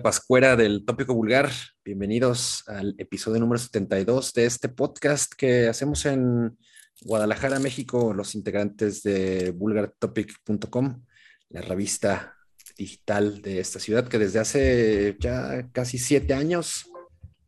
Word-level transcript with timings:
Pascuera 0.00 0.56
del 0.56 0.84
Tópico 0.84 1.12
Vulgar. 1.12 1.50
Bienvenidos 1.84 2.64
al 2.66 2.94
episodio 2.96 3.40
número 3.40 3.58
72 3.58 4.32
de 4.32 4.46
este 4.46 4.68
podcast 4.68 5.32
que 5.34 5.68
hacemos 5.68 6.06
en 6.06 6.56
Guadalajara, 7.02 7.58
México, 7.58 8.14
los 8.14 8.34
integrantes 8.34 9.02
de 9.02 9.50
vulgartopic.com, 9.50 11.04
la 11.50 11.60
revista 11.60 12.36
digital 12.76 13.42
de 13.42 13.58
esta 13.58 13.80
ciudad 13.80 14.08
que 14.08 14.18
desde 14.18 14.38
hace 14.38 15.16
ya 15.20 15.68
casi 15.72 15.98
siete 15.98 16.32
años 16.32 16.86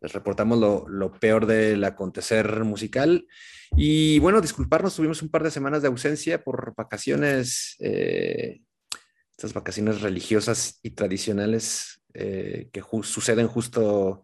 les 0.03 0.13
reportamos 0.13 0.87
lo, 0.89 1.13
peor 1.13 1.47
del 1.47 1.83
acontecer 1.85 2.63
musical. 2.65 3.27
Y 3.77 4.19
bueno, 4.19 4.43
disculparnos, 4.43 4.97
tuvimos 4.97 5.23
un 5.23 5.31
par 5.31 5.43
de 5.45 5.51
semanas 5.51 5.81
de 5.81 5.89
ausencia 5.89 6.45
por 6.45 6.75
vacaciones, 6.77 7.77
eh, 7.79 8.61
estas 9.31 9.55
vacaciones 9.55 10.03
religiosas 10.03 10.79
y 10.83 10.91
tradicionales 10.91 12.04
eh, 12.15 12.71
que 12.73 12.83
suceden 13.03 13.49
justo 13.49 14.23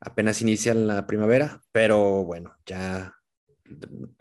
apenas 0.00 0.42
inician 0.42 0.86
la 0.86 1.06
primavera, 1.06 1.62
pero 1.70 2.24
bueno, 2.24 2.56
ya 2.66 3.14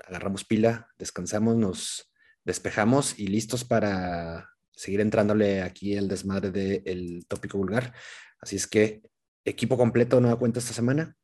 agarramos 0.07 0.43
pila, 0.43 0.87
descansamos, 0.97 1.57
nos 1.57 2.11
despejamos 2.43 3.17
y 3.19 3.27
listos 3.27 3.63
para 3.63 4.49
seguir 4.71 5.01
entrándole 5.01 5.61
aquí 5.61 5.95
el 5.95 6.07
desmadre 6.07 6.51
del 6.51 7.25
tópico 7.27 7.57
vulgar. 7.57 7.93
Así 8.39 8.55
es 8.55 8.67
que 8.67 9.01
equipo 9.43 9.77
completo, 9.77 10.21
nueva 10.21 10.39
cuenta 10.39 10.59
esta 10.59 10.73
semana. 10.73 11.15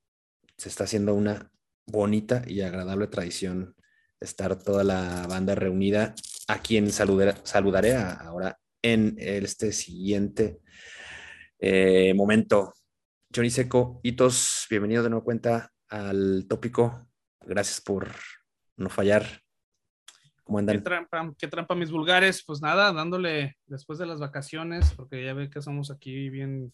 Se 0.57 0.69
está 0.69 0.85
haciendo 0.85 1.13
una 1.13 1.51
bonita 1.85 2.43
y 2.47 2.61
agradable 2.61 3.07
tradición 3.07 3.75
estar 4.19 4.57
toda 4.57 4.83
la 4.83 5.27
banda 5.27 5.53
reunida, 5.53 6.15
a 6.47 6.61
quien 6.61 6.91
saludaré 6.91 7.95
ahora 7.95 8.59
en 8.81 9.15
este 9.19 9.71
siguiente 9.71 10.59
eh, 11.59 12.13
momento. 12.13 12.73
Johnny 13.33 13.49
Seco, 13.49 13.99
Hitos, 14.03 14.67
bienvenido 14.69 15.03
de 15.03 15.09
nueva 15.09 15.23
cuenta 15.23 15.71
al 15.89 16.45
tópico. 16.47 17.07
Gracias 17.41 17.81
por 17.81 18.09
no 18.77 18.89
fallar. 18.89 19.25
¿Cómo 20.43 20.59
andan? 20.59 20.77
¿Qué 20.77 20.81
trampa, 20.81 21.33
qué 21.37 21.47
trampa 21.47 21.75
mis 21.75 21.91
vulgares? 21.91 22.43
Pues 22.45 22.61
nada, 22.61 22.93
dándole 22.93 23.57
después 23.65 23.99
de 23.99 24.05
las 24.05 24.19
vacaciones, 24.19 24.93
porque 24.93 25.23
ya 25.23 25.33
ve 25.33 25.49
que 25.49 25.61
somos 25.61 25.91
aquí 25.91 26.29
bien 26.29 26.73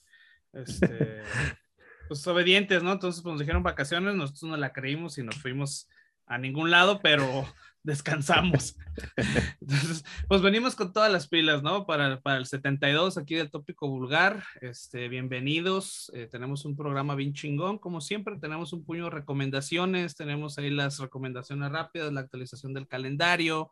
este, 0.53 1.21
pues 2.07 2.25
obedientes, 2.27 2.83
¿no? 2.83 2.93
Entonces, 2.93 3.21
pues 3.23 3.33
nos 3.33 3.39
dijeron 3.39 3.63
vacaciones, 3.63 4.15
nosotros 4.15 4.43
no 4.43 4.57
la 4.57 4.73
creímos 4.73 5.17
y 5.17 5.23
nos 5.23 5.41
fuimos 5.41 5.89
a 6.25 6.37
ningún 6.37 6.71
lado, 6.71 6.99
pero 7.01 7.45
descansamos. 7.83 8.77
Entonces, 9.61 10.05
pues 10.27 10.41
venimos 10.41 10.75
con 10.75 10.93
todas 10.93 11.11
las 11.11 11.27
pilas, 11.27 11.61
¿no? 11.61 11.85
Para, 11.85 12.21
para 12.21 12.37
el 12.37 12.45
72 12.45 13.17
aquí 13.17 13.35
del 13.35 13.51
tópico 13.51 13.89
vulgar. 13.89 14.43
Este, 14.61 15.09
bienvenidos. 15.09 16.11
Eh, 16.15 16.27
tenemos 16.31 16.65
un 16.65 16.75
programa 16.75 17.15
bien 17.15 17.33
chingón, 17.33 17.77
como 17.77 18.01
siempre. 18.01 18.37
Tenemos 18.39 18.71
un 18.73 18.85
puño 18.85 19.05
de 19.05 19.11
recomendaciones. 19.11 20.15
Tenemos 20.15 20.57
ahí 20.57 20.69
las 20.69 20.99
recomendaciones 20.99 21.71
rápidas, 21.71 22.13
la 22.13 22.21
actualización 22.21 22.73
del 22.73 22.87
calendario. 22.87 23.71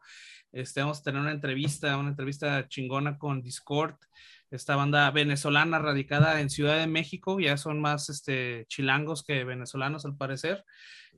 Este, 0.52 0.82
vamos 0.82 1.00
a 1.00 1.04
tener 1.04 1.22
una 1.22 1.32
entrevista, 1.32 1.98
una 1.98 2.10
entrevista 2.10 2.68
chingona 2.68 3.18
con 3.18 3.42
Discord 3.42 3.96
esta 4.52 4.76
banda 4.76 5.10
venezolana 5.12 5.80
radicada 5.80 6.42
en 6.42 6.50
Ciudad 6.50 6.78
de 6.78 6.88
México, 6.88 7.40
ya 7.40 7.58
son 7.58 7.80
más 7.80 8.10
este, 8.10 8.66
chilangos 8.68 9.24
que 9.24 9.46
venezolanos 9.46 10.06
al 10.06 10.18
parecer. 10.18 10.66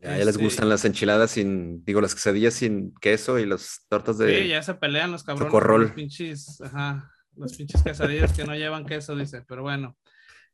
Ya, 0.02 0.18
les 0.18 0.28
este 0.30 0.44
gustan 0.44 0.69
las 0.69 0.85
enchiladas 0.85 1.31
sin, 1.31 1.84
digo, 1.84 2.00
las 2.00 2.13
quesadillas 2.13 2.53
sin 2.53 2.94
queso 2.96 3.40
y 3.40 3.46
las 3.46 3.85
tortas 3.90 4.18
de... 4.19 4.41
Sí, 4.44 4.47
ya 4.50 4.62
se 4.62 4.75
pelean 4.75 5.12
los 5.12 5.24
cabrones. 5.24 5.88
Los 5.88 5.91
pinches, 5.91 6.62
ajá, 6.62 7.12
los 7.35 7.57
pinches 7.57 7.81
quesadillas 7.81 8.34
que 8.34 8.44
no 8.44 8.56
llevan 8.56 8.85
queso, 8.85 9.16
dice, 9.16 9.44
pero 9.47 9.63
bueno. 9.63 9.97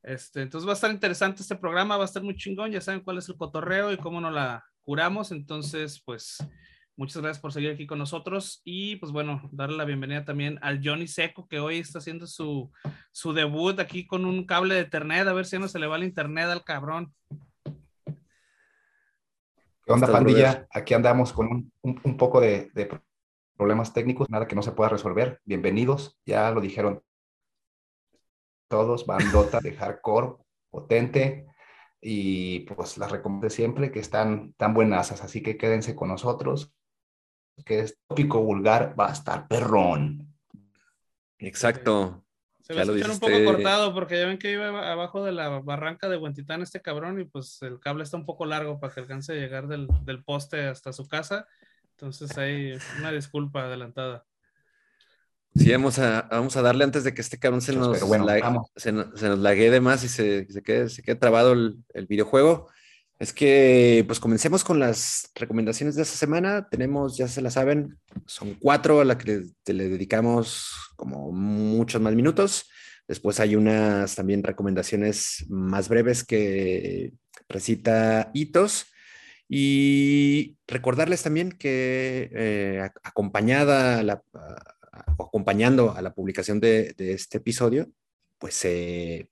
Este, 0.02 0.42
entonces 0.42 0.66
va 0.66 0.72
a 0.72 0.76
estar 0.76 0.92
interesante 0.92 1.42
este 1.42 1.56
programa, 1.56 1.98
va 1.98 2.04
a 2.04 2.06
estar 2.06 2.24
muy 2.24 2.38
chingón, 2.38 2.72
ya 2.72 2.80
saben 2.80 3.02
cuál 3.02 3.18
es 3.18 3.28
el 3.28 3.36
cotorreo 3.36 3.92
y 3.92 3.98
cómo 3.98 4.22
nos 4.22 4.34
la 4.34 4.64
curamos, 4.84 5.32
entonces 5.32 6.02
pues 6.06 6.38
Muchas 7.00 7.22
gracias 7.22 7.40
por 7.40 7.54
seguir 7.54 7.72
aquí 7.72 7.88
con 7.88 7.98
nosotros 7.98 8.62
y 8.66 8.98
pues 8.98 9.14
bueno, 9.14 9.48
darle 9.54 9.78
la 9.78 9.86
bienvenida 9.86 10.26
también 10.26 10.60
al 10.62 10.82
Johnny 10.84 11.08
Seco 11.08 11.48
que 11.48 11.62
hoy 11.62 11.78
está 11.78 12.00
haciendo 12.00 12.28
su, 12.28 12.70
su 13.14 13.32
debut 13.32 13.80
aquí 13.80 14.06
con 14.06 14.26
un 14.26 14.46
cable 14.46 14.76
de 14.76 14.82
internet, 14.82 15.26
a 15.26 15.32
ver 15.32 15.46
si 15.46 15.58
no 15.58 15.70
se 15.70 15.80
le 15.80 15.88
va 15.88 15.96
el 15.96 16.04
internet 16.04 16.48
al 16.48 16.66
cabrón. 16.66 17.16
¿Qué 18.04 19.94
onda, 19.94 20.12
pandilla? 20.12 20.68
Aquí 20.74 20.94
andamos 20.94 21.32
con 21.32 21.48
un, 21.48 21.72
un, 22.04 22.18
poco 22.18 22.42
de, 22.42 22.70
de, 22.74 22.90
problemas 23.56 23.94
técnicos, 23.94 24.30
nada 24.30 24.46
que 24.46 24.58
no 24.58 24.62
se 24.62 24.74
pueda 24.74 24.90
resolver. 24.90 25.40
Bienvenidos, 25.46 26.20
ya 26.26 26.52
lo 26.52 26.60
dijeron 26.60 27.02
todos, 28.68 29.06
bandota 29.06 29.62
de 29.62 29.74
hardcore 29.74 30.34
potente 30.70 31.48
y 32.02 32.60
pues 32.62 32.98
las 32.98 33.10
recomiendo 33.10 33.50
siempre 33.50 33.90
que 33.90 34.02
están 34.02 34.52
tan 34.58 34.74
buenas, 34.74 35.14
así 35.14 35.42
que 35.42 35.56
quédense 35.56 35.96
con 35.96 36.10
nosotros 36.10 36.74
que 37.64 37.80
es 37.80 37.98
tópico 38.08 38.42
vulgar, 38.42 38.96
va 39.00 39.10
a 39.10 39.14
estar 39.14 39.48
perrón. 39.48 40.28
Exacto. 41.38 42.26
Se 42.62 42.74
va 42.74 42.82
a 42.82 42.84
escuchar 42.84 43.10
un 43.10 43.20
poco 43.20 43.46
cortado 43.46 43.94
porque 43.94 44.20
ya 44.20 44.28
ven 44.28 44.38
que 44.38 44.52
iba 44.52 44.92
abajo 44.92 45.24
de 45.24 45.32
la 45.32 45.50
barranca 45.60 46.08
de 46.08 46.18
Huentitán 46.18 46.62
este 46.62 46.82
cabrón 46.82 47.20
y 47.20 47.24
pues 47.24 47.62
el 47.64 47.80
cable 47.80 48.04
está 48.04 48.18
un 48.18 48.26
poco 48.26 48.46
largo 48.46 48.80
para 48.80 48.94
que 48.94 49.00
alcance 49.00 49.32
a 49.32 49.36
llegar 49.36 49.68
del, 49.68 49.88
del 50.04 50.24
poste 50.24 50.68
hasta 50.68 50.94
su 50.94 51.08
casa. 51.08 51.48
Entonces 51.92 52.38
hay 52.38 52.78
una 53.00 53.12
disculpa 53.12 53.64
adelantada. 53.64 54.26
Sí, 55.56 55.72
vamos 55.72 55.98
a, 55.98 56.28
vamos 56.30 56.56
a 56.58 56.62
darle 56.62 56.84
antes 56.84 57.04
de 57.04 57.14
que 57.14 57.22
este 57.22 57.40
cabrón 57.40 57.62
se 57.62 57.74
nos, 57.74 57.98
se, 57.98 58.92
nos, 58.92 59.20
se 59.20 59.28
nos 59.30 59.40
lague 59.40 59.72
de 59.72 59.82
más 59.82 60.04
y 60.04 60.08
se, 60.10 60.46
se, 60.46 60.62
quede, 60.62 60.90
se 60.90 61.02
quede 61.02 61.16
trabado 61.16 61.54
el, 61.54 61.84
el 61.94 62.06
videojuego. 62.06 62.70
Es 63.20 63.34
que, 63.34 64.06
pues 64.08 64.18
comencemos 64.22 64.64
con 64.64 64.80
las 64.80 65.30
recomendaciones 65.36 65.96
de 65.96 66.04
esta 66.04 66.16
semana. 66.16 66.70
Tenemos, 66.70 67.18
ya 67.18 67.28
se 67.28 67.42
la 67.42 67.52
saben, 67.52 68.00
son 68.26 68.56
cuatro 68.56 69.02
a 69.02 69.06
las 69.06 69.18
que 69.18 69.44
le, 69.66 69.90
dedicamos 69.90 70.72
como 70.96 71.34
muchos 71.34 72.02
más 72.02 72.16
minutos. 72.16 72.70
Después 73.10 73.42
hay 73.42 73.58
unas 73.58 74.16
también 74.16 74.42
recomendaciones 74.42 75.46
más 75.50 75.90
breves 75.90 76.24
que 76.24 77.12
recita 77.50 78.32
Hitos. 78.34 78.86
Y 79.50 80.56
recordarles 80.66 81.22
también 81.22 81.52
que 81.52 82.30
eh, 82.34 82.90
acompañada 83.04 84.02
la, 84.02 84.24
acompañando 85.20 85.94
a 85.94 86.02
la 86.02 86.14
publicación 86.14 86.62
de 86.62 86.96
este 86.98 87.40
episodio, 87.40 87.90
pues 88.38 88.54
se 88.54 89.30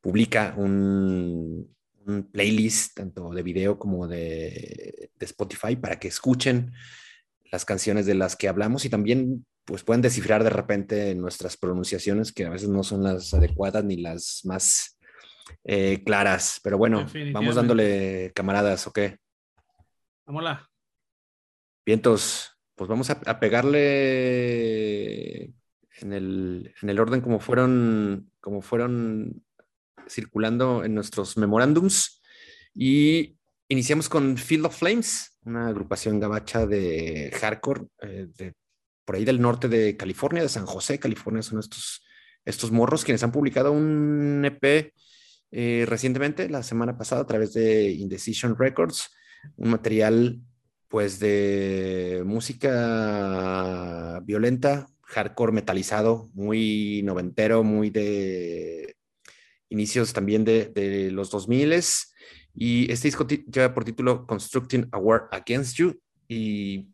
publica 0.00 0.54
un, 0.56 1.72
un 2.06 2.30
playlist 2.30 2.96
tanto 2.96 3.30
de 3.30 3.42
video 3.42 3.78
como 3.78 4.08
de, 4.08 5.10
Spotify 5.20 5.76
para 5.76 6.00
que 6.00 6.08
escuchen 6.08 6.72
las 7.52 7.64
canciones 7.64 8.06
de 8.06 8.14
las 8.14 8.34
que 8.34 8.48
hablamos 8.48 8.84
y 8.84 8.90
también 8.90 9.46
pues 9.64 9.84
pueden 9.84 10.02
descifrar 10.02 10.42
de 10.42 10.50
repente 10.50 11.14
nuestras 11.14 11.56
pronunciaciones 11.56 12.32
que 12.32 12.44
a 12.44 12.50
veces 12.50 12.68
no 12.68 12.82
son 12.82 13.04
las 13.04 13.32
adecuadas 13.32 13.84
ni 13.84 13.98
las 13.98 14.40
más 14.44 14.98
eh, 15.62 16.02
claras. 16.04 16.58
Pero 16.64 16.76
bueno, 16.76 17.06
vamos 17.32 17.54
dándole 17.54 18.32
camaradas, 18.34 18.88
¿ok? 18.88 18.98
Vámonos. 20.26 20.58
Vientos, 21.86 22.58
pues 22.74 22.88
vamos 22.88 23.10
a, 23.10 23.40
pegarle 23.40 25.44
en 26.00 26.12
el, 26.12 26.74
en 26.80 26.90
el, 26.90 26.98
orden 26.98 27.20
como 27.20 27.38
fueron, 27.38 28.30
como 28.40 28.62
fueron 28.62 29.44
circulando 30.12 30.84
en 30.84 30.94
nuestros 30.94 31.36
memorándums. 31.36 32.22
Y 32.74 33.36
iniciamos 33.68 34.08
con 34.08 34.36
Field 34.36 34.66
of 34.66 34.78
Flames, 34.78 35.38
una 35.44 35.68
agrupación 35.68 36.20
gabacha 36.20 36.66
de 36.66 37.30
hardcore 37.40 37.86
eh, 38.02 38.28
de, 38.36 38.54
por 39.04 39.16
ahí 39.16 39.24
del 39.24 39.40
norte 39.40 39.68
de 39.68 39.96
California, 39.96 40.42
de 40.42 40.48
San 40.48 40.66
José, 40.66 40.98
California. 40.98 41.42
Son 41.42 41.58
estos, 41.58 42.02
estos 42.44 42.70
morros 42.70 43.04
quienes 43.04 43.22
han 43.22 43.32
publicado 43.32 43.72
un 43.72 44.42
EP 44.44 44.92
eh, 45.50 45.84
recientemente, 45.86 46.48
la 46.48 46.62
semana 46.62 46.96
pasada, 46.96 47.22
a 47.22 47.26
través 47.26 47.52
de 47.52 47.90
Indecision 47.90 48.56
Records, 48.58 49.10
un 49.56 49.70
material 49.70 50.40
pues 50.88 51.18
de 51.20 52.22
música 52.24 54.20
violenta, 54.24 54.88
hardcore 55.02 55.52
metalizado, 55.52 56.30
muy 56.34 57.02
noventero, 57.04 57.62
muy 57.64 57.90
de 57.90 58.96
inicios 59.72 60.12
también 60.12 60.44
de, 60.44 61.10
los 61.10 61.30
2000 61.30 61.82
y 62.54 62.92
este 62.92 63.08
disco 63.08 63.26
lleva 63.26 63.72
por 63.72 63.84
título 63.84 64.26
Constructing 64.26 64.88
a 64.92 64.98
War 64.98 65.28
Against 65.32 65.76
You 65.76 65.98
y 66.28 66.88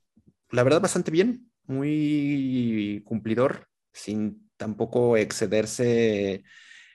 la 0.50 0.62
verdad 0.62 0.80
bastante 0.80 1.10
bien, 1.10 1.50
muy 1.66 3.02
cumplidor, 3.04 3.66
sin 3.92 4.48
tampoco 4.56 5.16
excederse 5.16 6.44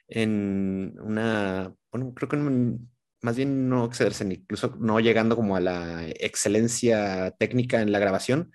en 0.07 0.95
una, 1.01 1.73
bueno, 1.91 2.13
creo 2.13 2.29
que 2.29 2.37
más 2.37 3.35
bien 3.35 3.69
no 3.69 3.85
excederse, 3.85 4.25
incluso 4.25 4.75
no 4.79 4.99
llegando 4.99 5.35
como 5.35 5.55
a 5.55 5.61
la 5.61 6.07
excelencia 6.07 7.31
técnica 7.37 7.81
en 7.81 7.91
la 7.91 7.99
grabación, 7.99 8.51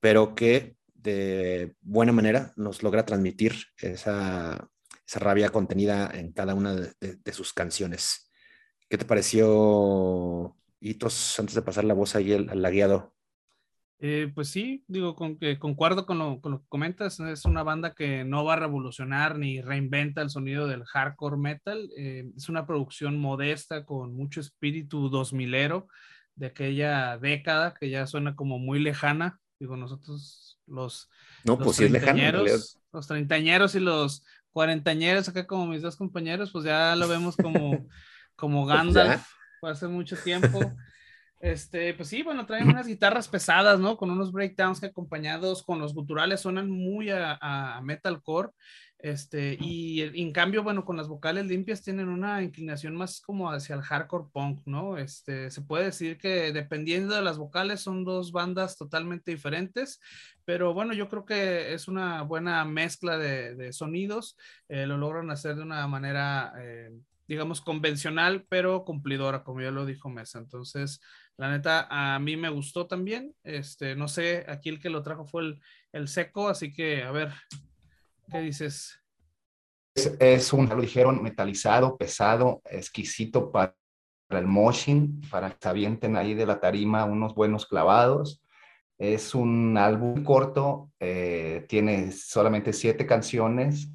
pero 0.00 0.34
que 0.34 0.76
de 0.94 1.74
buena 1.80 2.12
manera 2.12 2.52
nos 2.56 2.82
logra 2.82 3.04
transmitir 3.04 3.54
esa 3.78 4.68
esa 5.06 5.18
rabia 5.18 5.50
contenida 5.50 6.10
en 6.12 6.32
cada 6.32 6.54
una 6.54 6.74
de, 6.74 7.32
sus 7.32 7.52
canciones. 7.52 8.30
¿Qué 8.88 8.98
te 8.98 9.04
pareció, 9.04 10.56
Hitos, 10.80 11.38
antes 11.38 11.54
de 11.54 11.62
pasar 11.62 11.84
la 11.84 11.94
voz 11.94 12.14
ahí 12.14 12.32
al, 12.32 12.48
al 12.50 12.62
lagueado? 12.62 13.14
Eh, 14.04 14.32
pues 14.34 14.48
sí, 14.48 14.84
digo, 14.88 15.14
con 15.14 15.38
que 15.38 15.60
concuerdo 15.60 16.06
con 16.06 16.18
lo, 16.18 16.40
con 16.40 16.50
lo, 16.50 16.60
que 16.62 16.66
comentas, 16.68 17.20
es 17.20 17.44
una 17.44 17.62
banda 17.62 17.94
que 17.94 18.24
no 18.24 18.44
va 18.44 18.54
a 18.54 18.56
revolucionar 18.56 19.38
ni 19.38 19.60
reinventa 19.60 20.22
el 20.22 20.30
sonido 20.30 20.66
del 20.66 20.84
hardcore 20.84 21.36
metal, 21.36 21.88
eh, 21.96 22.28
es 22.36 22.48
una 22.48 22.66
producción 22.66 23.20
modesta 23.20 23.84
con 23.84 24.12
mucho 24.12 24.40
espíritu 24.40 25.08
dos 25.08 25.32
milero 25.32 25.86
de 26.34 26.46
aquella 26.46 27.16
década 27.16 27.74
que 27.78 27.90
ya 27.90 28.08
suena 28.08 28.34
como 28.34 28.58
muy 28.58 28.80
lejana, 28.80 29.38
digo, 29.60 29.76
nosotros 29.76 30.58
los... 30.66 31.08
No, 31.44 31.56
pues 31.56 31.76
sí 31.76 31.84
es 31.84 31.92
lejana. 31.92 32.32
Los 32.92 33.06
treintañeros 33.06 33.76
y 33.76 33.80
los 33.80 34.24
cuarentañeros 34.52 35.28
acá 35.28 35.46
como 35.46 35.66
mis 35.66 35.82
dos 35.82 35.96
compañeros, 35.96 36.50
pues 36.52 36.64
ya 36.64 36.94
lo 36.96 37.08
vemos 37.08 37.36
como, 37.36 37.86
como 38.36 38.66
Gandalf, 38.66 39.24
hace 39.62 39.88
mucho 39.88 40.16
tiempo. 40.16 40.60
Este, 41.40 41.92
pues 41.94 42.08
sí, 42.08 42.22
bueno, 42.22 42.46
traen 42.46 42.68
unas 42.68 42.86
guitarras 42.86 43.26
pesadas, 43.26 43.80
¿no? 43.80 43.96
Con 43.96 44.10
unos 44.10 44.30
breakdowns 44.30 44.78
que 44.78 44.86
acompañados 44.86 45.64
con 45.64 45.80
los 45.80 45.92
guturales 45.92 46.40
suenan 46.40 46.70
muy 46.70 47.10
a, 47.10 47.36
a 47.40 47.80
metalcore. 47.82 48.50
Este, 49.02 49.56
y 49.60 50.00
en 50.00 50.30
cambio, 50.30 50.62
bueno, 50.62 50.84
con 50.84 50.96
las 50.96 51.08
vocales 51.08 51.46
limpias 51.46 51.82
tienen 51.82 52.08
una 52.08 52.40
inclinación 52.40 52.94
más 52.94 53.20
como 53.20 53.50
hacia 53.50 53.74
el 53.74 53.82
hardcore 53.82 54.28
punk, 54.32 54.60
¿no? 54.64 54.96
Este, 54.96 55.50
se 55.50 55.60
puede 55.60 55.86
decir 55.86 56.18
que 56.18 56.52
dependiendo 56.52 57.16
de 57.16 57.22
las 57.22 57.36
vocales 57.36 57.80
son 57.80 58.04
dos 58.04 58.30
bandas 58.30 58.76
totalmente 58.78 59.32
diferentes, 59.32 60.00
pero 60.44 60.72
bueno, 60.72 60.92
yo 60.92 61.08
creo 61.08 61.24
que 61.24 61.74
es 61.74 61.88
una 61.88 62.22
buena 62.22 62.64
mezcla 62.64 63.18
de, 63.18 63.72
sonidos, 63.72 64.36
eh, 64.68 64.86
lo 64.86 64.96
logran 64.96 65.32
hacer 65.32 65.56
de 65.56 65.62
una 65.62 65.84
manera, 65.88 66.52
eh, 66.60 66.92
digamos, 67.26 67.60
convencional, 67.60 68.46
pero 68.48 68.84
cumplidora, 68.84 69.42
como 69.42 69.62
ya 69.62 69.72
lo 69.72 69.84
dijo 69.84 70.10
Mesa. 70.10 70.38
Entonces, 70.38 71.00
la 71.36 71.50
neta, 71.50 71.88
a 71.90 72.20
mí 72.20 72.36
me 72.36 72.50
gustó 72.50 72.86
también. 72.86 73.34
Este, 73.42 73.96
no 73.96 74.06
sé, 74.06 74.44
aquí 74.46 74.68
el 74.68 74.78
que 74.78 74.90
lo 74.90 75.02
trajo 75.02 75.26
fue 75.26 75.58
el, 75.90 76.06
seco, 76.06 76.48
así 76.48 76.72
que 76.72 77.02
a 77.02 77.10
ver, 77.10 77.32
¿qué 78.32 78.40
dices? 78.40 78.98
Es, 79.94 80.52
un, 80.54 80.68
lo 80.68 80.80
dijeron, 80.80 81.22
metalizado, 81.22 81.98
pesado, 81.98 82.62
exquisito 82.64 83.52
para 83.52 83.76
el 84.30 84.46
moshing, 84.46 85.20
para 85.30 85.50
que 85.50 85.58
se 85.60 85.68
avienten 85.68 86.16
ahí 86.16 86.32
de 86.32 86.46
la 86.46 86.58
tarima 86.58 87.04
unos 87.04 87.34
buenos 87.34 87.66
clavados. 87.66 88.42
Es 88.98 89.34
un 89.34 89.76
álbum 89.76 90.24
corto, 90.24 90.90
eh, 90.98 91.66
tiene 91.68 92.10
solamente 92.12 92.72
siete 92.72 93.04
canciones 93.04 93.90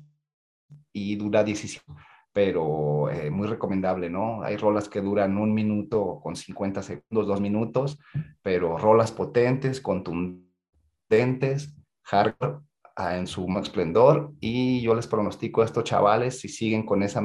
y 0.94 1.16
dura 1.16 1.44
17 1.44 1.86
pero 2.34 3.10
eh, 3.10 3.32
muy 3.32 3.48
recomendable, 3.48 4.12
¿no? 4.12 4.44
Hay 4.44 4.58
rolas 4.58 4.88
que 4.88 5.02
duran 5.02 5.40
un 5.40 5.56
minuto 5.56 6.20
con 6.22 6.36
50 6.36 6.84
segundos, 6.84 7.26
dos 7.26 7.42
minutos, 7.42 7.98
pero 8.44 8.78
rolas 8.78 9.12
potentes, 9.12 9.82
contundentes, 9.82 11.74
hardcore 12.04 12.67
en 12.98 13.28
su 13.28 13.48
esplendor 13.60 14.32
y 14.40 14.82
yo 14.82 14.96
les 14.96 15.08
pronostico 15.08 15.62
a 15.62 15.66
estos 15.66 15.84
chavales 15.84 16.40
si 16.40 16.50
siguen 16.50 16.86
con 16.86 17.04
esa 17.04 17.22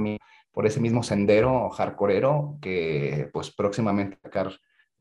por 0.52 0.66
ese 0.66 0.80
mismo 0.80 1.02
sendero 1.02 1.70
hardcoreero 1.70 2.58
que 2.60 3.30
pues 3.32 3.50
próximamente 3.50 4.19
sacar 4.22 4.52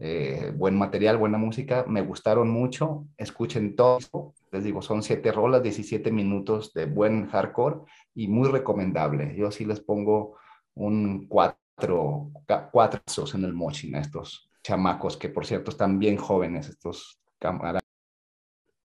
eh, 0.03 0.51
buen 0.55 0.75
material, 0.75 1.17
buena 1.17 1.37
música, 1.37 1.85
me 1.87 2.01
gustaron 2.01 2.49
mucho, 2.49 3.05
escuchen 3.17 3.75
todo, 3.75 4.33
les 4.51 4.63
digo, 4.63 4.81
son 4.81 5.03
siete 5.03 5.31
rolas, 5.31 5.61
17 5.61 6.11
minutos 6.11 6.73
de 6.73 6.85
buen 6.85 7.27
hardcore 7.27 7.81
y 8.15 8.27
muy 8.27 8.49
recomendable. 8.49 9.35
Yo 9.37 9.51
sí 9.51 9.63
les 9.63 9.79
pongo 9.79 10.37
un 10.73 11.27
cuatro, 11.27 12.31
cuatro 12.71 13.01
en 13.35 13.43
el 13.43 13.53
moching 13.53 13.93
a 13.93 13.99
estos 13.99 14.49
chamacos, 14.63 15.17
que 15.17 15.29
por 15.29 15.45
cierto 15.45 15.69
están 15.69 15.99
bien 15.99 16.17
jóvenes, 16.17 16.69
estos 16.69 17.19
camaradas. 17.37 17.90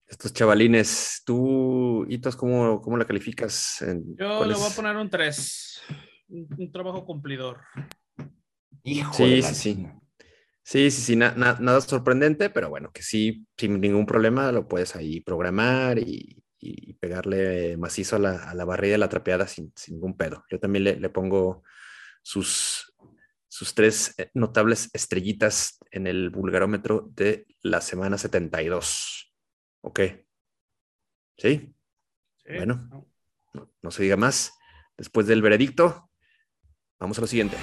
Estos 0.08 0.32
chavalines, 0.32 1.22
tú, 1.24 2.06
Hitos, 2.08 2.36
¿cómo, 2.36 2.80
cómo 2.80 2.96
la 2.96 3.04
calificas? 3.04 3.84
Yo 4.16 4.44
le 4.44 4.54
voy 4.54 4.70
a 4.70 4.74
poner 4.76 4.96
un 4.96 5.10
3, 5.10 5.82
un, 6.28 6.72
trabajo 6.72 7.04
cumplidor. 7.04 7.60
Hijo 8.84 9.12
sí, 9.14 9.42
sí, 9.42 9.54
sí. 9.54 9.86
Sí, 10.62 10.90
sí, 10.90 11.00
sí, 11.00 11.16
nada 11.16 11.80
sorprendente, 11.80 12.50
pero 12.50 12.68
bueno, 12.68 12.90
que 12.92 13.02
sí, 13.02 13.46
sin 13.56 13.80
ningún 13.80 14.04
problema 14.04 14.50
lo 14.50 14.66
puedes 14.66 14.96
ahí 14.96 15.20
programar 15.20 15.98
y, 15.98 16.42
pegarle 16.98 17.76
macizo 17.76 18.16
a 18.16 18.18
la, 18.18 18.50
a 18.50 18.52
la, 18.52 18.64
barrilla 18.64 18.94
de 18.94 18.98
la 18.98 19.08
trapeada 19.08 19.46
sin, 19.46 19.72
ningún 19.88 20.16
pedo. 20.16 20.44
Yo 20.50 20.58
también 20.58 20.82
le, 20.82 21.08
pongo 21.10 21.62
sus, 22.20 22.92
sus 23.46 23.74
tres 23.74 24.14
eh, 24.18 24.30
notables 24.34 24.90
estrellitas 24.92 25.78
en 25.92 26.08
el 26.08 26.30
vulgarómetro 26.30 27.08
de 27.14 27.46
la 27.62 27.80
semana 27.80 28.18
72. 28.18 29.15
¿Ok? 29.86 30.00
¿Sí? 31.38 31.72
Bueno, 32.44 33.06
no 33.82 33.90
se 33.92 34.02
diga 34.02 34.16
más. 34.16 34.52
Después 34.96 35.28
del 35.28 35.42
veredicto, 35.42 36.10
vamos 36.98 37.18
a 37.18 37.20
lo 37.20 37.26
siguiente. 37.28 37.56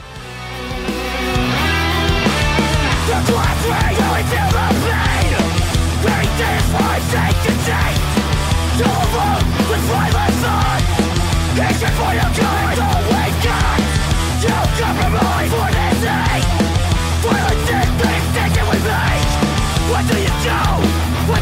What 19.91 20.07
do 20.07 20.17
you 20.17 20.87
do? 20.87 20.92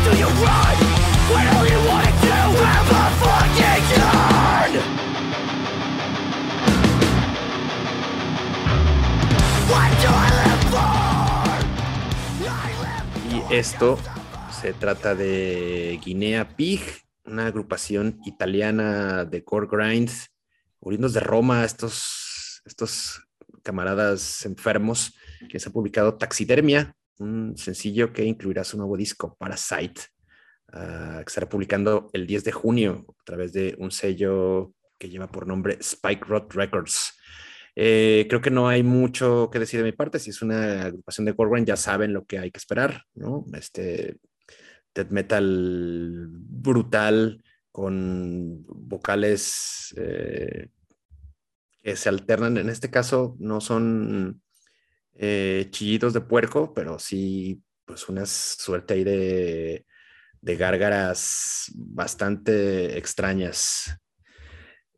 For? 0.04 0.72
Esto 13.52 13.98
se 14.62 14.72
trata 14.74 15.14
de 15.14 16.00
Guinea 16.04 16.56
Pig, 16.56 16.80
una 17.26 17.48
agrupación 17.48 18.20
italiana 18.26 19.26
de 19.26 19.44
core 19.44 19.68
grinds, 19.70 20.32
oriundos 20.80 21.14
de 21.14 21.20
Roma, 21.20 21.66
estos, 21.66 22.62
estos 22.66 23.22
camaradas 23.62 24.46
enfermos, 24.46 25.14
que 25.50 25.60
se 25.60 25.68
ha 25.68 25.72
publicado 25.74 26.16
Taxidermia, 26.16 26.96
un 27.22 27.58
sencillo 27.58 28.12
que 28.12 28.26
incluirá 28.26 28.64
su 28.64 28.78
nuevo 28.78 28.98
disco, 28.98 29.36
Parasite, 29.40 30.02
uh, 30.74 31.20
que 31.20 31.26
estará 31.28 31.48
publicando 31.48 32.10
el 32.14 32.28
10 32.28 32.44
de 32.44 32.52
junio 32.52 33.06
a 33.20 33.24
través 33.24 33.54
de 33.54 33.76
un 33.78 33.92
sello 33.92 34.74
que 34.98 35.10
lleva 35.10 35.32
por 35.32 35.48
nombre 35.48 35.78
Spike 35.80 36.26
Rod 36.26 36.52
Records. 36.52 37.18
Eh, 37.76 38.26
creo 38.30 38.42
que 38.42 38.52
no 38.52 38.68
hay 38.68 38.84
mucho 38.84 39.50
que 39.52 39.60
decir 39.60 39.80
de 39.80 39.86
mi 39.86 39.92
parte. 39.92 40.20
Si 40.20 40.30
es 40.30 40.42
una 40.42 40.84
agrupación 40.84 41.26
de 41.26 41.36
core 41.36 41.64
ya 41.66 41.78
saben 41.78 42.14
lo 42.14 42.26
que 42.26 42.38
hay 42.38 42.52
que 42.52 42.58
esperar, 42.58 43.04
¿no? 43.16 43.46
Este 43.54 44.18
death 44.94 45.10
metal 45.10 46.28
brutal 46.30 47.42
con 47.72 48.66
vocales 48.68 49.94
eh, 49.98 50.68
que 51.82 51.96
se 51.96 52.10
alternan. 52.10 52.58
En 52.58 52.70
este 52.70 52.92
caso 52.92 53.36
no 53.40 53.62
son 53.62 54.42
eh, 55.16 55.68
chillidos 55.72 56.14
de 56.14 56.22
puerco, 56.22 56.74
pero 56.74 57.00
sí, 57.00 57.62
pues 57.86 58.08
una 58.10 58.26
suerte 58.26 58.94
ahí 58.94 59.04
de, 59.04 59.86
de 60.42 60.56
gárgaras 60.56 61.72
bastante 61.76 62.98
extrañas. 62.98 63.96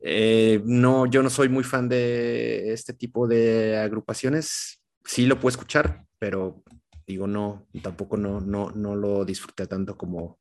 Eh, 0.01 0.62
no, 0.65 1.05
yo 1.05 1.24
no 1.24 1.29
soy 1.29 1.50
muy 1.50 1.63
fan 1.63 1.88
de 1.88 2.74
este 2.74 2.93
tipo 2.93 3.27
de 3.27 3.77
agrupaciones. 3.77 4.82
Sí 5.05 5.25
lo 5.25 5.39
puedo 5.39 5.53
escuchar, 5.53 6.05
pero 6.20 6.63
digo, 7.08 7.27
no, 7.27 7.67
tampoco 7.82 8.17
no, 8.17 8.41
no, 8.41 8.72
no 8.72 8.96
lo 8.96 9.25
disfruté 9.25 9.67
tanto 9.67 9.98
como, 9.98 10.39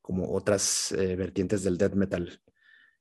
como 0.00 0.32
otras 0.32 0.92
eh, 0.92 1.16
vertientes 1.16 1.62
del 1.62 1.78
death 1.78 1.94
metal. 1.94 2.40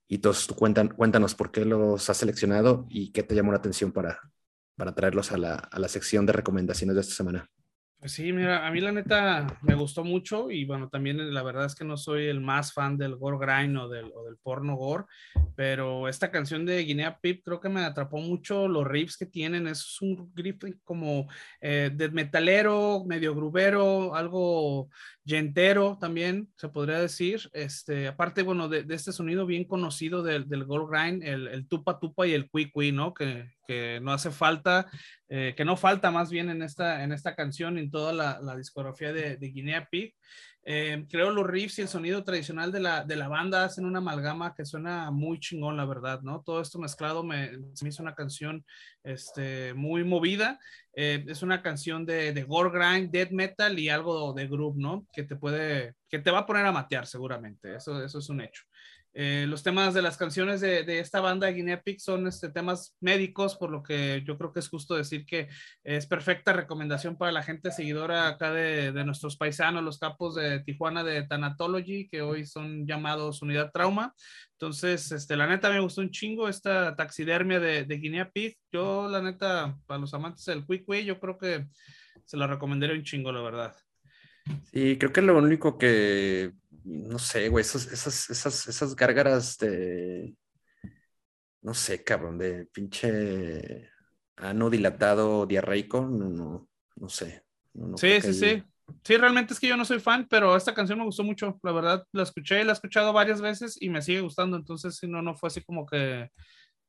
Y 0.08 0.20
todos, 0.20 0.46
tú 0.46 0.56
cuéntanos 0.56 1.36
por 1.36 1.52
qué 1.52 1.66
los 1.66 2.10
has 2.10 2.18
seleccionado 2.18 2.86
y 2.90 3.12
qué 3.12 3.24
te 3.24 3.36
llamó 3.36 3.52
la 3.52 3.58
atención 3.58 3.92
para, 3.92 4.20
para 4.76 4.94
traerlos 4.96 5.32
a 5.32 5.38
la, 5.38 5.56
a 5.56 5.80
la 5.80 5.88
sección 5.88 6.26
de 6.26 6.34
recomendaciones 6.34 6.96
de 6.96 7.02
esta 7.02 7.16
semana. 7.16 7.50
Pues 8.04 8.12
sí, 8.12 8.34
mira, 8.34 8.68
a 8.68 8.72
mí 8.72 8.82
la 8.82 8.92
neta 8.92 9.48
me 9.62 9.76
gustó 9.76 10.04
mucho 10.04 10.52
y 10.52 10.66
bueno, 10.66 10.90
también 10.90 11.34
la 11.34 11.42
verdad 11.42 11.64
es 11.64 11.74
que 11.74 11.86
no 11.86 11.96
soy 11.96 12.26
el 12.26 12.42
más 12.42 12.74
fan 12.74 12.98
del 12.98 13.16
gore 13.16 13.38
grind 13.40 13.78
o 13.78 13.88
del, 13.88 14.12
o 14.14 14.26
del 14.26 14.36
porno 14.44 14.76
gore, 14.76 15.06
pero 15.56 16.10
esta 16.10 16.30
canción 16.30 16.66
de 16.66 16.84
Guinea 16.84 17.18
Pip 17.22 17.46
creo 17.46 17.62
que 17.62 17.70
me 17.70 17.80
atrapó 17.80 18.18
mucho 18.18 18.68
los 18.68 18.86
riffs 18.86 19.16
que 19.16 19.26
tienen, 19.26 19.68
es 19.68 20.02
un 20.02 20.34
riff 20.36 20.58
como 20.84 21.30
eh, 21.62 21.92
de 21.94 22.10
metalero, 22.10 23.06
medio 23.08 23.34
grubero, 23.34 24.14
algo 24.16 24.90
yentero 25.24 25.98
también, 26.00 26.50
se 26.58 26.70
podría 26.70 27.00
decir. 27.00 27.50
Este, 27.54 28.08
aparte, 28.08 28.42
bueno, 28.42 28.70
de, 28.70 28.86
este 28.90 29.12
sonido 29.12 29.46
bien 29.46 29.66
conocido 29.66 30.24
del, 30.24 30.48
del 30.48 30.66
gore 30.66 30.86
grind, 30.90 31.24
el, 31.24 31.48
el, 31.48 31.68
tupa 31.68 32.00
tupa 32.00 32.28
y 32.28 32.34
el 32.34 32.50
cui 32.50 32.72
cui, 32.72 32.92
¿no? 32.92 33.14
Que, 33.14 33.52
que 33.68 34.00
no 34.02 34.12
hace 34.12 34.32
falta, 34.32 34.88
eh, 35.30 35.54
que 35.56 35.66
no 35.66 35.78
falta 35.78 36.12
más 36.12 36.30
bien 36.30 36.50
en 36.50 36.62
esta, 36.62 37.04
en 37.04 37.12
esta 37.12 37.36
canción, 37.36 37.78
en 37.78 37.92
toda 37.92 38.14
la, 38.14 38.40
la 38.42 38.56
discografía 38.56 39.14
de 39.14 39.38
Guinea 39.38 39.88
Pig. 39.90 40.14
Eh, 40.66 41.06
creo 41.10 41.32
los 41.32 41.46
riffs 41.46 41.80
y 41.80 41.82
el 41.82 41.90
sonido 41.90 42.24
tradicional 42.24 42.72
de 42.72 42.80
la, 42.80 43.04
de 43.04 43.18
la 43.18 43.28
banda 43.28 43.66
hacen 43.66 43.86
una 43.86 44.00
amalgama 44.00 44.56
que 44.56 44.66
suena 44.66 45.12
muy 45.12 45.40
chingón, 45.40 45.76
la 45.76 45.86
verdad, 45.86 46.22
¿no? 46.22 46.42
Todo 46.42 46.62
esto 46.62 46.80
mezclado 46.80 47.22
me, 47.24 47.58
me 47.82 47.90
hizo 47.90 48.02
una 48.02 48.16
canción 48.16 48.66
este, 49.04 49.74
muy 49.74 50.06
movida. 50.06 50.60
Eh, 50.96 51.26
es 51.28 51.42
una 51.42 51.62
canción 51.62 52.06
de, 52.06 52.32
de 52.32 52.44
gore 52.44 52.70
grind, 52.72 53.12
death 53.12 53.32
metal 53.32 53.78
y 53.78 53.90
algo 53.90 54.32
de 54.34 54.48
groove, 54.48 54.78
¿no? 54.78 55.06
Que 55.12 55.24
te 55.24 55.36
puede, 55.36 55.96
que 56.08 56.20
te 56.20 56.32
va 56.32 56.40
a 56.40 56.46
poner 56.46 56.66
a 56.66 56.72
matear 56.72 57.08
seguramente, 57.08 57.76
eso, 57.76 58.02
eso 58.04 58.20
es 58.20 58.30
un 58.30 58.42
hecho. 58.42 58.64
Eh, 59.16 59.46
los 59.48 59.62
temas 59.62 59.94
de 59.94 60.02
las 60.02 60.18
canciones 60.18 60.60
de, 60.60 60.84
de 60.84 61.00
esta 61.00 61.22
banda 61.22 61.48
Guinea 61.50 61.82
Pig 61.82 62.02
son 62.02 62.26
este, 62.28 62.50
temas 62.50 62.96
médicos, 63.00 63.56
por 63.56 63.70
lo 63.70 63.84
que 63.84 64.24
yo 64.26 64.38
creo 64.38 64.52
que 64.52 64.60
es 64.60 64.70
justo 64.70 64.96
decir 64.96 65.26
que 65.26 65.50
es 65.84 66.08
perfecta 66.08 66.52
recomendación 66.52 67.16
para 67.16 67.32
la 67.32 67.44
gente 67.44 67.72
seguidora 67.72 68.28
acá 68.28 68.52
de, 68.52 68.92
de 68.92 69.06
nuestros 69.06 69.38
paisanos, 69.38 69.84
los 69.84 70.00
capos 70.00 70.34
de 70.34 70.62
Tijuana 70.62 71.04
de 71.04 71.22
Thanatology, 71.24 72.08
que 72.08 72.24
hoy 72.24 72.48
son 72.48 72.88
llamados 72.88 73.44
Unidad 73.44 73.72
Trauma. 73.72 74.16
Entonces, 74.54 75.12
este, 75.12 75.36
la 75.36 75.46
neta 75.46 75.70
me 75.70 75.80
gustó 75.80 76.02
un 76.02 76.10
chingo 76.10 76.50
esta 76.50 76.96
taxidermia 76.96 77.60
de, 77.60 77.84
de 77.84 77.98
Guinea 77.98 78.32
Pig. 78.32 78.58
Yo, 78.72 79.08
la 79.10 79.22
neta, 79.22 79.78
para 79.86 80.00
los 80.00 80.14
amantes 80.14 80.46
del 80.46 80.66
Quick 80.66 80.88
Way, 80.90 81.06
yo 81.06 81.20
creo 81.20 81.38
que 81.38 81.68
se 82.26 82.38
la 82.38 82.48
recomendaría 82.48 82.96
un 82.96 83.04
chingo, 83.04 83.32
la 83.32 83.42
verdad. 83.42 83.76
Sí, 84.72 84.98
creo 84.98 85.14
que 85.14 85.22
lo 85.22 85.38
único 85.38 85.78
que 85.78 86.52
no 86.84 87.20
sé, 87.20 87.50
güey, 87.50 87.62
esas, 87.62 87.88
esas, 87.88 88.30
esas, 88.30 88.68
esas 88.68 88.96
gárgaras 88.96 89.58
de, 89.58 90.36
no 91.62 91.74
sé, 91.74 92.04
cabrón, 92.04 92.38
de 92.38 92.66
pinche 92.66 93.90
ano 94.36 94.70
dilatado 94.70 95.46
diarreico, 95.46 96.02
no, 96.02 96.30
no, 96.30 96.70
no 96.96 97.10
sé. 97.10 97.44
sí, 97.96 98.22
sí, 98.22 98.34
sí. 98.34 98.64
Sí, 99.04 99.16
realmente 99.16 99.54
es 99.54 99.60
que 99.60 99.68
yo 99.68 99.78
no 99.78 99.86
soy 99.86 100.00
fan, 100.00 100.28
pero 100.30 100.56
esta 100.56 100.74
canción 100.74 101.00
me 101.00 101.06
gustó 101.06 101.24
mucho. 101.24 101.58
La 101.64 101.72
verdad, 101.72 102.06
la 102.12 102.24
escuché, 102.24 102.64
la 102.64 102.72
he 102.72 102.74
escuchado 102.74 103.14
varias 103.14 103.42
veces 103.42 103.82
y 103.82 103.90
me 103.90 104.02
sigue 104.02 104.20
gustando. 104.22 104.58
Entonces, 104.58 104.98
si 104.98 105.08
no, 105.08 105.22
no 105.22 105.36
fue 105.36 105.48
así 105.48 105.62
como 105.62 105.86
que 105.86 106.30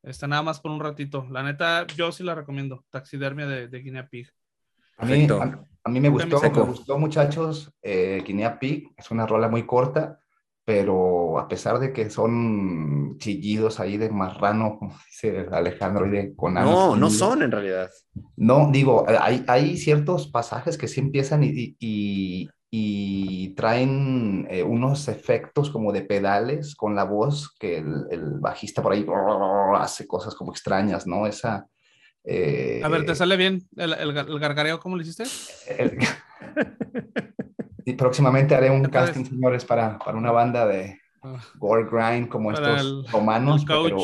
está 0.03 0.27
nada 0.27 0.43
más 0.43 0.61
por 0.61 0.73
un 0.73 0.81
ratito. 0.81 1.27
La 1.31 1.43
neta, 1.43 1.87
yo 1.97 2.11
sí 2.11 2.25
la 2.25 2.35
recomiendo. 2.35 2.85
Taxidermia 2.91 3.47
de, 3.47 3.69
de 3.69 3.79
Guinea 3.79 4.09
Pig. 4.09 4.29
A 4.97 5.07
mí, 5.07 5.27
a, 5.85 5.91
mí 5.91 6.01
me 6.01 6.09
gustó, 6.09 6.41
me 6.41 6.49
gustó 6.49 6.99
muchachos, 6.99 7.73
eh, 7.83 8.23
Guinea 8.25 8.59
Pig, 8.59 8.93
es 8.97 9.11
una 9.11 9.27
rola 9.27 9.49
muy 9.49 9.67
corta, 9.67 10.21
pero 10.65 11.39
a 11.39 11.47
pesar 11.47 11.79
de 11.79 11.93
que 11.93 12.09
son 12.09 13.17
chillidos 13.19 13.81
ahí 13.81 13.99
de 13.99 14.09
marrano, 14.09 14.79
como 14.79 14.97
dice 15.07 15.47
Alejandro, 15.53 16.07
y 16.07 16.11
de 16.11 16.35
Conan. 16.35 16.65
No, 16.65 16.97
no 16.97 17.11
son 17.11 17.43
en 17.43 17.51
realidad. 17.51 17.91
No, 18.37 18.71
digo, 18.71 19.05
hay, 19.07 19.45
hay 19.47 19.77
ciertos 19.77 20.29
pasajes 20.29 20.79
que 20.79 20.89
sí 20.89 21.01
empiezan 21.01 21.45
y, 21.45 21.77
y, 21.79 22.49
y 22.71 23.55
traen 23.55 24.47
eh, 24.51 24.63
unos 24.63 25.09
efectos 25.09 25.71
como 25.71 25.93
de 25.93 26.03
pedales 26.03 26.75
con 26.75 26.95
la 26.95 27.05
voz 27.05 27.55
que 27.59 27.79
el, 27.79 28.07
el 28.11 28.41
bajista 28.41 28.83
por 28.83 28.93
ahí 28.93 29.07
hace 29.77 30.07
cosas 30.07 30.35
como 30.35 30.53
extrañas, 30.53 31.07
¿no? 31.07 31.27
Esa, 31.27 31.67
eh, 32.25 32.81
a 32.83 32.89
ver, 32.89 33.05
¿te 33.05 33.15
sale 33.15 33.37
bien 33.37 33.69
el, 33.77 33.93
el, 33.93 34.39
gargareo? 34.41 34.81
¿Cómo 34.81 34.97
lo 34.97 35.03
hiciste? 35.03 35.25
y 37.85 37.93
próximamente 37.99 38.55
haré 38.55 38.71
un 38.71 38.85
casting, 38.87 39.25
señores, 39.25 39.65
para, 39.65 39.99
para 39.99 40.17
una 40.17 40.31
banda 40.31 40.67
de 40.67 40.99
ah. 41.23 41.39
gore 41.57 41.87
grind 41.91 42.29
como 42.29 42.51
estos 42.51 43.11
romanos. 43.13 43.65
Pero, 43.67 43.99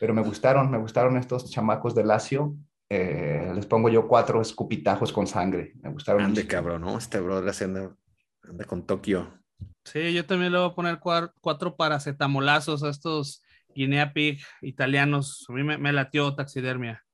pero, 0.00 0.14
me 0.14 0.22
gustaron, 0.22 0.70
me 0.70 0.78
gustaron 0.78 1.16
estos 1.16 1.48
chamacos 1.50 1.94
de 1.94 2.04
Lacio. 2.04 2.56
Eh, 2.88 3.52
les 3.54 3.66
pongo 3.66 3.88
yo 3.88 4.08
cuatro 4.08 4.40
escupitajos 4.42 5.12
con 5.12 5.28
sangre. 5.28 5.72
Me 5.82 5.90
gustaron. 5.90 6.22
Ande, 6.22 6.48
cabrón, 6.48 6.82
¿no? 6.82 6.98
Este 6.98 7.20
brother 7.20 7.48
haciendo 7.48 7.96
anda 8.42 8.64
con 8.64 8.84
Tokio. 8.86 9.40
Sí, 9.84 10.12
yo 10.12 10.26
también 10.26 10.52
le 10.52 10.58
voy 10.58 10.68
a 10.68 10.74
poner 10.74 10.98
cuatro, 10.98 11.76
paracetamolazos 11.76 12.82
a 12.82 12.90
estos 12.90 13.42
Guinea 13.72 14.12
Pig 14.12 14.40
italianos. 14.62 15.46
A 15.48 15.52
mí 15.52 15.62
me, 15.62 15.78
me 15.78 15.92
latió 15.92 16.34
taxidermia. 16.34 17.05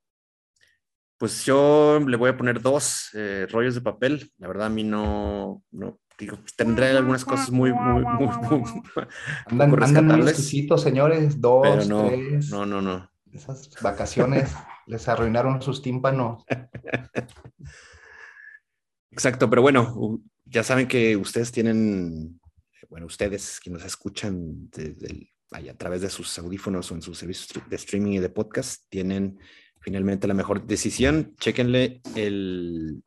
Pues 1.23 1.45
yo 1.45 2.01
le 2.05 2.17
voy 2.17 2.31
a 2.31 2.37
poner 2.37 2.61
dos 2.61 3.11
eh, 3.15 3.47
rollos 3.49 3.77
de 3.77 3.81
papel. 3.81 4.33
La 4.39 4.49
verdad, 4.49 4.67
a 4.67 4.71
mí 4.71 4.83
no, 4.83 5.63
no 5.71 6.01
digo, 6.19 6.37
tendré 6.57 6.89
algunas 6.89 7.25
cosas 7.25 7.53
muy, 7.53 7.73
muy, 7.73 8.05
muy, 8.05 8.27
muy 8.27 8.65
andan, 9.47 9.83
andan 9.85 10.19
muy 10.19 10.35
señores. 10.79 11.41
Dos, 11.41 11.63
Pero 11.63 11.85
no, 11.85 12.09
tres. 12.09 12.51
No, 12.51 12.67
no, 12.67 12.83
no. 12.83 13.09
Esas 13.33 13.71
vacaciones 13.81 14.53
les 14.89 15.07
arruinaron 15.07 15.63
sus 15.63 15.81
tímpanos. 15.81 16.43
Exacto, 19.13 19.49
pero 19.49 19.63
bueno, 19.63 20.19
ya 20.45 20.65
saben 20.65 20.89
que 20.89 21.17
ustedes 21.17 21.53
tienen, 21.53 22.41
bueno, 22.89 23.07
ustedes 23.07 23.61
que 23.61 23.71
nos 23.71 23.85
escuchan 23.85 24.69
a 25.53 25.75
través 25.75 26.01
de 26.01 26.11
sus 26.11 26.37
audífonos 26.41 26.91
o 26.91 26.97
en 26.97 27.03
sus 27.03 27.17
servicios 27.17 27.63
de 27.71 27.77
streaming 27.77 28.15
y 28.15 28.19
de 28.19 28.29
podcast, 28.29 28.87
tienen 28.89 29.39
finalmente 29.83 30.27
la 30.27 30.35
mejor 30.35 30.67
decisión. 30.67 31.35
Chequenle 31.39 32.01
el 32.15 33.03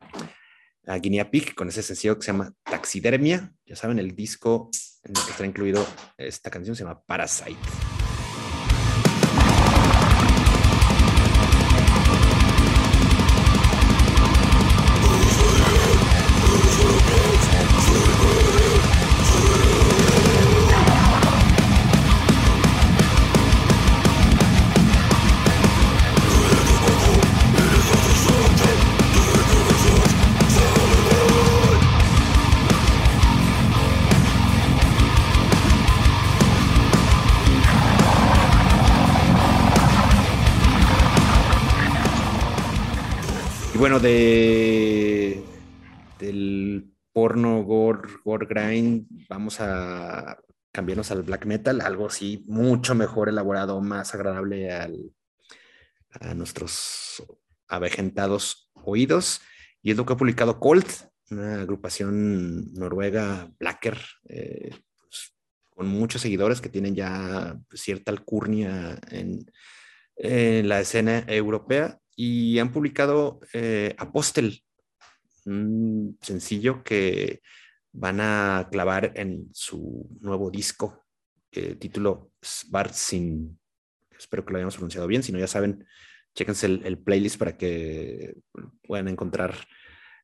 a 0.86 0.98
Guinea 0.98 1.30
Pig 1.30 1.54
con 1.54 1.68
ese 1.68 1.82
sencillo 1.82 2.16
que 2.16 2.22
se 2.22 2.32
llama 2.32 2.52
Taxidermia. 2.62 3.52
Ya 3.64 3.76
saben, 3.76 3.98
el 3.98 4.14
disco 4.14 4.70
en 5.02 5.16
el 5.16 5.24
que 5.24 5.30
está 5.32 5.44
incluido 5.44 5.86
esta 6.16 6.50
canción 6.50 6.76
se 6.76 6.84
llama 6.84 7.02
Parasite. 7.04 7.85
De 43.98 45.42
del 46.18 46.92
porno 47.12 47.62
gore, 47.62 48.08
gore 48.24 48.46
grind, 48.46 49.06
vamos 49.28 49.60
a 49.60 50.38
cambiarnos 50.72 51.10
al 51.10 51.22
black 51.22 51.46
metal, 51.46 51.80
algo 51.80 52.06
así 52.06 52.44
mucho 52.46 52.94
mejor 52.94 53.28
elaborado, 53.28 53.80
más 53.80 54.14
agradable 54.14 54.70
al, 54.72 55.12
a 56.20 56.34
nuestros 56.34 57.22
avejentados 57.68 58.70
oídos. 58.74 59.40
Y 59.82 59.90
es 59.90 59.96
lo 59.96 60.04
que 60.04 60.12
ha 60.12 60.16
publicado 60.16 60.60
Colt, 60.60 60.88
una 61.30 61.60
agrupación 61.60 62.72
noruega, 62.74 63.50
Blacker, 63.58 63.98
eh, 64.28 64.74
pues, 65.00 65.34
con 65.70 65.88
muchos 65.88 66.22
seguidores 66.22 66.60
que 66.60 66.68
tienen 66.68 66.94
ya 66.94 67.58
cierta 67.72 68.10
alcurnia 68.12 68.98
en 69.10 69.48
la 70.68 70.80
escena 70.80 71.24
europea 71.26 72.00
y 72.16 72.58
han 72.58 72.72
publicado 72.72 73.40
eh, 73.52 73.94
Apostel, 73.98 74.64
un 75.44 76.18
sencillo 76.22 76.82
que 76.82 77.42
van 77.92 78.20
a 78.20 78.68
clavar 78.72 79.12
en 79.14 79.48
su 79.52 80.08
nuevo 80.20 80.50
disco, 80.50 81.04
que 81.50 81.76
título 81.76 82.32
Svartsin. 82.42 83.58
Espero 84.18 84.44
que 84.44 84.52
lo 84.52 84.58
hayamos 84.58 84.74
pronunciado 84.74 85.06
bien, 85.06 85.22
si 85.22 85.30
no 85.30 85.38
ya 85.38 85.46
saben, 85.46 85.86
chéquense 86.34 86.66
el, 86.66 86.98
playlist 86.98 87.38
para 87.38 87.56
que 87.56 88.34
puedan 88.82 89.08
encontrar 89.08 89.54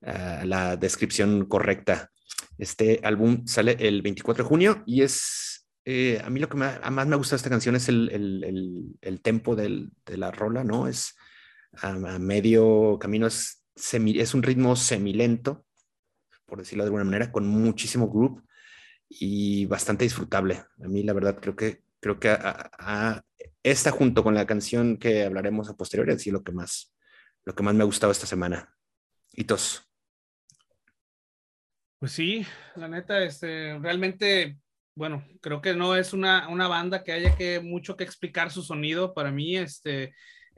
ah, 0.02 0.42
la 0.46 0.76
descripción 0.76 1.44
correcta. 1.44 2.10
Este 2.56 3.00
álbum 3.02 3.46
sale 3.46 3.76
el 3.78 4.00
24 4.00 4.44
de 4.44 4.48
junio 4.48 4.82
y 4.86 5.02
es, 5.02 5.68
eh, 5.84 6.20
a 6.24 6.30
mí 6.30 6.40
lo 6.40 6.48
que 6.48 6.56
más 6.56 7.06
me 7.06 7.16
gusta 7.16 7.34
de 7.34 7.38
esta 7.38 7.50
canción 7.50 7.76
es 7.76 7.88
el, 7.88 8.10
el, 8.10 8.96
el 9.00 9.20
tempo 9.20 9.54
de 9.54 9.88
la 10.06 10.30
rola, 10.30 10.64
¿no? 10.64 10.88
Es 10.88 11.14
a, 11.74 12.18
medio 12.18 12.98
camino 12.98 13.26
es, 13.26 13.64
es 13.74 14.34
un 14.34 14.42
ritmo 14.42 14.76
semilento 14.76 15.64
por 16.52 16.58
decirlo 16.58 16.84
de 16.84 16.88
alguna 16.88 17.04
manera, 17.04 17.32
con 17.32 17.46
muchísimo 17.48 18.10
group 18.10 18.46
y 19.08 19.64
bastante 19.64 20.04
disfrutable. 20.04 20.62
A 20.84 20.86
mí, 20.86 21.02
la 21.02 21.14
verdad, 21.14 21.38
creo 21.40 21.56
que, 21.56 21.82
creo 21.98 22.20
que 22.20 22.36
esta 23.62 23.90
junto 23.90 24.22
con 24.22 24.34
la 24.34 24.44
canción 24.44 24.98
que 24.98 25.24
hablaremos 25.24 25.70
a 25.70 25.76
posteriori, 25.78 26.12
es 26.12 26.26
lo 26.26 26.44
que 26.44 26.52
más, 26.52 26.94
lo 27.46 27.54
que 27.54 27.62
más 27.62 27.74
me 27.74 27.80
ha 27.80 27.86
gustado 27.86 28.12
esta 28.12 28.26
semana. 28.26 28.76
Hitos. 29.32 29.90
Pues 31.98 32.12
sí, 32.12 32.44
la 32.76 32.86
neta, 32.86 33.24
este, 33.24 33.78
realmente, 33.78 34.58
bueno, 34.94 35.24
creo 35.40 35.62
que 35.62 35.72
no 35.72 35.96
es 35.96 36.12
una, 36.12 36.48
una 36.48 36.68
banda 36.68 37.02
que 37.02 37.12
haya 37.12 37.34
que 37.34 37.60
mucho 37.60 37.96
que 37.96 38.04
explicar 38.04 38.50
su 38.50 38.62
sonido. 38.62 39.14
Para 39.14 39.30
mí, 39.30 39.56
este, 39.56 40.14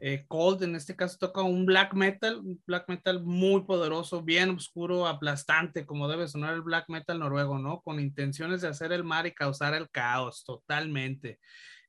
eh, 0.06 0.26
Cold 0.28 0.62
en 0.62 0.76
este 0.76 0.94
caso 0.94 1.16
toca 1.18 1.40
un 1.40 1.64
black 1.64 1.94
metal, 1.94 2.37
un 2.40 2.62
black 2.66 2.87
metal 2.90 3.23
muy 3.25 3.62
poderoso, 3.62 4.20
bien 4.20 4.50
oscuro, 4.50 5.06
aplastante, 5.06 5.87
como 5.87 6.08
debe 6.08 6.28
sonar 6.28 6.52
el 6.52 6.61
black 6.61 6.90
metal 6.90 7.18
noruego, 7.18 7.58
¿no? 7.58 7.80
Con 7.80 7.99
intenciones 7.99 8.61
de 8.61 8.68
hacer 8.68 8.92
el 8.92 9.02
mar 9.02 9.26
y 9.26 9.32
causar 9.32 9.73
el 9.73 9.88
caos, 9.88 10.44
totalmente. 10.44 11.40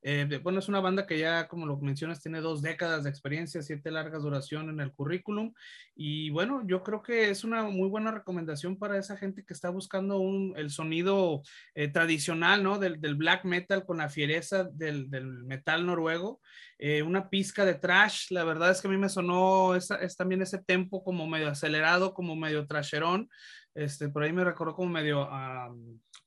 Eh, 0.08 0.40
bueno, 0.44 0.60
es 0.60 0.70
una 0.70 0.82
banda 0.82 1.08
que 1.08 1.18
ya, 1.18 1.48
como 1.48 1.66
lo 1.66 1.78
mencionas, 1.78 2.22
tiene 2.22 2.40
dos 2.40 2.62
décadas 2.62 3.04
de 3.04 3.10
experiencia, 3.10 3.64
siete 3.64 3.90
largas 3.90 4.22
duración 4.22 4.70
en 4.70 4.80
el 4.80 4.92
currículum. 4.92 5.52
Y 5.96 6.30
bueno, 6.30 6.62
yo 6.68 6.84
creo 6.84 7.02
que 7.02 7.32
es 7.32 7.44
una 7.44 7.64
muy 7.64 7.90
buena 7.90 8.12
recomendación 8.12 8.78
para 8.78 9.00
esa 9.00 9.18
gente 9.18 9.44
que 9.44 9.56
está 9.56 9.72
buscando 9.72 10.20
un, 10.20 10.54
el 10.58 10.70
sonido 10.70 11.42
eh, 11.74 11.88
tradicional, 11.88 12.62
¿no? 12.62 12.78
Del, 12.78 13.02
del, 13.02 13.16
black 13.16 13.46
metal 13.46 13.84
con 13.84 13.98
la 13.98 14.08
fiereza 14.08 14.66
del, 14.66 15.10
del 15.10 15.26
metal 15.44 15.88
noruego. 15.88 16.40
Eh, 16.78 17.02
una 17.02 17.28
pizca 17.28 17.66
de 17.66 17.74
trash, 17.74 18.30
la 18.30 18.44
verdad 18.44 18.70
es 18.70 18.82
que 18.82 18.88
a 18.88 18.92
mí 18.92 18.98
me 18.98 19.10
sonó 19.10 19.74
es 19.76 19.88
también 20.16 20.44
ese 20.44 20.62
tempo 20.62 21.04
como 21.04 21.26
medio 21.26 21.50
acelerado, 21.50 22.14
como 22.14 22.36
medio 22.36 22.68
trasherón. 22.68 23.28
Este, 23.74 24.10
por 24.10 24.22
ahí 24.22 24.32
me 24.32 24.44
recordó 24.44 24.76
como 24.76 24.92
medio, 24.92 25.28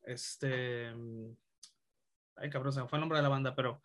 este, 0.05 0.93
Ay, 2.41 2.51
cabrón, 2.51 2.73
se 2.73 2.83
me 2.83 2.89
fue 2.89 2.99
el 2.99 3.01
nombre 3.01 3.19
de 3.19 3.23
la 3.23 3.29
banda, 3.29 3.55
pero 3.55 3.81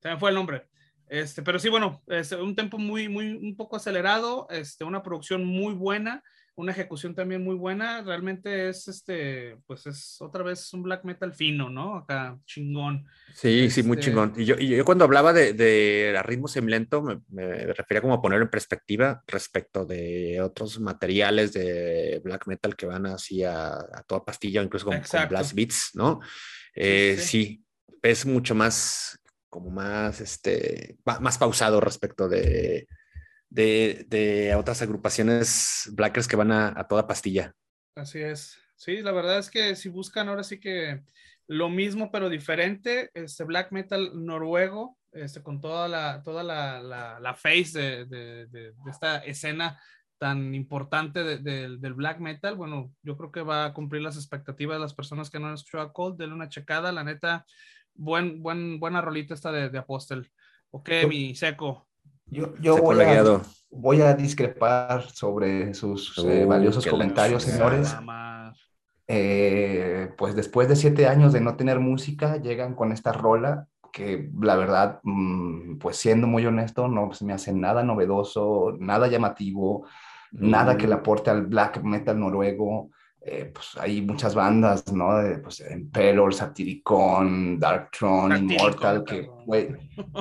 se 0.00 0.08
me 0.08 0.18
fue 0.18 0.30
el 0.30 0.36
nombre. 0.36 0.68
Este, 1.08 1.42
pero 1.42 1.58
sí, 1.58 1.68
bueno, 1.68 2.02
es 2.06 2.32
un 2.32 2.56
tempo 2.56 2.78
muy, 2.78 3.08
muy, 3.08 3.34
un 3.34 3.56
poco 3.56 3.76
acelerado, 3.76 4.46
este, 4.50 4.84
una 4.84 5.02
producción 5.02 5.44
muy 5.44 5.74
buena, 5.74 6.22
una 6.56 6.72
ejecución 6.72 7.14
también 7.14 7.42
muy 7.44 7.56
buena. 7.56 8.00
Realmente 8.02 8.68
es, 8.70 8.88
este, 8.88 9.58
pues 9.66 9.86
es 9.86 10.16
otra 10.20 10.42
vez 10.42 10.72
un 10.72 10.82
black 10.82 11.04
metal 11.04 11.34
fino, 11.34 11.68
¿no? 11.68 11.96
Acá, 11.96 12.38
chingón. 12.46 13.06
Sí, 13.34 13.70
sí, 13.70 13.82
muy 13.82 13.98
este 13.98 14.10
chingón. 14.10 14.32
Y 14.36 14.44
yo, 14.44 14.54
y 14.58 14.68
yo 14.68 14.84
cuando 14.84 15.04
hablaba 15.04 15.32
de, 15.32 15.52
de 15.52 16.20
ritmo 16.24 16.48
semilento, 16.48 17.02
me, 17.02 17.20
me, 17.28 17.72
refería 17.74 18.00
como 18.00 18.14
a 18.14 18.22
poner 18.22 18.40
en 18.40 18.48
perspectiva 18.48 19.22
respecto 19.26 19.84
de 19.84 20.40
otros 20.40 20.80
materiales 20.80 21.52
de 21.52 22.20
black 22.24 22.46
metal 22.46 22.76
que 22.76 22.86
van 22.86 23.06
así 23.06 23.44
a, 23.44 23.78
toda 24.06 24.24
pastilla, 24.24 24.62
incluso 24.62 24.86
con, 24.86 25.00
con 25.00 25.28
blast 25.28 25.54
beats, 25.54 25.90
¿no? 25.94 26.20
Eh, 26.74 27.16
sí, 27.18 27.26
sí 27.26 27.64
es 28.04 28.26
mucho 28.26 28.54
más, 28.54 29.18
como 29.48 29.70
más, 29.70 30.20
este, 30.20 30.98
más 31.04 31.38
pausado 31.38 31.80
respecto 31.80 32.28
de, 32.28 32.86
de, 33.48 34.54
otras 34.56 34.82
agrupaciones 34.82 35.90
blackers 35.92 36.28
que 36.28 36.36
van 36.36 36.52
a, 36.52 36.86
toda 36.86 37.06
pastilla. 37.06 37.54
Así 37.96 38.20
es. 38.20 38.58
Sí, 38.76 39.00
la 39.00 39.12
verdad 39.12 39.38
es 39.38 39.50
que 39.50 39.74
si 39.74 39.88
buscan 39.88 40.28
ahora 40.28 40.44
sí 40.44 40.60
que 40.60 41.02
lo 41.46 41.70
mismo 41.70 42.10
pero 42.12 42.28
diferente, 42.28 43.10
este 43.14 43.44
black 43.44 43.72
metal 43.72 44.10
noruego, 44.14 44.98
este, 45.12 45.42
con 45.42 45.62
toda 45.62 45.88
la, 45.88 46.22
toda 46.22 46.42
la, 46.42 46.82
la, 46.82 47.34
face 47.34 48.04
de, 48.04 48.46
de, 48.46 48.74
esta 48.90 49.18
escena 49.18 49.80
tan 50.18 50.54
importante 50.54 51.22
del 51.38 51.94
black 51.94 52.18
metal, 52.18 52.56
bueno, 52.56 52.92
yo 53.02 53.16
creo 53.16 53.32
que 53.32 53.42
va 53.42 53.66
a 53.66 53.72
cumplir 53.72 54.02
las 54.02 54.16
expectativas 54.16 54.76
de 54.76 54.80
las 54.80 54.94
personas 54.94 55.30
que 55.30 55.38
no 55.38 55.46
han 55.46 55.54
escuchado 55.54 55.84
a 55.84 55.92
Cold, 55.92 56.18
denle 56.18 56.34
una 56.34 56.48
checada, 56.48 56.92
la 56.92 57.04
neta, 57.04 57.46
buen, 57.94 58.42
buen, 58.42 58.78
buena 58.78 59.00
rolita 59.00 59.34
esta 59.34 59.52
de, 59.52 59.70
de 59.70 59.78
Apostel. 59.78 60.30
Ok, 60.70 60.90
mi 61.08 61.34
seco. 61.34 61.86
Yo, 62.26 62.54
yo 62.58 62.78
voy, 62.78 63.00
a, 63.00 63.40
voy, 63.70 64.00
a, 64.00 64.14
discrepar 64.14 65.02
sobre 65.10 65.74
sus 65.74 66.18
eh, 66.18 66.44
uh, 66.44 66.48
valiosos 66.48 66.86
comentarios, 66.86 67.42
señores. 67.42 67.94
Eh, 69.06 70.10
pues 70.16 70.34
después 70.34 70.66
de 70.68 70.76
siete 70.76 71.06
años 71.06 71.32
de 71.32 71.40
no 71.40 71.56
tener 71.56 71.78
música, 71.78 72.38
llegan 72.38 72.74
con 72.74 72.92
esta 72.92 73.12
rola 73.12 73.68
que 73.92 74.28
la 74.40 74.56
verdad, 74.56 75.00
mm, 75.04 75.76
pues 75.78 75.96
siendo 75.96 76.26
muy 76.26 76.44
honesto, 76.44 76.88
no 76.88 77.12
se 77.12 77.24
me 77.24 77.32
hace 77.32 77.52
nada 77.52 77.84
novedoso, 77.84 78.74
nada 78.80 79.06
llamativo, 79.06 79.86
nada 80.32 80.76
que 80.76 80.88
le 80.88 80.96
mm. 80.96 80.98
aporte 80.98 81.30
al 81.30 81.46
black 81.46 81.82
metal 81.82 82.18
noruego. 82.18 82.90
Eh, 83.26 83.50
pues 83.54 83.70
hay 83.80 84.02
muchas 84.02 84.34
bandas, 84.34 84.92
¿no? 84.92 85.16
De, 85.16 85.38
pues 85.38 85.60
Emperor, 85.60 86.34
Satiricon, 86.34 87.58
Darktron, 87.58 88.36
Immortal, 88.36 89.02
que, 89.02 89.30
güey, 89.46 89.68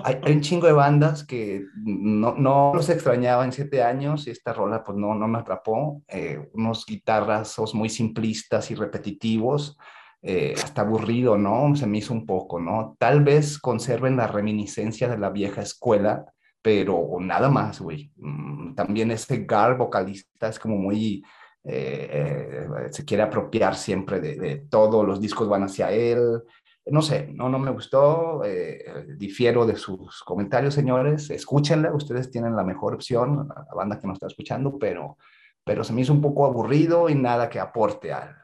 hay, 0.06 0.22
un 0.34 0.40
chingo 0.40 0.68
de 0.68 0.74
bandas 0.74 1.26
que 1.26 1.66
no, 1.76 2.34
no 2.36 2.72
los 2.74 2.88
extrañaba 2.88 3.44
en 3.44 3.52
siete 3.52 3.84
años 3.84 4.26
y 4.26 4.32
esta 4.32 4.54
rola, 4.54 4.86
pues 4.86 4.98
no, 4.98 5.14
no 5.16 5.28
me 5.28 5.40
atrapó. 5.40 6.02
Eh, 6.08 6.50
unos 6.54 6.86
guitarrazos 6.86 7.76
muy 7.76 7.90
simplistas 7.90 8.72
y 8.72 8.76
repetitivos, 8.76 9.78
eh, 10.22 10.54
hasta 10.56 10.84
aburrido, 10.84 11.38
¿no? 11.38 11.76
Se 11.76 11.86
me 11.86 11.98
hizo 11.98 12.14
un 12.14 12.26
poco, 12.26 12.58
¿no? 12.58 12.96
Tal 12.98 13.22
vez 13.22 13.60
conserven 13.60 14.16
la 14.16 14.28
reminiscencia 14.28 15.10
de 15.10 15.18
la 15.18 15.30
vieja 15.30 15.62
escuela, 15.62 16.24
pero 16.62 17.18
nada 17.20 17.50
más, 17.50 17.82
güey. 17.82 18.14
Mm, 18.16 18.76
también 18.76 19.12
ese 19.12 19.44
Gar 19.44 19.78
vocalista 19.78 20.48
es 20.48 20.58
como 20.58 20.78
muy 20.78 21.22
eh, 21.66 22.10
eh, 22.12 22.88
se 22.92 23.06
quiere 23.06 23.24
apropiar 23.24 23.76
siempre 23.76 24.20
de, 24.20 24.66
todo, 24.70 25.04
los 25.04 25.22
discos 25.22 25.48
van 25.48 25.64
hacia 25.64 25.92
él. 25.92 26.42
No 26.86 27.02
sé, 27.02 27.30
no, 27.34 27.48
no 27.48 27.60
me 27.60 27.72
gustó, 27.72 28.44
eh, 28.44 29.06
difiero 29.18 29.66
de 29.66 29.78
sus 29.78 30.22
comentarios, 30.24 30.74
señores, 30.74 31.30
escúchenla, 31.30 31.94
ustedes 31.94 32.30
tienen 32.30 32.58
la 32.58 32.66
mejor 32.66 32.96
opción, 32.96 33.48
la 33.48 33.74
banda 33.74 33.98
que 33.98 34.08
nos 34.08 34.16
está 34.16 34.28
escuchando, 34.28 34.78
pero, 34.78 35.18
pero 35.64 35.86
se 35.86 35.94
me 35.94 36.02
hizo 36.02 36.12
un 36.12 36.20
poco 36.20 36.46
aburrido 36.46 37.08
y 37.08 37.16
nada 37.16 37.50
que 37.50 37.62
aporte 37.62 38.12
a, 38.12 38.38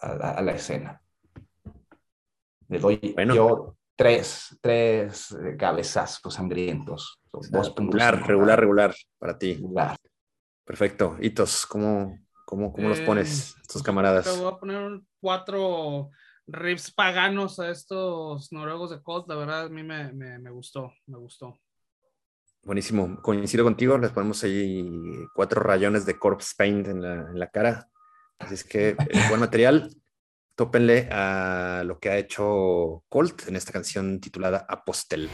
a, 0.00 0.42
la, 0.42 0.52
escena. 0.52 1.00
Le 2.68 2.78
doy 2.80 3.14
yo 3.32 3.76
tres, 3.94 4.58
tres 4.60 5.36
cabezazos 5.56 6.34
sangrientos. 6.34 7.20
Dos 7.30 7.72
regular, 7.76 8.26
regular, 8.26 8.58
regular 8.58 8.94
para 9.20 9.38
ti. 9.38 9.54
Regular. 9.54 9.96
Perfecto. 10.72 11.18
Hitos, 11.20 11.66
¿cómo, 11.66 12.18
cómo, 12.46 12.72
cómo 12.72 12.88
los 12.88 13.00
pones, 13.00 13.48
estos 13.60 13.74
pues, 13.74 13.82
camaradas? 13.82 14.24
Te 14.24 14.40
voy 14.40 14.50
a 14.50 14.56
poner 14.56 15.02
cuatro 15.20 16.08
riffs 16.46 16.90
paganos 16.90 17.60
a 17.60 17.68
estos 17.68 18.50
noruegos 18.52 18.88
de 18.88 19.02
Colt. 19.02 19.28
La 19.28 19.34
verdad, 19.34 19.66
a 19.66 19.68
mí 19.68 19.82
me, 19.82 20.14
me, 20.14 20.38
me, 20.38 20.50
gustó, 20.50 20.94
me 21.08 21.18
gustó. 21.18 21.60
Buenísimo. 22.62 23.20
Coincido 23.20 23.64
contigo. 23.64 23.98
Les 23.98 24.12
ponemos 24.12 24.42
ahí 24.44 24.82
cuatro 25.34 25.60
rayones 25.60 26.06
de 26.06 26.18
Corpse 26.18 26.54
Paint 26.56 26.88
en 26.88 27.02
la, 27.02 27.14
en 27.16 27.38
la 27.38 27.50
cara. 27.50 27.90
Así 28.38 28.54
es 28.54 28.64
que, 28.64 28.88
eh, 28.88 28.96
buen 29.28 29.40
material. 29.40 29.94
Tópenle 30.54 31.06
a 31.12 31.82
lo 31.84 32.00
que 32.00 32.08
ha 32.08 32.16
hecho 32.16 33.04
Colt 33.10 33.46
en 33.46 33.56
esta 33.56 33.72
canción 33.72 34.20
titulada 34.20 34.64
Apostel. 34.66 35.28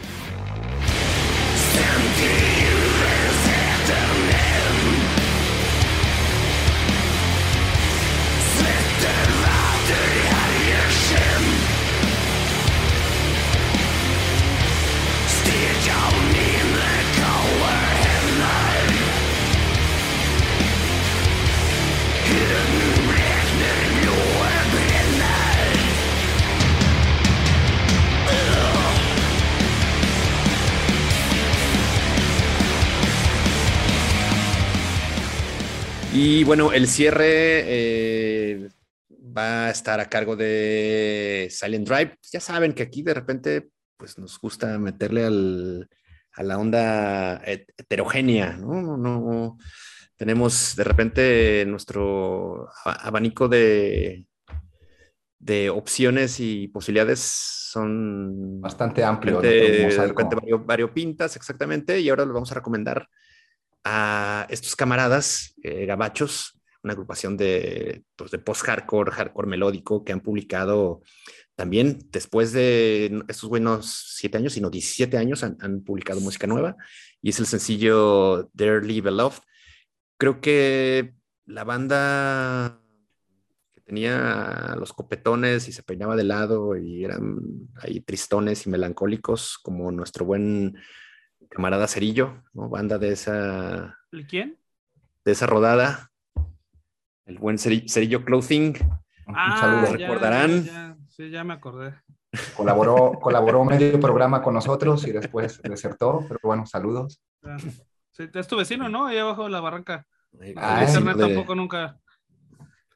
Y 36.20 36.42
bueno, 36.42 36.72
el 36.72 36.88
cierre 36.88 37.62
eh, 37.64 38.68
va 39.08 39.66
a 39.66 39.70
estar 39.70 40.00
a 40.00 40.08
cargo 40.08 40.34
de 40.34 41.46
Silent 41.48 41.88
Drive. 41.88 42.18
Ya 42.32 42.40
saben 42.40 42.72
que 42.72 42.82
aquí 42.82 43.02
de 43.04 43.14
repente 43.14 43.68
pues 43.96 44.18
nos 44.18 44.36
gusta 44.40 44.80
meterle 44.80 45.24
a 46.32 46.42
la 46.42 46.58
onda 46.58 47.40
heterogénea, 47.44 48.54
¿no? 48.54 48.96
no 48.96 49.58
tenemos 50.16 50.74
de 50.74 50.82
repente 50.82 51.64
nuestro 51.68 52.68
abanico 52.84 53.46
de, 53.46 54.26
de 55.38 55.70
opciones 55.70 56.40
y 56.40 56.66
posibilidades 56.66 57.20
son 57.20 58.60
bastante 58.60 59.04
amplio. 59.04 59.40
De, 59.40 59.88
repente 59.88 60.36
variopintas, 60.64 61.36
exactamente, 61.36 62.00
y 62.00 62.08
ahora 62.08 62.24
lo 62.24 62.34
vamos 62.34 62.50
a 62.50 62.56
recomendar 62.56 63.08
a 63.84 64.46
estos 64.50 64.76
camaradas 64.76 65.54
eh, 65.62 65.86
gabachos, 65.86 66.60
una 66.82 66.92
agrupación 66.92 67.36
de, 67.36 68.04
pues, 68.16 68.30
de 68.30 68.38
post-hardcore, 68.38 69.12
hardcore 69.12 69.48
melódico, 69.48 70.04
que 70.04 70.12
han 70.12 70.20
publicado 70.20 71.02
también 71.58 71.98
después 72.12 72.52
de 72.52 73.24
estos 73.26 73.48
buenos 73.50 74.14
siete 74.14 74.38
años, 74.38 74.52
sino 74.52 74.70
17 74.70 75.18
años, 75.18 75.42
han, 75.42 75.82
publicado 75.82 76.20
música 76.20 76.46
nueva 76.46 76.76
y 77.20 77.30
es 77.30 77.40
el 77.40 77.46
sencillo 77.46 78.48
Dearly 78.52 79.00
Beloved. 79.00 79.40
Creo 80.18 80.40
que 80.40 81.14
la 81.46 81.64
banda 81.64 82.80
que 83.74 83.80
tenía 83.80 84.76
los 84.78 84.92
copetones 84.92 85.66
y 85.66 85.72
se 85.72 85.82
peinaba 85.82 86.14
de 86.14 86.22
lado 86.22 86.76
y 86.76 87.04
eran 87.04 87.40
ahí 87.82 88.02
tristones 88.02 88.64
y 88.66 88.70
melancólicos, 88.70 89.58
como 89.58 89.90
nuestro 89.90 90.24
buen 90.24 90.76
camarada 91.48 91.88
Cerillo, 91.88 92.42
¿no? 92.52 92.68
Banda 92.68 92.98
de 92.98 93.12
esa. 93.12 93.98
¿El 94.12 94.26
quién? 94.26 94.58
De 95.24 95.32
esa 95.32 95.46
rodada. 95.46 96.10
El 97.26 97.38
buen 97.38 97.58
Cerillo 97.58 98.24
Clothing. 98.24 98.74
Ah, 99.26 99.52
Un 99.52 99.58
saludo. 99.58 99.92
recordarán? 99.98 100.98
Sí, 101.08 101.30
ya 101.30 101.44
me 101.44 101.54
acordé. 101.54 101.94
Colaboró, 102.56 103.18
colaboró 103.20 103.64
medio 103.64 103.98
programa 104.00 104.42
con 104.42 104.54
nosotros 104.54 105.06
y 105.06 105.12
después 105.12 105.60
desertó, 105.62 106.24
pero 106.28 106.40
bueno, 106.42 106.66
saludos. 106.66 107.20
Sí, 108.12 108.24
es 108.32 108.46
tu 108.46 108.56
vecino, 108.56 108.88
¿no? 108.88 109.06
Ahí 109.06 109.18
abajo 109.18 109.44
de 109.44 109.50
la 109.50 109.60
barranca. 109.60 110.06
Ah, 110.56 110.84
internet 110.86 111.16
tampoco 111.18 111.54
nunca. 111.54 111.98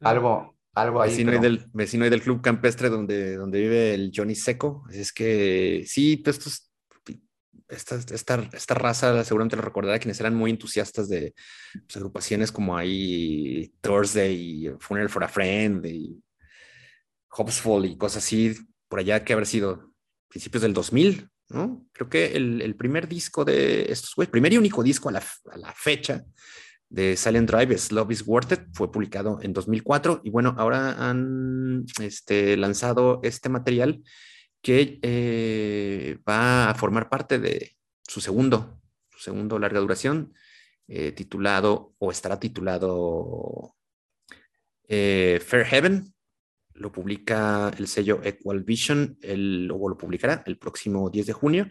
Algo, 0.00 0.56
algo 0.74 1.00
ahí. 1.00 1.10
Vecino, 1.10 1.32
del, 1.40 1.66
vecino 1.72 2.08
del 2.08 2.22
club 2.22 2.42
campestre 2.42 2.88
donde, 2.88 3.36
donde 3.36 3.60
vive 3.60 3.94
el 3.94 4.12
Johnny 4.14 4.34
Seco. 4.34 4.84
Es 4.90 5.12
que 5.12 5.84
sí, 5.86 6.18
pues 6.18 6.71
esta, 7.72 7.96
esta, 7.96 8.48
esta, 8.52 8.74
raza 8.74 9.24
seguramente 9.24 9.56
lo 9.56 9.62
recordará 9.62 9.98
quienes 9.98 10.20
eran 10.20 10.34
muy 10.34 10.50
entusiastas 10.50 11.08
de 11.08 11.34
pues, 11.72 11.96
agrupaciones 11.96 12.52
como 12.52 12.76
ahí 12.76 13.72
Thursday, 13.80 14.74
Funeral 14.78 15.08
for 15.08 15.24
a 15.24 15.28
Friend 15.28 15.84
y 15.86 16.22
Hopsfall 17.30 17.86
y 17.86 17.96
cosas 17.96 18.24
así, 18.24 18.54
por 18.88 19.00
allá 19.00 19.24
que 19.24 19.32
habrá 19.32 19.46
sido 19.46 19.92
principios 20.28 20.62
del 20.62 20.74
2000, 20.74 21.28
¿no? 21.48 21.86
Creo 21.92 22.08
que 22.08 22.26
el, 22.36 22.74
primer 22.76 23.08
disco 23.08 23.44
de 23.44 23.90
estos 23.90 24.14
güeyes, 24.14 24.30
primer 24.30 24.52
y 24.52 24.58
único 24.58 24.82
disco 24.82 25.08
a 25.08 25.12
la, 25.12 25.22
a 25.50 25.56
la, 25.56 25.72
fecha 25.72 26.24
de 26.88 27.16
Silent 27.16 27.50
Drive 27.50 27.74
es 27.74 27.90
Love 27.90 28.10
is 28.10 28.26
Worth 28.26 28.66
fue 28.74 28.92
publicado 28.92 29.38
en 29.40 29.54
2004 29.54 30.20
y 30.24 30.30
bueno, 30.30 30.54
ahora 30.58 31.08
han 31.08 31.84
este, 32.00 32.56
lanzado 32.56 33.20
este 33.22 33.48
material 33.48 34.02
que 34.62 35.00
eh, 35.02 36.18
va 36.26 36.70
a 36.70 36.74
formar 36.74 37.08
parte 37.08 37.38
de 37.38 37.76
su 38.06 38.20
segundo, 38.20 38.80
su 39.10 39.18
segundo 39.18 39.58
larga 39.58 39.80
duración, 39.80 40.32
eh, 40.86 41.12
titulado 41.12 41.94
o 41.98 42.10
estará 42.12 42.38
titulado 42.38 43.74
eh, 44.88 45.40
Fair 45.44 45.66
Heaven, 45.66 46.14
lo 46.74 46.92
publica 46.92 47.72
el 47.76 47.88
sello 47.88 48.20
Equal 48.22 48.62
Vision, 48.62 49.18
el, 49.20 49.68
o 49.72 49.88
lo 49.88 49.98
publicará 49.98 50.42
el 50.46 50.58
próximo 50.58 51.10
10 51.10 51.26
de 51.26 51.32
junio. 51.32 51.68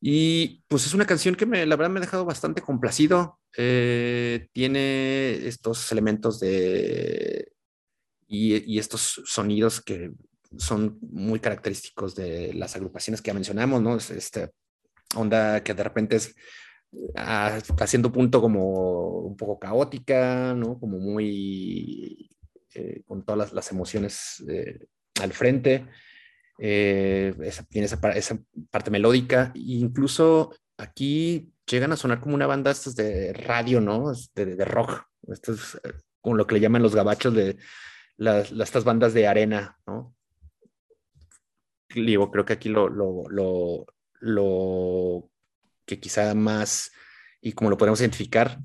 Y 0.00 0.64
pues 0.66 0.84
es 0.84 0.94
una 0.94 1.06
canción 1.06 1.36
que 1.36 1.46
me, 1.46 1.64
la 1.64 1.76
verdad 1.76 1.90
me 1.90 1.98
ha 1.98 2.02
dejado 2.02 2.24
bastante 2.24 2.60
complacido. 2.60 3.40
Tiene 3.52 5.46
estos 5.46 5.92
elementos 5.92 6.40
de... 6.40 7.52
Y, 8.26 8.78
estos 8.78 9.22
sonidos 9.26 9.80
que 9.80 10.10
son 10.58 10.98
muy 11.00 11.40
característicos 11.40 12.14
de 12.14 12.52
las 12.54 12.76
agrupaciones 12.76 13.20
que 13.20 13.28
ya 13.28 13.34
mencionamos, 13.34 13.82
¿no? 13.82 13.96
Es 13.96 14.10
esta 14.10 14.50
onda 15.14 15.62
que 15.62 15.74
de 15.74 15.82
repente 15.82 16.16
es 16.16 16.34
ah, 17.16 17.58
haciendo 17.78 18.12
punto 18.12 18.40
como 18.40 19.20
un 19.20 19.36
poco 19.36 19.58
caótica, 19.58 20.54
¿no? 20.54 20.78
Como 20.78 20.98
muy 20.98 22.30
eh, 22.74 23.02
con 23.06 23.24
todas 23.24 23.52
las, 23.52 23.70
emociones 23.70 24.42
eh, 24.48 24.86
al 25.20 25.32
frente. 25.32 25.86
Eh, 26.58 27.34
tiene 27.68 27.86
esa, 27.86 28.00
parte 28.70 28.90
melódica. 28.90 29.52
Incluso 29.54 30.54
aquí 30.78 31.52
llegan 31.66 31.92
a 31.92 31.96
sonar 31.96 32.20
como 32.20 32.34
una 32.34 32.46
banda 32.46 32.70
estas 32.70 32.94
de 32.96 33.32
radio, 33.32 33.80
¿no? 33.80 34.12
De, 34.34 34.64
rock. 34.64 35.04
Esto 35.28 35.52
es 35.52 35.80
con 36.20 36.36
lo 36.36 36.46
que 36.46 36.54
le 36.54 36.60
llaman 36.60 36.82
los 36.82 36.94
gabachos 36.94 37.34
de 37.34 37.56
las, 38.16 38.52
estas 38.52 38.84
bandas 38.84 39.12
de 39.12 39.26
arena, 39.26 39.78
¿no? 39.86 40.14
Digo, 41.94 42.30
creo 42.30 42.44
que 42.44 42.54
aquí 42.54 42.68
lo, 42.68 42.88
lo, 42.88 43.24
lo, 43.28 43.86
lo 44.20 45.30
que 45.84 46.00
quizá 46.00 46.34
más, 46.34 46.92
y 47.40 47.52
como 47.52 47.70
lo 47.70 47.76
podemos 47.76 48.00
identificar, 48.00 48.58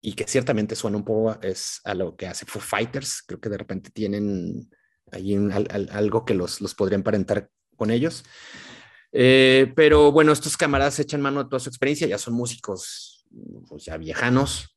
y 0.00 0.14
que 0.14 0.26
ciertamente 0.26 0.74
suena 0.74 0.96
un 0.96 1.04
poco 1.04 1.38
es 1.42 1.80
a 1.84 1.94
lo 1.94 2.16
que 2.16 2.26
hace 2.26 2.44
Foo 2.44 2.60
Fighters. 2.60 3.22
Creo 3.22 3.40
que 3.40 3.48
de 3.48 3.58
repente 3.58 3.90
tienen 3.90 4.68
ahí 5.12 5.36
algo 5.92 6.24
que 6.24 6.34
los, 6.34 6.60
los 6.60 6.74
podría 6.74 6.96
emparentar 6.96 7.50
con 7.76 7.90
ellos. 7.90 8.24
Eh, 9.12 9.72
pero 9.76 10.10
bueno, 10.10 10.32
estos 10.32 10.56
camaradas 10.56 10.98
echan 10.98 11.20
mano 11.20 11.44
de 11.44 11.50
toda 11.50 11.60
su 11.60 11.68
experiencia, 11.68 12.06
ya 12.06 12.18
son 12.18 12.34
músicos 12.34 13.26
pues, 13.68 13.84
ya 13.84 13.96
viejanos, 13.96 14.76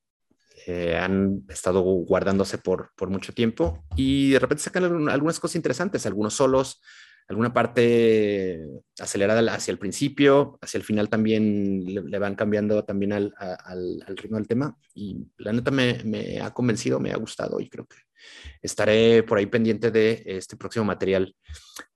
eh, 0.67 0.97
han 0.97 1.43
estado 1.49 1.81
guardándose 1.81 2.58
por, 2.58 2.91
por 2.95 3.10
mucho 3.10 3.34
tiempo 3.34 3.86
y 3.95 4.31
de 4.31 4.39
repente 4.39 4.63
sacan 4.63 5.10
algunas 5.10 5.39
cosas 5.39 5.55
interesantes, 5.55 6.05
algunos 6.05 6.34
solos, 6.34 6.81
alguna 7.28 7.54
parte 7.54 8.68
acelerada 9.00 9.54
hacia 9.54 9.72
el 9.72 9.80
principio, 9.80 10.60
hacia 10.62 10.78
el 10.78 10.84
final 10.84 11.10
también 11.10 11.84
le, 11.86 12.20
van 12.20 12.36
cambiando 12.36 12.84
también 12.84 13.14
al, 13.14 13.34
al, 13.38 14.04
ritmo 14.16 14.38
del 14.38 14.48
tema 14.48 14.78
y 14.94 15.26
la 15.38 15.52
neta 15.52 15.72
me, 15.72 16.04
me, 16.04 16.40
ha 16.40 16.54
convencido, 16.54 17.00
me 17.00 17.12
ha 17.12 17.18
gustado 17.18 17.60
y 17.60 17.70
creo 17.70 17.86
que 17.86 17.98
estaré 18.62 19.24
por 19.24 19.38
ahí 19.38 19.48
pendiente 19.48 19.92
de 19.92 20.24
este 20.26 20.56
próximo 20.56 20.86
material. 20.86 21.36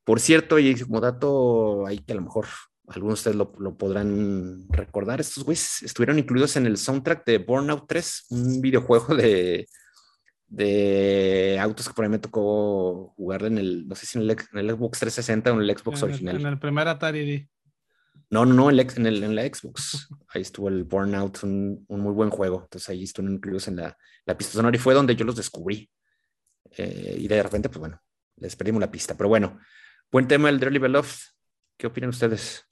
Por 0.03 0.19
cierto, 0.19 0.57
y 0.57 0.79
como 0.79 0.99
dato, 0.99 1.85
ahí 1.85 1.99
que 1.99 2.13
a 2.13 2.15
lo 2.15 2.23
mejor 2.23 2.47
algunos 2.87 3.17
de 3.23 3.29
ustedes 3.29 3.35
lo, 3.35 3.53
lo, 3.59 3.77
podrán 3.77 4.65
recordar, 4.69 5.21
estos 5.21 5.43
güeyes 5.43 5.83
estuvieron 5.83 6.17
incluidos 6.17 6.55
en 6.55 6.65
el 6.65 6.77
soundtrack 6.77 7.23
de 7.23 7.37
Burnout 7.37 7.85
3, 7.87 8.25
un 8.29 8.61
videojuego 8.61 9.15
de, 9.15 9.67
de 10.49 11.57
autos 11.61 11.87
que 11.87 11.93
por 11.93 12.05
ahí 12.05 12.09
me 12.09 12.19
tocó 12.19 13.13
jugar 13.15 13.43
en 13.43 13.57
el, 13.57 13.87
no 13.87 13.95
sé 13.95 14.05
si 14.05 14.17
en 14.17 14.29
el, 14.29 14.35
Xbox 14.35 14.99
360 14.99 15.51
o 15.51 15.55
en 15.55 15.61
el 15.61 15.77
Xbox 15.77 16.03
original. 16.03 16.35
En 16.37 16.45
el 16.47 16.59
primer 16.59 16.87
Atari. 16.87 17.47
No, 18.31 18.45
no, 18.45 18.53
no, 18.53 18.69
en, 18.69 19.05
el, 19.05 19.23
en, 19.23 19.35
la 19.35 19.43
Xbox. 19.43 20.07
Ahí 20.29 20.41
estuvo 20.41 20.67
el 20.67 20.83
Burnout, 20.83 21.43
un, 21.43 21.85
un 21.87 21.99
muy 22.01 22.13
buen 22.13 22.29
juego. 22.29 22.61
Entonces 22.63 22.89
ahí 22.89 23.03
estuvieron 23.03 23.37
incluidos 23.37 23.67
en 23.67 23.77
la, 23.77 23.97
la 24.25 24.37
pista 24.37 24.53
sonora 24.53 24.75
y 24.75 24.79
fue 24.79 24.93
donde 24.93 25.15
yo 25.15 25.25
los 25.25 25.35
descubrí. 25.35 25.89
Eh, 26.77 27.15
y 27.19 27.27
de 27.27 27.41
repente, 27.41 27.69
pues 27.69 27.79
bueno, 27.79 27.99
les 28.37 28.55
perdimos 28.55 28.81
la 28.81 28.91
pista. 28.91 29.17
Pero 29.17 29.29
bueno, 29.29 29.59
buen 30.11 30.27
tema 30.27 30.49
el 30.49 30.59
Dearly 30.59 30.77
Beloved. 30.77 31.09
¿Qué 31.77 31.87
opinan 31.87 32.11
ustedes? 32.11 32.68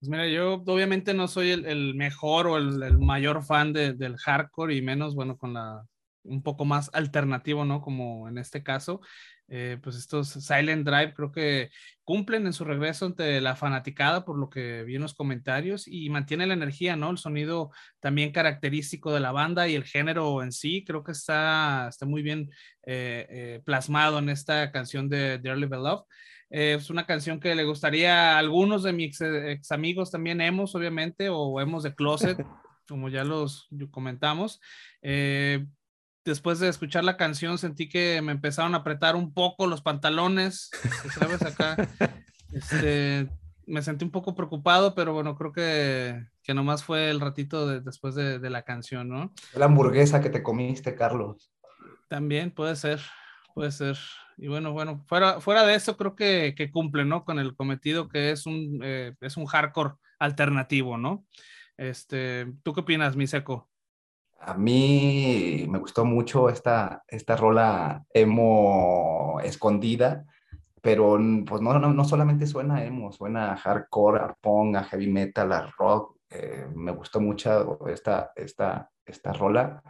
Pues 0.00 0.10
mira, 0.10 0.28
yo 0.28 0.62
obviamente 0.66 1.12
no 1.12 1.26
soy 1.26 1.50
el, 1.50 1.94
mejor 1.94 2.46
o 2.46 2.56
el, 2.56 2.98
mayor 2.98 3.44
fan 3.44 3.72
del 3.72 4.16
hardcore 4.16 4.74
y 4.76 4.82
menos, 4.82 5.14
bueno, 5.14 5.36
con 5.36 5.54
la 5.54 5.82
un 6.28 6.42
poco 6.42 6.64
más 6.64 6.90
alternativo, 6.92 7.64
¿no? 7.64 7.80
Como 7.80 8.28
en 8.28 8.38
este 8.38 8.62
caso, 8.62 9.00
eh, 9.48 9.78
pues 9.82 9.96
estos 9.96 10.28
Silent 10.28 10.86
Drive 10.86 11.14
creo 11.14 11.32
que 11.32 11.70
cumplen 12.04 12.46
en 12.46 12.52
su 12.52 12.64
regreso 12.64 13.06
ante 13.06 13.40
la 13.40 13.56
fanaticada, 13.56 14.24
por 14.24 14.38
lo 14.38 14.50
que 14.50 14.84
vi 14.84 14.96
en 14.96 15.02
los 15.02 15.14
comentarios, 15.14 15.88
y 15.88 16.08
mantiene 16.10 16.46
la 16.46 16.54
energía, 16.54 16.96
¿no? 16.96 17.10
El 17.10 17.18
sonido 17.18 17.70
también 18.00 18.32
característico 18.32 19.12
de 19.12 19.20
la 19.20 19.32
banda 19.32 19.68
y 19.68 19.74
el 19.74 19.84
género 19.84 20.42
en 20.42 20.52
sí, 20.52 20.84
creo 20.86 21.02
que 21.02 21.12
está, 21.12 21.88
está 21.88 22.06
muy 22.06 22.22
bien 22.22 22.50
eh, 22.86 23.26
eh, 23.30 23.62
plasmado 23.64 24.18
en 24.18 24.28
esta 24.28 24.70
canción 24.70 25.08
de 25.08 25.38
Dearly 25.38 25.66
Beloved. 25.66 26.04
Eh, 26.50 26.74
es 26.78 26.90
una 26.90 27.06
canción 27.06 27.40
que 27.40 27.54
le 27.54 27.64
gustaría 27.64 28.34
a 28.34 28.38
algunos 28.38 28.82
de 28.82 28.92
mis 28.92 29.20
ex, 29.20 29.70
amigos 29.72 30.10
también 30.10 30.40
hemos, 30.40 30.74
obviamente, 30.74 31.28
o 31.28 31.60
hemos 31.60 31.82
de 31.82 31.94
Closet, 31.94 32.38
como 32.88 33.08
ya 33.08 33.24
los 33.24 33.68
comentamos. 33.90 34.60
Eh, 35.02 35.66
después 36.24 36.58
de 36.58 36.68
escuchar 36.68 37.04
la 37.04 37.16
canción 37.16 37.58
sentí 37.58 37.88
que 37.88 38.20
me 38.22 38.32
empezaron 38.32 38.74
a 38.74 38.78
apretar 38.78 39.16
un 39.16 39.32
poco 39.32 39.66
los 39.66 39.82
pantalones, 39.82 40.70
¿sabes? 41.18 41.42
Acá. 41.42 41.76
Este, 42.50 43.28
me 43.66 43.82
sentí 43.82 44.06
un 44.06 44.10
poco 44.10 44.34
preocupado, 44.34 44.94
pero 44.94 45.12
bueno, 45.12 45.36
creo 45.36 45.52
que, 45.52 46.24
que 46.42 46.54
nomás 46.54 46.82
fue 46.82 47.10
el 47.10 47.20
ratito 47.20 47.80
después 47.80 48.14
de, 48.14 48.38
de, 48.38 48.48
la 48.48 48.62
canción, 48.62 49.10
¿no? 49.10 49.34
La 49.54 49.66
hamburguesa 49.66 50.22
que 50.22 50.30
te 50.30 50.42
comiste, 50.42 50.94
Carlos. 50.94 51.52
También 52.08 52.50
puede 52.50 52.74
ser, 52.74 53.02
puede 53.54 53.70
ser. 53.70 53.98
Y 54.38 54.46
bueno, 54.46 54.72
bueno, 54.72 55.02
fuera, 55.06 55.40
fuera 55.40 55.66
de 55.66 55.74
eso 55.74 55.96
creo 55.96 56.14
que, 56.14 56.54
que 56.56 56.70
cumple, 56.70 57.04
¿no? 57.04 57.24
Con 57.24 57.40
el 57.40 57.56
cometido 57.56 58.08
que 58.08 58.30
es 58.30 58.46
un, 58.46 58.80
eh, 58.84 59.14
es 59.20 59.36
un 59.36 59.46
hardcore 59.46 59.94
alternativo, 60.20 60.96
¿no? 60.96 61.24
Este, 61.76 62.46
¿Tú 62.62 62.72
qué 62.72 62.80
opinas, 62.80 63.16
mi 63.16 63.26
seco? 63.26 63.68
A 64.40 64.54
mí 64.54 65.66
me 65.68 65.80
gustó 65.80 66.04
mucho 66.04 66.48
esta, 66.48 67.02
esta 67.08 67.36
rola 67.36 68.04
emo 68.14 69.40
escondida, 69.42 70.24
pero 70.80 71.18
pues 71.44 71.60
no, 71.60 71.76
no, 71.76 71.92
no 71.92 72.04
solamente 72.04 72.46
suena 72.46 72.84
emo, 72.84 73.10
suena 73.10 73.56
hardcore, 73.56 74.20
a 74.20 74.36
a 74.78 74.84
heavy 74.84 75.08
metal, 75.08 75.52
a 75.52 75.72
rock. 75.76 76.16
Eh, 76.30 76.68
me 76.74 76.92
gustó 76.92 77.20
mucho 77.20 77.88
esta, 77.88 78.32
esta, 78.36 78.88
esta 79.04 79.32
rola 79.32 79.82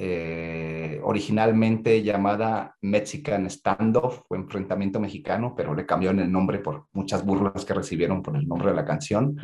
eh, 0.00 1.00
originalmente 1.02 2.04
llamada 2.04 2.76
Mexican 2.82 3.50
Standoff 3.50 4.22
o 4.28 4.36
Enfrentamiento 4.36 5.00
Mexicano, 5.00 5.54
pero 5.56 5.74
le 5.74 5.86
cambiaron 5.86 6.20
el 6.20 6.30
nombre 6.30 6.60
por 6.60 6.86
muchas 6.92 7.24
burlas 7.24 7.64
que 7.64 7.74
recibieron 7.74 8.22
por 8.22 8.36
el 8.36 8.46
nombre 8.46 8.70
de 8.70 8.76
la 8.76 8.84
canción. 8.84 9.36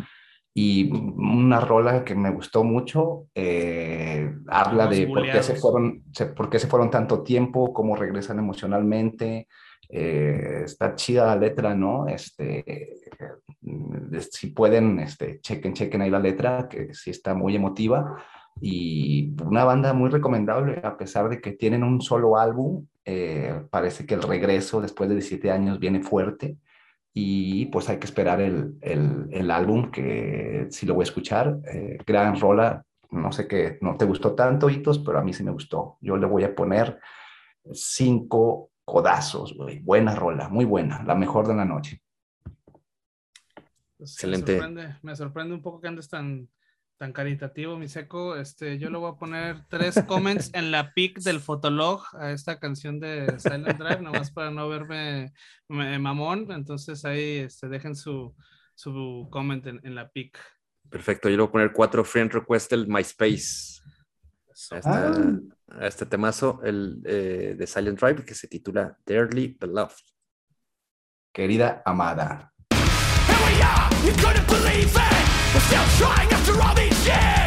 Y 0.57 0.93
una 0.93 1.59
rola 1.59 2.05
que 2.05 2.15
me 2.15 2.31
gustó 2.31 2.63
mucho, 2.63 3.27
eh, 3.35 4.33
habla 4.47 4.87
de 4.87 5.09
por 5.09 5.25
qué, 5.25 5.43
se 5.43 5.57
fueron, 5.57 6.05
por 6.37 6.49
qué 6.49 6.61
se 6.61 6.69
fueron 6.69 6.89
tanto 6.89 7.25
tiempo, 7.25 7.73
cómo 7.73 7.97
regresan 7.97 8.39
emocionalmente. 8.39 9.49
Eh, 9.89 10.63
está 10.65 10.95
chida 10.95 11.27
la 11.27 11.37
letra, 11.37 11.75
¿no? 11.75 12.07
Este, 12.07 12.65
si 14.31 14.49
pueden, 14.49 15.01
este, 15.01 15.41
chequen, 15.41 15.73
chequen 15.73 16.03
ahí 16.03 16.11
la 16.11 16.21
letra, 16.21 16.69
que 16.69 16.95
sí 16.95 17.11
está 17.11 17.35
muy 17.35 17.57
emotiva 17.57 18.23
y 18.61 19.35
una 19.43 19.65
banda 19.65 19.93
muy 19.93 20.11
recomendable, 20.11 20.81
a 20.85 20.97
pesar 20.97 21.29
de 21.29 21.41
que 21.41 21.53
tienen 21.53 21.83
un 21.83 22.01
solo 22.01 22.39
álbum, 22.39 22.87
eh, 23.05 23.63
parece 23.71 24.07
que 24.07 24.15
el 24.15 24.23
regreso 24.23 24.81
después 24.81 25.09
de 25.09 25.17
17 25.17 25.51
años 25.51 25.79
viene 25.79 26.03
fuerte 26.03 26.57
y 27.13 27.67
pues 27.67 27.89
hay 27.89 27.99
que 27.99 28.07
esperar 28.07 28.41
el, 28.41 28.77
el, 28.81 29.29
el 29.31 29.51
álbum 29.51 29.91
que 29.91 30.67
sí 30.71 30.87
lo 30.87 30.95
voy 30.95 31.03
a 31.03 31.11
escuchar. 31.11 31.61
Eh, 31.73 31.99
gran 32.07 32.39
rola, 32.41 32.85
no 33.11 33.31
sé 33.33 33.47
qué, 33.47 33.79
no 33.81 33.97
te 33.97 34.05
gustó 34.05 34.35
tanto, 34.35 34.69
Hitos, 34.69 34.99
pero 34.99 35.19
a 35.19 35.23
mí 35.23 35.33
sí 35.33 35.45
me 35.45 35.53
gustó. 35.53 35.99
Yo 36.01 36.17
le 36.17 36.27
voy 36.27 36.45
a 36.45 36.55
poner 36.55 36.99
cinco 37.73 38.71
codazos, 38.85 39.55
güey. 39.57 39.81
Buena 39.81 40.15
rola, 40.15 40.49
muy 40.49 40.65
buena, 40.65 41.03
la 41.05 41.15
mejor 41.15 41.47
de 41.47 41.55
la 41.55 41.65
noche. 41.65 42.03
Pues 43.97 44.13
Excelente. 44.13 44.61
Me 45.03 45.15
sorprende, 45.15 45.55
un 45.55 45.63
poco 45.63 45.81
que 45.81 45.89
andes 45.89 46.09
tan 46.09 46.49
tan 46.99 47.13
caritativo, 47.13 47.77
mi 47.77 47.89
seco. 47.89 48.37
Este, 48.37 48.79
yo 48.79 48.91
le 48.91 48.99
voy 48.99 49.13
a 49.13 49.19
poner 49.19 49.65
tres 49.69 50.03
comments 50.07 50.51
en 50.55 50.71
la 50.71 50.93
pic 50.95 51.19
del 51.21 51.41
Fotolog 51.41 52.03
a 52.15 52.31
esta 52.31 52.59
canción 52.59 53.01
de 53.01 53.39
Silent 53.39 53.79
Drive, 53.79 54.01
nomás 54.01 54.31
para 54.31 54.51
no 54.51 54.69
verme 54.69 55.33
mamón. 55.69 56.51
Entonces 56.53 57.05
ahí 57.05 57.39
este, 57.39 57.69
dejen 57.69 57.97
su, 57.97 58.35
su 58.75 59.29
comment 59.31 59.67
en, 59.67 59.95
la 59.95 60.11
pic. 60.11 60.39
Perfecto, 60.89 61.29
yo 61.29 61.37
le 61.37 61.43
voy 61.43 61.49
a 61.49 61.53
poner 61.53 61.73
cuatro 61.73 62.05
friend 62.05 62.33
requests 62.33 62.69
del 62.69 62.87
MySpace. 62.87 63.83
A, 64.71 65.13
a 65.69 65.87
este 65.87 66.07
temazo, 66.07 66.61
el 66.63 67.03
eh, 67.05 67.57
de 67.59 67.67
Silent 67.67 67.99
Drive, 67.99 68.25
que 68.25 68.35
se 68.35 68.47
titula 68.47 68.97
Dearly 69.05 69.57
Beloved. 69.59 69.97
Querida 71.33 71.83
amada. 71.85 72.53
We're 75.55 75.61
still 75.61 75.85
trying 75.99 76.33
after 76.33 76.61
all 76.61 76.75
these 76.75 77.07
years 77.07 77.44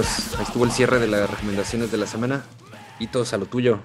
estuvo 0.00 0.64
el 0.64 0.70
cierre 0.70 0.98
de 0.98 1.06
las 1.06 1.30
recomendaciones 1.30 1.90
de 1.90 1.98
la 1.98 2.06
semana. 2.06 2.44
Hitos 2.98 3.32
a 3.32 3.38
lo 3.38 3.46
tuyo. 3.46 3.80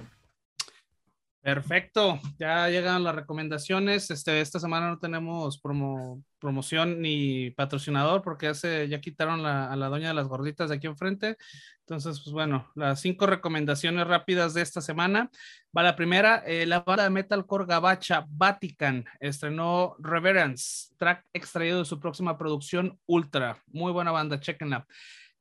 Perfecto, 1.40 2.20
ya 2.38 2.68
llegan 2.68 3.02
las 3.02 3.16
recomendaciones. 3.16 4.12
Este, 4.12 4.40
esta 4.40 4.60
semana 4.60 4.88
no 4.90 4.98
tenemos 5.00 5.60
promo- 5.60 6.22
promoción 6.38 7.00
ni 7.02 7.50
patrocinador 7.50 8.22
porque 8.22 8.52
ya, 8.54 8.84
ya 8.84 9.00
quitaron 9.00 9.42
la- 9.42 9.66
a 9.72 9.74
la 9.74 9.88
doña 9.88 10.08
de 10.08 10.14
las 10.14 10.28
gorditas 10.28 10.68
de 10.70 10.76
aquí 10.76 10.86
enfrente. 10.86 11.36
Entonces, 11.80 12.20
pues 12.22 12.32
bueno, 12.32 12.70
las 12.76 13.00
cinco 13.00 13.26
recomendaciones 13.26 14.06
rápidas 14.06 14.54
de 14.54 14.62
esta 14.62 14.80
semana. 14.80 15.30
Va 15.76 15.82
la 15.82 15.96
primera, 15.96 16.44
eh, 16.46 16.64
la 16.64 16.80
banda 16.80 17.02
de 17.02 17.10
metalcore 17.10 17.66
gabacha 17.66 18.24
Vatican 18.28 19.04
estrenó 19.18 19.96
Reverence, 19.98 20.94
track 20.96 21.24
extraído 21.32 21.80
de 21.80 21.84
su 21.84 21.98
próxima 21.98 22.38
producción 22.38 23.00
Ultra. 23.06 23.60
Muy 23.66 23.90
buena 23.90 24.12
banda, 24.12 24.38
chequenla. 24.38 24.86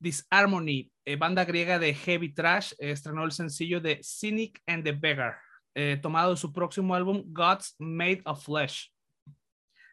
Disharmony, 0.01 0.91
eh, 1.05 1.15
banda 1.15 1.45
griega 1.45 1.77
de 1.77 1.93
heavy 1.93 2.33
trash, 2.33 2.73
eh, 2.79 2.91
estrenó 2.91 3.23
el 3.23 3.31
sencillo 3.31 3.79
de 3.79 4.01
Cynic 4.03 4.59
and 4.65 4.83
the 4.83 4.91
Beggar, 4.91 5.37
eh, 5.75 5.99
tomado 6.01 6.31
de 6.31 6.37
su 6.37 6.51
próximo 6.51 6.95
álbum 6.95 7.23
Gods 7.27 7.75
Made 7.77 8.21
of 8.25 8.43
Flesh. 8.43 8.91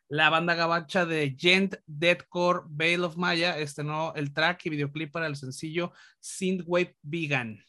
La 0.09 0.31
banda 0.31 0.55
gabacha 0.55 1.05
de 1.05 1.37
Gent 1.39 1.75
Deadcore 1.87 2.63
Veil 2.71 3.05
of 3.05 3.17
Maya 3.19 3.59
estrenó 3.59 4.15
el 4.15 4.33
track 4.33 4.65
y 4.65 4.71
videoclip 4.71 5.13
para 5.13 5.27
el 5.27 5.37
sencillo 5.37 5.93
Synthwave 6.19 6.97
Vegan. 7.03 7.63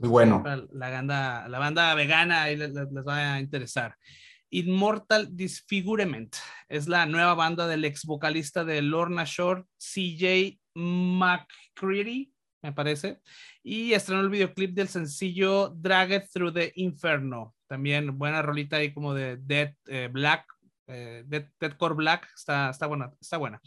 Muy 0.00 0.08
bueno. 0.08 0.42
La 0.72 0.90
banda, 0.90 1.48
la 1.48 1.58
banda 1.60 1.94
vegana 1.94 2.42
ahí 2.42 2.56
les 2.56 2.74
va 2.74 3.34
a 3.34 3.40
interesar. 3.40 3.96
Immortal 4.50 5.28
Disfigurement 5.36 6.34
es 6.68 6.88
la 6.88 7.06
nueva 7.06 7.34
banda 7.34 7.68
del 7.68 7.84
ex 7.84 8.04
vocalista 8.04 8.64
de 8.64 8.82
Lorna 8.82 9.24
Shore, 9.24 9.64
CJ 9.78 10.61
McCready, 10.74 12.32
me 12.62 12.72
parece, 12.72 13.20
y 13.62 13.92
estrenó 13.92 14.22
el 14.22 14.30
videoclip 14.30 14.74
del 14.74 14.88
sencillo 14.88 15.70
Drag 15.70 16.12
It 16.12 16.24
Through 16.32 16.54
the 16.54 16.72
Inferno. 16.76 17.54
También 17.66 18.18
buena 18.18 18.42
rolita 18.42 18.76
ahí 18.76 18.92
como 18.92 19.14
de 19.14 19.36
Dead 19.38 19.74
eh, 19.86 20.08
Black, 20.12 20.46
eh, 20.86 21.24
Dead, 21.26 21.48
Deadcore 21.58 21.94
Black, 21.94 22.28
está, 22.34 22.70
está 22.70 22.86
buena, 22.86 23.12
está 23.20 23.36
buena. 23.38 23.60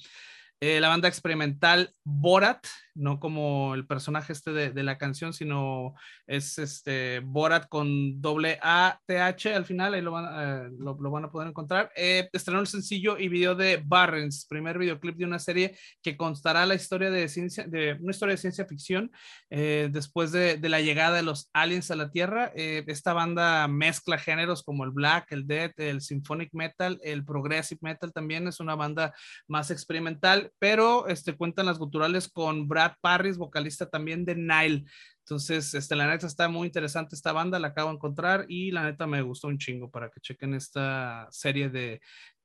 Eh, 0.61 0.79
la 0.79 0.87
banda 0.87 1.07
experimental 1.07 1.93
Borat, 2.03 2.65
no 2.95 3.19
como 3.19 3.75
el 3.75 3.85
personaje 3.85 4.31
este 4.31 4.51
de, 4.51 4.71
de 4.71 4.83
la 4.83 4.97
canción, 4.97 5.33
sino 5.33 5.95
es 6.25 6.57
este 6.57 7.19
Borat 7.19 7.67
con 7.67 8.21
doble 8.21 8.57
A 8.61 8.99
T 9.05 9.19
H 9.19 9.53
al 9.53 9.65
final, 9.65 9.93
ahí 9.93 10.01
lo 10.01 10.11
van, 10.11 10.25
eh, 10.25 10.69
lo, 10.79 10.97
lo 10.99 11.11
van 11.11 11.25
a 11.25 11.29
poder 11.29 11.49
encontrar. 11.49 11.91
Eh, 11.95 12.29
estrenó 12.31 12.61
el 12.61 12.67
sencillo 12.67 13.17
y 13.17 13.27
video 13.27 13.53
de 13.53 13.81
Barrens, 13.83 14.45
primer 14.47 14.79
videoclip 14.79 15.17
de 15.17 15.25
una 15.25 15.39
serie 15.39 15.77
que 16.01 16.15
constará 16.15 16.65
la 16.65 16.75
historia 16.75 17.09
de 17.11 17.27
ciencia, 17.27 17.65
de 17.67 17.97
una 17.99 18.11
historia 18.11 18.35
de 18.35 18.41
ciencia 18.41 18.65
ficción 18.65 19.11
eh, 19.49 19.89
después 19.91 20.31
de, 20.31 20.57
de 20.57 20.69
la 20.69 20.79
llegada 20.79 21.17
de 21.17 21.23
los 21.23 21.49
aliens 21.53 21.91
a 21.91 21.95
la 21.97 22.11
Tierra. 22.11 22.51
Eh, 22.55 22.83
esta 22.87 23.13
banda 23.13 23.67
mezcla 23.67 24.17
géneros 24.17 24.63
como 24.63 24.85
el 24.85 24.91
black, 24.91 25.31
el 25.31 25.45
death, 25.45 25.77
el 25.79 25.99
symphonic 25.99 26.53
metal, 26.53 26.97
el 27.03 27.25
progressive 27.25 27.79
metal 27.81 28.13
también 28.13 28.47
es 28.47 28.61
una 28.61 28.75
banda 28.75 29.13
más 29.47 29.69
experimental, 29.69 30.44
pero 30.59 31.07
este, 31.07 31.35
cuentan 31.35 31.65
las 31.65 31.79
guturales 31.79 32.27
con 32.27 32.67
Brad 32.67 32.93
Parris, 33.01 33.37
vocalista 33.37 33.89
también 33.89 34.25
de 34.25 34.35
Nile. 34.35 34.85
Entonces, 35.19 35.73
este, 35.73 35.95
la 35.95 36.07
neta 36.07 36.27
está 36.27 36.49
muy 36.49 36.67
interesante 36.67 37.15
esta 37.15 37.31
banda, 37.31 37.59
la 37.59 37.69
acabo 37.69 37.89
de 37.89 37.95
encontrar 37.95 38.45
y 38.47 38.71
la 38.71 38.83
neta 38.83 39.07
me 39.07 39.21
gustó 39.21 39.47
un 39.47 39.57
chingo 39.57 39.89
para 39.89 40.09
que 40.09 40.21
chequen 40.21 40.53
esta 40.53 41.27
serie 41.31 41.69
de, 41.69 42.01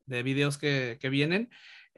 de 0.07 0.23
videos 0.23 0.59
que, 0.59 0.99
que 1.01 1.09
vienen. 1.09 1.51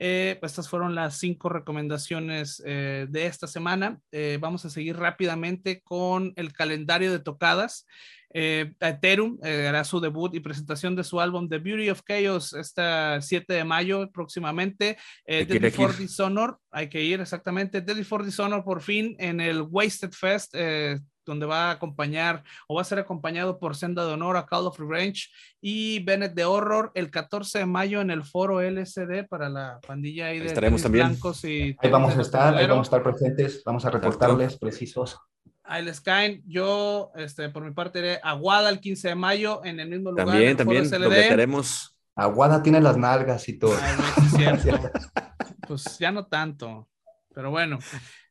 Eh, 0.05 0.37
estas 0.43 0.69
fueron 0.69 0.97
las 0.97 1.21
cinco 1.21 1.49
recomendaciones 1.49 2.61
eh, 2.67 3.07
de 3.09 3.27
esta 3.27 3.47
semana. 3.47 4.01
Eh, 4.11 4.37
vamos 4.41 4.65
a 4.65 4.71
seguir 4.71 4.97
rápidamente 4.97 5.81
con 5.81 6.33
el 6.35 6.53
calendario 6.53 7.13
de 7.13 7.21
tocadas. 7.21 7.87
Eh, 8.35 8.73
Ethereum 8.81 9.39
eh, 9.45 9.69
hará 9.69 9.85
su 9.85 10.01
debut 10.01 10.35
y 10.35 10.41
presentación 10.41 10.97
de 10.97 11.05
su 11.05 11.21
álbum 11.21 11.49
The 11.49 11.59
Beauty 11.59 11.91
of 11.91 12.03
Chaos 12.03 12.53
este 12.55 12.83
7 13.21 13.53
de 13.53 13.65
mayo 13.65 14.11
próximamente. 14.11 14.97
Eh, 15.25 15.45
Deadly 15.45 15.71
for 15.71 15.97
Dishonor, 15.97 16.59
hay 16.73 16.89
que 16.89 17.01
ir 17.01 17.21
exactamente. 17.21 17.81
Deadly 17.81 18.03
for 18.03 18.25
Dishonor 18.25 18.65
por 18.65 18.83
fin 18.83 19.15
en 19.19 19.41
el 19.41 19.63
Wasted 19.63 20.11
Fest, 20.11 20.53
eh, 20.55 20.99
donde 21.25 21.47
va 21.47 21.69
a 21.69 21.71
acompañar 21.73 22.43
o 22.69 22.77
va 22.77 22.83
a 22.83 22.85
ser 22.85 22.99
acompañado 22.99 23.59
por 23.59 23.77
Senda 23.77 24.05
de 24.07 24.13
Honor 24.13 24.37
a 24.37 24.47
Call 24.47 24.67
of 24.67 24.79
Revenge 24.79 25.29
y 25.61 26.03
Bennett 26.05 26.35
de 26.35 26.45
Horror 26.45 26.91
el 26.95 27.11
14 27.11 27.61
de 27.61 27.67
mayo 27.67 28.01
en 28.01 28.11
el 28.11 28.25
foro 28.25 28.61
LSD 28.61 29.27
para 29.29 29.49
la 29.49 29.81
pandilla 29.87 30.27
ahí 30.27 30.41
de 30.41 30.47
estaremos 30.47 30.83
también. 30.83 31.09
blancos 31.09 31.45
y 31.45 31.77
Ahí 31.79 31.91
vamos 31.91 32.17
a 32.17 32.21
estar, 32.21 32.57
ahí 32.57 32.67
vamos 32.67 32.87
a 32.87 32.97
estar 32.97 33.03
presentes, 33.03 33.63
vamos 33.65 33.85
a 33.85 33.91
reportarles 33.91 34.59
precisos. 34.59 35.19
Ahí 35.65 35.85
les 35.85 36.01
caen. 36.01 36.43
Yo, 36.47 37.13
este, 37.15 37.49
por 37.49 37.65
mi 37.65 37.71
parte, 37.71 38.01
iré 38.01 38.21
a 38.23 38.35
Guada 38.35 38.69
el 38.69 38.81
15 38.81 39.09
de 39.09 39.15
mayo 39.15 39.65
en 39.65 39.79
el 39.81 39.89
mismo 39.89 40.11
lugar. 40.11 40.27
También, 40.27 40.51
el 40.51 40.57
foro 40.57 40.67
también, 40.67 40.87
SLD. 40.87 41.05
dobletearemos. 41.05 41.97
Aguada 42.15 42.63
tiene 42.63 42.81
las 42.81 42.97
nalgas 42.97 43.49
y 43.49 43.59
todo. 43.59 43.75
Ay, 43.81 43.97
sí 44.29 44.63
cierto. 44.63 44.91
pues 45.67 45.99
ya 45.99 46.13
no 46.13 46.27
tanto. 46.27 46.89
Pero 47.35 47.51
bueno, 47.51 47.79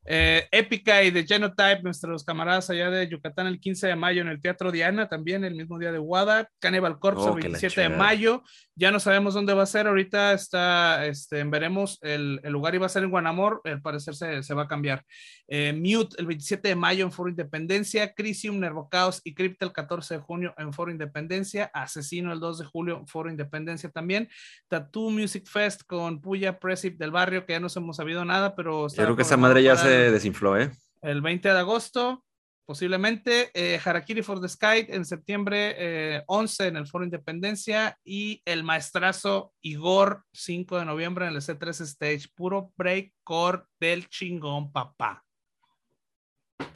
Eh, 0.05 0.47
Épica 0.51 1.03
y 1.03 1.11
de 1.11 1.25
Genotype, 1.25 1.81
nuestros 1.83 2.23
camaradas 2.23 2.69
allá 2.69 2.89
de 2.89 3.07
Yucatán, 3.07 3.45
el 3.45 3.59
15 3.59 3.87
de 3.87 3.95
mayo 3.95 4.21
en 4.21 4.29
el 4.29 4.41
Teatro 4.41 4.71
Diana, 4.71 5.07
también 5.07 5.43
el 5.43 5.55
mismo 5.55 5.77
día 5.77 5.91
de 5.91 5.99
Wada. 5.99 6.49
Cannibal 6.59 6.97
Corpse 6.99 7.21
Oh, 7.21 7.35
el 7.35 7.41
que 7.41 7.49
la 7.49 7.59
27 7.59 7.81
de 7.81 7.89
mayo. 7.89 8.43
Ya 8.75 8.89
no 8.91 8.99
sabemos 8.99 9.35
dónde 9.35 9.53
va 9.53 9.63
a 9.63 9.67
ser. 9.67 9.87
Ahorita 9.87 10.33
está, 10.33 11.05
este, 11.05 11.43
veremos. 11.43 11.99
El, 12.01 12.39
el 12.43 12.51
lugar 12.51 12.73
iba 12.73 12.87
a 12.87 12.89
ser 12.89 13.03
en 13.03 13.11
Guanamor. 13.11 13.61
Al 13.63 13.81
parecer 13.81 14.15
se, 14.15 14.41
se 14.41 14.53
va 14.55 14.63
a 14.63 14.67
cambiar. 14.67 15.03
Eh, 15.47 15.73
Mute 15.73 16.15
el 16.17 16.25
27 16.25 16.69
de 16.69 16.75
mayo 16.75 17.05
en 17.05 17.11
Foro 17.11 17.29
Independencia. 17.29 18.13
Crisium, 18.13 18.59
Nervocaos 18.59 19.21
y 19.23 19.35
Crypta 19.35 19.65
el 19.65 19.71
14 19.71 20.15
de 20.15 20.19
junio 20.21 20.55
en 20.57 20.73
Foro 20.73 20.91
Independencia. 20.91 21.69
Asesino 21.73 22.33
el 22.33 22.39
2 22.39 22.59
de 22.59 22.65
julio 22.65 22.97
en 22.97 23.07
Foro 23.07 23.29
Independencia 23.29 23.89
también. 23.89 24.29
Tattoo 24.67 25.11
Music 25.11 25.47
Fest 25.47 25.83
con 25.85 26.21
Puya 26.21 26.57
Presip 26.57 26.97
del 26.97 27.11
barrio, 27.11 27.45
que 27.45 27.53
ya 27.53 27.59
no 27.59 27.69
se 27.69 27.79
hemos 27.79 27.97
sabido 27.97 28.25
nada, 28.25 28.55
pero. 28.55 28.87
Yo 28.87 28.95
creo 28.95 29.15
que 29.15 29.21
esa 29.21 29.37
madre 29.37 29.61
ya 29.61 29.75
para 29.75 29.90
se 29.91 30.11
desinfló, 30.11 30.59
¿eh? 30.59 30.71
el 31.01 31.21
20 31.21 31.49
de 31.49 31.59
agosto, 31.59 32.23
posiblemente. 32.65 33.49
eh, 33.53 33.79
Harakiri 33.83 34.21
for 34.21 34.39
the 34.39 34.47
Sky 34.47 34.85
en 34.87 35.03
septiembre 35.03 35.75
eh, 35.77 36.23
11 36.27 36.67
en 36.67 36.77
el 36.77 36.87
Foro 36.87 37.03
Independencia. 37.03 37.97
Y 38.03 38.41
el 38.45 38.63
maestrazo 38.63 39.53
Igor 39.61 40.23
5 40.33 40.79
de 40.79 40.85
noviembre 40.85 41.27
en 41.27 41.33
el 41.33 41.41
C3 41.41 41.81
Stage. 41.81 42.29
Puro 42.35 42.71
breakcore 42.77 43.63
del 43.79 44.07
chingón, 44.07 44.71
papá. 44.71 45.23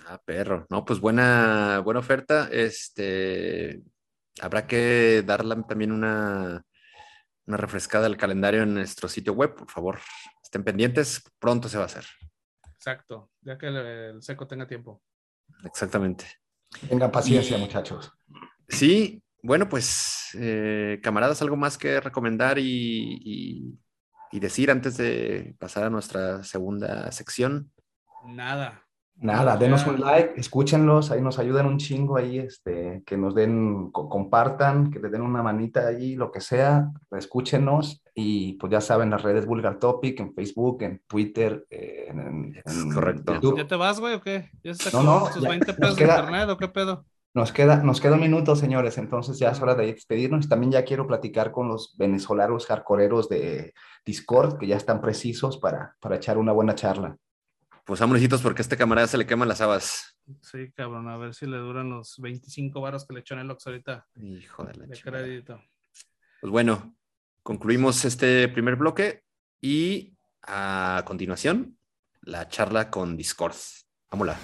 Ah, 0.07 0.21
perro. 0.23 0.65
No, 0.69 0.83
pues 0.83 0.99
buena, 0.99 1.79
buena 1.79 1.99
oferta. 1.99 2.49
Este, 2.51 3.81
habrá 4.41 4.67
que 4.67 5.23
darle 5.25 5.55
también 5.67 5.91
una, 5.91 6.63
una 7.45 7.57
refrescada 7.57 8.07
al 8.07 8.17
calendario 8.17 8.63
en 8.63 8.73
nuestro 8.73 9.07
sitio 9.07 9.33
web, 9.33 9.55
por 9.55 9.69
favor. 9.69 9.99
Estén 10.43 10.63
pendientes, 10.63 11.23
pronto 11.39 11.69
se 11.69 11.77
va 11.77 11.83
a 11.83 11.87
hacer. 11.87 12.05
Exacto, 12.87 13.31
ya 13.41 13.57
que 13.57 13.65
el, 13.65 13.75
el 13.77 14.21
seco 14.21 14.45
tenga 14.45 14.67
tiempo. 14.67 15.01
Exactamente. 15.63 16.25
Tengan 16.87 17.11
paciencia, 17.11 17.57
Y- 17.57 17.61
muchachos. 17.61 18.11
Sí, 18.69 19.23
bueno, 19.41 19.67
pues, 19.67 20.29
eh, 20.35 20.99
camaradas, 21.01 21.41
algo 21.41 21.55
más 21.55 21.79
que 21.79 21.99
recomendar 21.99 22.59
y, 22.59 23.19
y- 23.25 23.79
y 24.31 24.39
decir 24.39 24.69
antes 24.69 24.97
de 24.97 25.55
pasar 25.57 25.85
a 25.85 25.89
nuestra 25.89 26.43
segunda 26.43 27.11
sección. 27.11 27.71
Nada. 28.23 28.84
Nada, 29.17 29.55
denos 29.55 29.87
un 29.87 30.01
like, 30.01 30.33
escúchenlos, 30.39 31.09
ahí 31.09 31.21
nos 31.21 31.39
ayudan 31.39 31.65
un 31.67 31.77
chingo 31.77 32.17
ahí, 32.17 32.37
este, 32.37 33.01
que 33.05 33.15
nos 33.17 33.33
den, 33.33 33.89
co- 33.91 34.09
compartan, 34.09 34.91
que 34.91 34.99
le 34.99 35.09
den 35.09 35.21
una 35.21 35.41
manita 35.41 35.87
ahí, 35.87 36.15
lo 36.15 36.31
que 36.31 36.41
sea, 36.41 36.91
escúchenos 37.11 38.03
y 38.13 38.53
pues 38.53 38.71
ya 38.71 38.81
saben 38.81 39.09
las 39.09 39.23
redes 39.23 39.45
Vulgar 39.45 39.79
Topic, 39.79 40.19
en 40.19 40.33
Facebook, 40.33 40.83
en 40.83 41.01
Twitter, 41.07 41.65
eh, 41.69 42.07
en, 42.09 42.19
en- 42.19 42.61
Es 42.65 42.75
en 42.77 42.93
correcto. 42.93 43.33
YouTube. 43.35 43.57
¿Ya 43.57 43.67
te 43.67 43.75
vas, 43.77 43.99
güey, 44.01 44.15
o 44.15 44.21
qué? 44.21 44.49
¿Ya 44.63 44.73
se 44.73 44.91
No, 44.95 45.01
no, 45.01 45.29
tus 45.33 45.41
ya- 45.41 45.49
20 45.49 45.67
nos 45.67 45.75
pesos 45.77 45.95
de 45.95 46.03
queda- 46.03 46.19
internet 46.19 46.49
o 46.49 46.57
qué 46.57 46.67
pedo? 46.67 47.05
Nos 47.33 47.51
queda, 47.51 47.83
nos 47.83 47.99
queda 47.99 48.13
un 48.15 48.21
minuto, 48.21 48.55
señores, 48.55 48.97
entonces 48.97 49.37
ya 49.39 49.49
es 49.51 49.61
hora 49.61 49.75
de 49.75 49.87
despedirnos. 49.87 50.47
También 50.47 50.71
ya 50.71 50.85
quiero 50.85 51.05
platicar 51.05 51.51
con 51.51 51.67
los 51.67 51.95
venezolanos 51.97 52.65
hardcoreeros 52.67 53.27
de 53.27 53.73
Discord, 54.05 54.57
que 54.57 54.67
ya 54.67 54.77
están 54.77 55.01
precisos 55.01 55.57
para, 55.57 55.95
para 55.99 56.15
echar 56.15 56.37
una 56.37 56.53
buena 56.53 56.75
charla. 56.75 57.17
Pues 57.85 57.99
vámonos, 57.99 58.41
porque 58.41 58.61
a 58.61 58.63
este 58.63 58.77
camarada 58.77 59.05
se 59.05 59.17
le 59.17 59.27
queman 59.27 59.47
las 59.47 59.61
habas. 59.61 60.17
Sí, 60.41 60.71
cabrón, 60.75 61.07
a 61.07 61.17
ver 61.17 61.35
si 61.35 61.45
le 61.45 61.57
duran 61.57 61.91
los 61.91 62.17
25 62.17 62.81
varos 62.81 63.05
que 63.05 63.13
le 63.13 63.19
echó 63.19 63.35
en 63.35 63.41
el 63.41 63.51
Ox 63.51 63.67
ahorita 63.67 64.07
Hijo 64.15 64.63
de 64.63 64.73
la 64.73 64.85
de 64.87 64.99
crédito. 64.99 65.61
Pues 66.41 66.51
bueno, 66.51 66.95
concluimos 67.43 68.03
este 68.03 68.49
primer 68.49 68.75
bloque 68.75 69.23
y 69.61 70.17
a 70.41 71.03
continuación 71.05 71.77
la 72.21 72.47
charla 72.47 72.89
con 72.89 73.15
Discord. 73.15 73.55
Vámonos. 74.09 74.37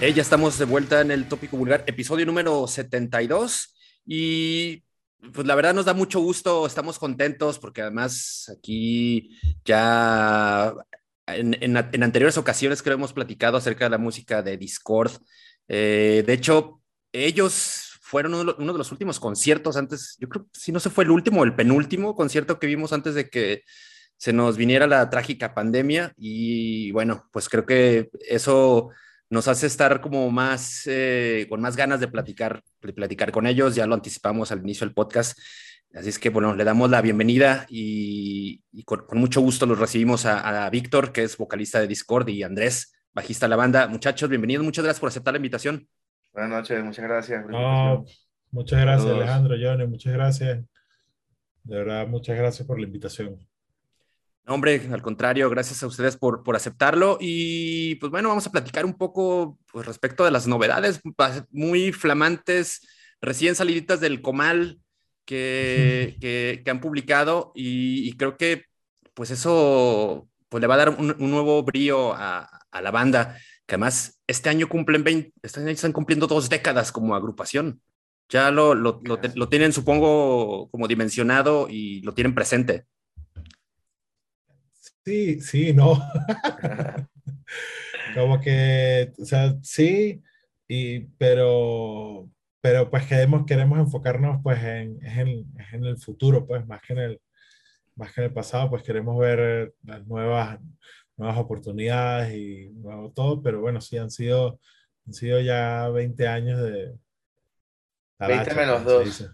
Eh, 0.00 0.12
ya 0.12 0.22
estamos 0.22 0.58
de 0.58 0.64
vuelta 0.64 1.00
en 1.00 1.10
el 1.10 1.26
tópico 1.28 1.56
vulgar, 1.56 1.82
episodio 1.86 2.24
número 2.24 2.66
72. 2.68 3.74
Y 4.06 4.84
pues 5.32 5.46
la 5.46 5.56
verdad 5.56 5.74
nos 5.74 5.86
da 5.86 5.94
mucho 5.94 6.20
gusto, 6.20 6.66
estamos 6.66 6.98
contentos 7.00 7.58
porque 7.58 7.82
además 7.82 8.52
aquí 8.56 9.36
ya 9.64 10.72
en, 11.26 11.54
en- 11.60 11.76
en 11.76 12.02
anteriores 12.04 12.38
ocasiones 12.38 12.80
creo 12.82 12.94
hemos 12.94 13.12
platicado 13.12 13.56
acerca 13.56 13.86
de 13.86 13.90
la 13.90 13.98
música 13.98 14.40
de 14.42 14.56
Discord. 14.56 15.10
Eh, 15.66 16.22
de 16.24 16.32
hecho, 16.32 16.80
ellos 17.12 17.98
fueron 18.00 18.34
uno 18.34 18.54
uno 18.58 18.72
de 18.72 18.78
los 18.78 18.92
últimos 18.92 19.18
conciertos 19.20 19.76
antes, 19.76 20.16
yo 20.20 20.28
creo, 20.28 20.46
si 20.52 20.70
no 20.72 20.78
se 20.80 20.90
fue 20.90 21.04
el 21.04 21.10
último 21.10 21.42
el 21.44 21.54
penúltimo 21.56 22.14
concierto 22.14 22.58
que 22.60 22.66
vimos 22.68 22.92
antes 22.92 23.14
de 23.16 23.28
que 23.28 23.62
se 24.16 24.32
nos 24.32 24.56
viniera 24.56 24.86
la 24.86 25.10
trágica 25.10 25.54
pandemia. 25.54 26.12
Y 26.16 26.92
bueno, 26.92 27.28
pues 27.32 27.48
creo 27.48 27.66
que 27.66 28.10
eso 28.28 28.90
nos 29.30 29.48
hace 29.48 29.66
estar 29.66 30.00
como 30.00 30.30
más, 30.30 30.82
eh, 30.86 31.46
con 31.48 31.60
más 31.60 31.76
ganas 31.76 32.00
de 32.00 32.08
platicar, 32.08 32.62
de 32.80 32.92
platicar 32.92 33.32
con 33.32 33.46
ellos. 33.46 33.74
Ya 33.74 33.86
lo 33.86 33.94
anticipamos 33.94 34.50
al 34.52 34.60
inicio 34.60 34.86
del 34.86 34.94
podcast. 34.94 35.38
Así 35.94 36.10
es 36.10 36.18
que, 36.18 36.30
bueno, 36.30 36.54
le 36.54 36.64
damos 36.64 36.90
la 36.90 37.00
bienvenida 37.00 37.66
y, 37.68 38.62
y 38.72 38.82
con, 38.84 39.06
con, 39.06 39.18
mucho 39.18 39.40
gusto 39.40 39.64
los 39.66 39.78
recibimos 39.78 40.26
a, 40.26 40.66
a, 40.66 40.70
Víctor, 40.70 41.12
que 41.12 41.22
es 41.22 41.36
vocalista 41.36 41.80
de 41.80 41.86
Discord, 41.86 42.28
y 42.28 42.42
Andrés, 42.42 42.94
bajista 43.12 43.46
de 43.46 43.50
la 43.50 43.56
banda. 43.56 43.88
Muchachos, 43.88 44.28
bienvenidos. 44.28 44.64
Muchas 44.64 44.84
gracias 44.84 45.00
por 45.00 45.08
aceptar 45.08 45.32
la 45.32 45.38
invitación. 45.38 45.88
Buenas 46.32 46.50
noches, 46.50 46.84
muchas 46.84 47.04
gracias. 47.04 47.46
No, 47.46 48.04
muchas 48.50 48.80
gracias, 48.80 49.02
Saludos. 49.02 49.22
Alejandro, 49.22 49.56
Johnny, 49.60 49.86
muchas 49.86 50.12
gracias. 50.12 50.64
De 51.64 51.76
verdad, 51.76 52.06
muchas 52.06 52.36
gracias 52.36 52.66
por 52.66 52.78
la 52.78 52.86
invitación. 52.86 53.38
Hombre, 54.48 54.88
al 54.90 55.02
contrario, 55.02 55.50
gracias 55.50 55.82
a 55.82 55.86
ustedes 55.86 56.16
por, 56.16 56.42
por 56.42 56.56
aceptarlo. 56.56 57.18
Y 57.20 57.96
pues 57.96 58.10
bueno, 58.10 58.30
vamos 58.30 58.46
a 58.46 58.50
platicar 58.50 58.86
un 58.86 58.94
poco 58.94 59.58
pues, 59.70 59.86
respecto 59.86 60.24
de 60.24 60.30
las 60.30 60.46
novedades 60.46 61.02
muy 61.50 61.92
flamantes, 61.92 62.88
recién 63.20 63.54
saliditas 63.54 64.00
del 64.00 64.22
Comal 64.22 64.80
que, 65.26 66.16
que, 66.20 66.62
que 66.64 66.70
han 66.70 66.80
publicado. 66.80 67.52
Y, 67.54 68.08
y, 68.08 68.12
creo 68.16 68.38
que 68.38 68.64
pues 69.12 69.30
eso 69.30 70.30
pues, 70.48 70.62
le 70.62 70.66
va 70.66 70.74
a 70.76 70.78
dar 70.78 70.90
un, 70.90 71.14
un 71.18 71.30
nuevo 71.30 71.62
brío 71.62 72.14
a, 72.14 72.48
a, 72.70 72.80
la 72.80 72.90
banda, 72.90 73.36
que 73.66 73.74
además 73.74 74.18
este 74.26 74.48
año 74.48 74.66
cumplen 74.66 75.04
20, 75.04 75.32
este 75.42 75.60
año 75.60 75.68
están 75.68 75.92
cumpliendo 75.92 76.26
dos 76.26 76.48
décadas 76.48 76.90
como 76.90 77.14
agrupación. 77.14 77.82
Ya 78.30 78.50
lo, 78.50 78.74
lo, 78.74 79.00
lo, 79.04 79.18
lo 79.34 79.48
tienen, 79.50 79.74
supongo, 79.74 80.70
como 80.70 80.88
dimensionado 80.88 81.68
y 81.68 82.00
lo 82.00 82.14
tienen 82.14 82.34
presente. 82.34 82.86
Sí, 85.08 85.40
sí, 85.40 85.72
no. 85.72 85.94
Como 88.14 88.38
que, 88.42 89.10
o 89.18 89.24
sea, 89.24 89.54
sí, 89.62 90.22
y, 90.68 91.00
pero, 91.16 92.28
pero 92.60 92.90
pues 92.90 93.06
queremos, 93.06 93.46
queremos 93.46 93.78
enfocarnos 93.78 94.40
pues 94.42 94.62
en, 94.62 95.02
en, 95.02 95.46
en, 95.72 95.84
el 95.84 95.96
futuro, 95.96 96.46
pues 96.46 96.66
más 96.66 96.82
que 96.82 96.92
en 96.92 96.98
el, 96.98 97.20
más 97.96 98.12
que 98.12 98.20
en 98.20 98.26
el 98.26 98.34
pasado, 98.34 98.68
pues 98.68 98.82
queremos 98.82 99.18
ver 99.18 99.72
las 99.82 100.06
nuevas, 100.06 100.58
nuevas 101.16 101.38
oportunidades 101.38 102.34
y 102.34 102.68
nuevo 102.74 103.10
todo, 103.10 103.42
pero 103.42 103.62
bueno, 103.62 103.80
sí 103.80 103.96
han 103.96 104.10
sido, 104.10 104.60
han 105.06 105.14
sido 105.14 105.40
ya 105.40 105.88
20 105.88 106.28
años 106.28 106.60
de... 106.60 106.94
20 108.18 108.54
menos 108.54 108.84
2. 108.84 109.30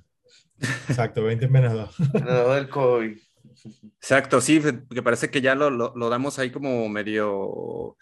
Exacto, 0.89 1.25
20 1.25 1.49
menos 1.49 1.73
2. 1.73 2.01
Menos 2.15 2.55
del 2.55 2.69
COVID. 2.69 3.19
Exacto, 4.00 4.40
sí, 4.40 4.61
que 4.90 5.02
parece 5.02 5.31
que 5.31 5.40
ya 5.40 5.55
lo, 5.55 5.71
lo, 5.71 5.92
lo 5.96 6.09
damos 6.11 6.38
ahí 6.38 6.50
como 6.50 6.88
medio 6.88 7.96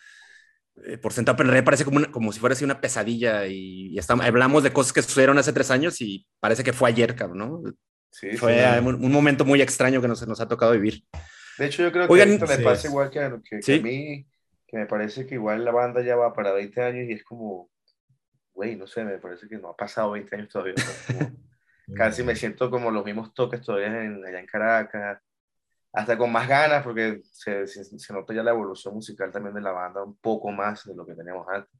eh, 0.84 0.98
por 0.98 1.12
sentado, 1.12 1.36
pero 1.36 1.48
en 1.48 1.53
realidad 1.53 1.66
parece 1.66 1.84
como, 1.84 1.98
una, 1.98 2.11
como 2.11 2.32
si 2.32 2.40
fuera 2.40 2.55
así 2.55 2.64
una 2.64 2.80
pesadilla 2.80 3.46
y, 3.46 3.88
y 3.94 3.98
estamos, 3.98 4.24
hablamos 4.24 4.62
de 4.62 4.72
cosas 4.72 4.92
que 4.92 5.03
sucedieron 5.03 5.38
hace 5.38 5.53
tres 5.53 5.70
años 5.70 6.00
y 6.00 6.26
parece 6.40 6.64
que 6.64 6.72
fue 6.72 6.88
ayer, 6.88 7.14
cabrón, 7.14 7.38
¿no? 7.38 7.62
Sí, 8.11 8.36
fue 8.36 8.80
sí, 8.80 8.86
un, 8.86 9.05
un, 9.05 9.12
momento 9.12 9.44
muy 9.44 9.62
extraño 9.62 10.00
que 10.03 10.09
nos, 10.09 10.26
nos 10.26 10.40
ha 10.40 10.48
tocado 10.48 10.72
vivir. 10.72 11.03
De 11.59 11.66
hecho, 11.66 11.82
yo 11.82 11.92
creo 11.92 12.07
que 12.07 12.12
Oigan, 12.14 12.30
esto 12.30 12.46
le 12.46 12.57
sí 12.57 12.62
pasa 12.64 12.88
igual 12.88 13.11
que, 13.11 13.20
a- 13.20 13.40
que, 13.48 13.61
que 13.61 13.74
a 13.74 13.78
mí, 13.78 14.26
que 14.66 14.76
me 14.78 14.86
parece 14.86 15.26
que 15.26 15.34
igual 15.36 15.64
la 15.64 15.70
banda 15.72 16.03
ya 16.03 16.16
va 16.16 16.32
para 16.32 16.53
20 16.53 16.82
años 16.82 17.09
y 17.09 17.12
es 17.12 17.24
como, 17.24 17.70
güey, 18.55 18.76
no 18.76 18.86
sé, 18.86 19.05
me 19.05 19.18
parece 19.18 19.48
que 19.48 19.59
no 19.59 19.68
ha 19.70 19.76
pasado 19.76 20.12
20 20.12 20.34
años 20.36 20.48
todavía. 20.48 20.74
¿no? 20.76 20.82
Como- 21.07 21.36
casi 21.94 22.22
me 22.22 22.34
siento 22.36 22.70
como 22.70 22.90
los 22.90 23.05
mismos 23.05 23.34
toques 23.34 23.61
todavía 23.62 23.88
en, 24.05 24.24
allá 24.24 24.40
en 24.40 24.46
Caracas, 24.46 25.20
hasta 25.93 26.16
con 26.16 26.32
más 26.32 26.49
ganas, 26.49 26.82
porque 26.82 27.20
se, 27.30 27.66
se, 27.66 28.12
nota 28.12 28.32
ya 28.32 28.43
la 28.43 28.53
evolución 28.53 28.95
musical 28.95 29.30
también 29.30 29.55
de 29.55 29.61
la 29.61 29.72
banda 29.72 30.03
un 30.03 30.16
poco 30.16 30.51
más 30.51 30.84
de 30.84 30.95
lo 30.95 31.05
que 31.05 31.14
teníamos 31.14 31.47
antes. 31.49 31.70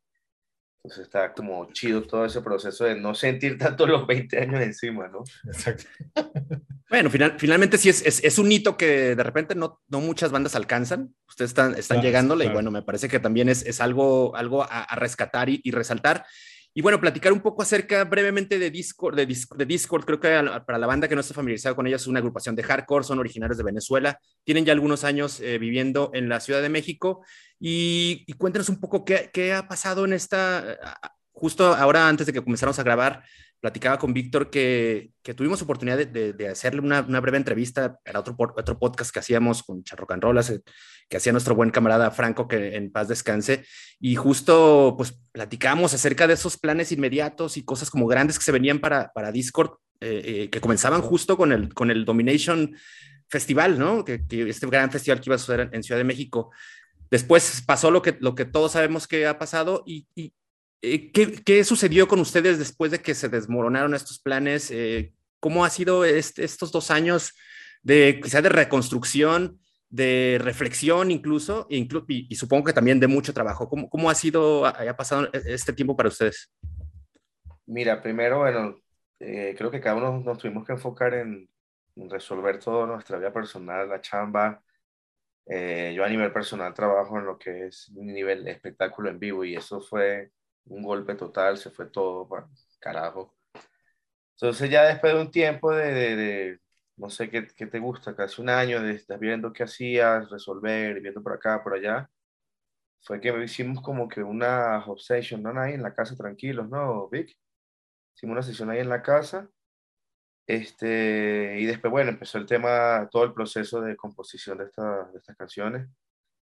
Entonces 0.85 1.07
está 1.07 1.33
como 1.33 1.73
chido 1.73 2.03
todo 2.03 2.25
ese 2.25 2.41
proceso 2.41 2.85
de 2.85 2.97
no 2.97 3.15
sentir 3.15 3.57
tanto 3.57 3.87
los 3.87 4.07
20 4.07 4.39
años 4.41 4.61
encima, 4.61 5.09
¿no? 5.09 5.25
Exacto. 5.45 5.85
Bueno, 6.93 7.09
final, 7.09 7.37
finalmente 7.39 7.79
sí 7.79 7.89
es, 7.89 8.05
es, 8.05 8.23
es, 8.23 8.39
un 8.39 8.53
hito 8.53 8.77
que 8.77 9.17
de 9.17 9.23
repente 9.23 9.55
no, 9.55 9.81
no 9.89 10.03
muchas 10.03 10.31
bandas 10.31 10.55
alcanzan. 10.55 11.15
Ustedes 11.27 11.53
están, 11.53 11.75
están 11.75 12.03
llegándole 12.03 12.45
y 12.45 12.51
bueno, 12.51 12.71
me 12.71 12.83
parece 12.83 13.09
que 13.09 13.19
también 13.19 13.49
es, 13.49 13.65
es 13.65 13.81
algo, 13.81 14.37
algo 14.37 14.63
a, 14.63 14.83
a 14.83 14.97
rescatar 14.97 15.49
y, 15.49 15.63
y, 15.65 15.71
resaltar. 15.71 16.27
Y 16.75 16.81
bueno, 16.81 17.01
platicar 17.01 17.33
un 17.33 17.41
poco 17.41 17.62
acerca 17.62 18.05
brevemente 18.05 18.59
de 18.59 18.70
Discord. 18.70 19.16
Creo 20.05 20.20
que 20.20 20.61
para 20.66 20.79
la 20.79 20.87
banda 20.87 21.07
que 21.07 21.14
no 21.14 21.20
está 21.20 21.35
familiarizada 21.35 21.75
con 21.75 21.87
ella 21.87 21.97
es 21.97 22.07
una 22.07 22.20
agrupación 22.20 22.57
de 22.57 22.62
hardcore, 22.62 23.05
son 23.05 23.18
originarios 23.18 23.59
de 23.59 23.64
Venezuela, 23.64 24.18
tienen 24.45 24.64
ya 24.64 24.73
algunos 24.73 25.05
años 25.05 25.41
eh, 25.41 25.59
viviendo 25.59 26.11
en 26.14 26.29
la 26.29 26.41
Ciudad 26.41 26.62
de 26.62 26.70
México. 26.70 27.25
Y, 27.61 28.25
y 28.27 28.33
cuéntanos 28.33 28.68
un 28.70 28.81
poco 28.81 29.05
qué, 29.05 29.53
ha 29.53 29.68
pasado 29.68 30.05
en 30.07 30.14
esta, 30.14 30.79
justo 31.33 31.74
ahora 31.74 32.09
antes 32.09 32.26
de 32.26 32.33
que 32.33 32.43
comenzáramos 32.43 32.78
a 32.78 32.83
grabar, 32.83 33.24
platicaba 33.61 33.99
con 33.99 34.12
Víctor 34.12 34.51
que, 34.51 35.12
que, 35.22 35.35
tuvimos 35.35 35.62
oportunidad 35.62 35.97
de, 35.97 36.33
de, 36.33 36.49
hacerle 36.49 36.80
una, 36.80 37.01
una, 37.01 37.20
breve 37.20 37.37
entrevista 37.37 37.97
para 38.05 38.18
otro, 38.18 38.37
otro 38.37 38.78
podcast 38.78 39.12
que 39.12 39.20
hacíamos 39.20 39.62
con 39.62 39.85
Charro 39.85 40.05
Canrolas, 40.05 40.53
que 41.09 41.16
hacía 41.16 41.30
nuestro 41.30 41.55
buen 41.55 41.70
camarada 41.70 42.11
Franco, 42.11 42.49
que 42.49 42.74
en 42.74 42.91
paz 42.91 43.07
descanse, 43.07 43.64
y 44.01 44.16
justo 44.16 44.95
pues 44.97 45.16
platicamos 45.30 45.95
acerca 45.95 46.26
de 46.26 46.35
esos 46.35 46.59
planes 46.59 46.91
inmediatos 46.91 47.57
y 47.57 47.64
cosas 47.64 47.89
como 47.89 48.09
grandes 48.09 48.37
que 48.37 48.45
se 48.45 48.51
venían 48.51 48.80
para, 48.80 49.12
para 49.12 49.30
Discord, 49.30 49.78
eh, 50.01 50.22
eh, 50.24 50.51
que 50.51 50.61
comenzaban 50.61 51.01
justo 51.01 51.37
con 51.37 51.53
el, 51.53 51.72
con 51.72 51.93
el 51.93 52.05
Domination 52.05 52.74
Festival, 53.28 53.78
¿no? 53.78 54.05
Que, 54.05 54.26
que, 54.26 54.49
este 54.49 54.66
gran 54.66 54.91
festival 54.91 55.20
que 55.20 55.28
iba 55.28 55.37
a 55.37 55.39
suceder 55.39 55.70
en 55.72 55.85
Ciudad 55.85 56.01
de 56.01 56.05
México. 56.05 56.51
Después 57.12 57.62
pasó 57.64 57.93
lo 57.93 58.03
que, 58.03 58.16
lo 58.18 58.35
que 58.35 58.45
todos 58.45 58.72
sabemos 58.72 59.07
que 59.07 59.26
ha 59.28 59.39
pasado 59.39 59.85
y, 59.87 60.09
eh, 60.16 60.33
¿Qué, 60.83 61.41
¿Qué, 61.45 61.62
sucedió 61.62 62.09
con 62.09 62.18
ustedes 62.18 62.59
después 62.59 62.91
de 62.91 63.01
que 63.01 63.14
se 63.14 63.28
desmoronaron 63.28 63.95
estos 63.95 64.18
planes? 64.18 64.68
Eh, 64.72 65.14
¿Cómo 65.39 65.64
ha 65.64 65.70
sido 65.70 66.05
este, 66.05 66.43
estos 66.43 66.72
dos 66.72 66.91
años 66.91 67.37
de 67.83 68.18
quizá 68.20 68.43
de 68.43 68.49
reconstrucción, 68.49 69.61
de 69.89 70.41
reflexión 70.43 71.12
incluso, 71.12 71.68
e 71.70 71.76
inclu 71.76 72.05
y, 72.09 72.26
y, 72.28 72.35
supongo 72.35 72.64
que 72.64 72.72
también 72.72 72.99
de 72.99 73.07
mucho 73.07 73.33
trabajo? 73.33 73.68
¿Cómo, 73.68 73.89
cómo 73.89 74.11
ha 74.11 74.14
sido, 74.16 74.66
ha 74.66 74.97
pasado 74.97 75.28
este 75.33 75.72
tiempo 75.72 75.97
para 75.97 76.09
ustedes? 76.09 76.53
Mira, 77.66 78.03
primero, 78.03 78.41
bueno, 78.41 78.76
eh, 79.20 79.55
creo 79.57 79.70
que 79.70 79.80
cada 79.80 79.95
uno 79.95 80.20
nos 80.20 80.39
tuvimos 80.39 80.66
que 80.66 80.72
enfocar 80.72 81.14
en, 81.14 81.49
en 81.95 82.11
resolver 82.11 82.59
toda 82.59 82.89
nuestra 82.89 83.18
vida 83.18 83.33
personal, 83.33 83.89
la 83.89 84.01
chamba. 84.01 84.61
Eh, 85.47 85.93
yo 85.95 86.05
a 86.05 86.09
nivel 86.09 86.33
personal 86.33 86.74
trabajo 86.74 87.18
en 87.18 87.26
lo 87.26 87.39
que 87.39 87.66
es 87.66 87.91
nivel 87.93 88.49
espectáculo 88.49 89.11
en 89.11 89.18
vivo 89.18 89.45
y 89.45 89.55
eso 89.55 89.80
fue 89.80 90.30
un 90.67 90.83
golpe 90.83 91.15
total, 91.15 91.59
se 91.59 91.71
fue 91.71 91.87
todo 91.87 92.29
para 92.29 92.49
carajo. 92.81 93.35
Entonces 94.37 94.71
ya 94.71 94.85
después 94.85 95.15
de 95.15 95.21
un 95.21 95.31
tiempo 95.31 95.73
de, 95.73 96.61
no 96.97 97.11
sé 97.11 97.31
qué, 97.31 97.47
qué, 97.57 97.67
te 97.67 97.79
gusta, 97.79 98.17
casi 98.17 98.43
un 98.43 98.49
año 98.51 98.83
de 98.83 98.93
estar 98.95 99.19
viendo 99.19 99.53
qué 99.53 99.65
hacías, 99.65 100.31
resolver, 100.31 101.01
viendo 101.01 101.23
por 101.23 101.35
acá, 101.35 101.63
por 101.63 101.75
allá, 101.75 102.11
fue 103.03 103.21
que 103.21 103.29
hicimos 103.45 103.83
como 103.83 104.09
que 104.09 104.23
una 104.23 104.85
obsession, 104.87 105.43
¿no? 105.43 105.61
Ahí 105.61 105.75
en 105.75 105.83
la 105.83 105.95
casa 105.95 106.17
tranquilos, 106.17 106.69
¿no, 106.69 107.09
Vic? 107.09 107.37
Hicimos 108.15 108.35
una 108.35 108.43
sesión 108.43 108.71
ahí 108.71 108.81
en 108.81 108.89
la 108.89 109.03
casa. 109.03 109.49
Este, 110.47 111.57
y 111.61 111.67
después, 111.67 111.91
bueno, 111.91 112.11
empezó 112.11 112.39
el 112.39 112.47
tema, 112.47 113.09
todo 113.11 113.25
el 113.25 113.33
proceso 113.35 113.81
de 113.81 113.97
composición 113.97 114.59
de, 114.59 114.65
esta, 114.67 115.05
de 115.13 115.19
estas 115.19 115.37
canciones, 115.37 115.89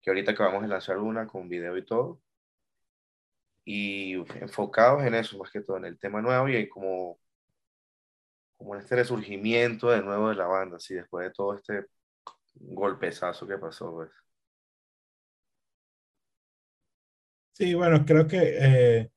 que 0.01 0.12
ahorita 0.12 0.32
acabamos 0.34 0.64
de 0.64 0.70
lanzar 0.70 0.97
una 0.99 1.28
con 1.28 1.49
video 1.49 1.78
y 1.78 1.86
todo 1.86 2.22
y 3.66 4.13
enfocados 4.13 5.03
en 5.03 5.16
eso, 5.16 5.38
más 5.39 5.51
que 5.51 5.61
todo 5.61 5.78
en 5.78 5.86
el 5.86 5.99
tema 5.99 6.22
nuevo 6.22 6.47
y 6.47 6.70
como, 6.70 7.20
como 8.57 8.76
en 8.76 8.82
este 8.82 8.95
resurgimiento 8.95 9.89
de 9.89 10.03
nuevo 10.03 10.30
de 10.30 10.36
la 10.36 10.45
banda, 10.45 10.78
así 10.78 10.93
después 10.93 11.26
de 11.28 11.34
todo 11.34 11.55
este 11.55 11.88
golpezazo 12.53 13.47
que 13.47 13.57
pasó. 13.57 13.91
Pues. 13.91 14.11
Sí, 17.53 17.74
bueno, 17.74 18.05
creo 18.05 18.28
que 18.28 18.57
eh, 18.59 19.11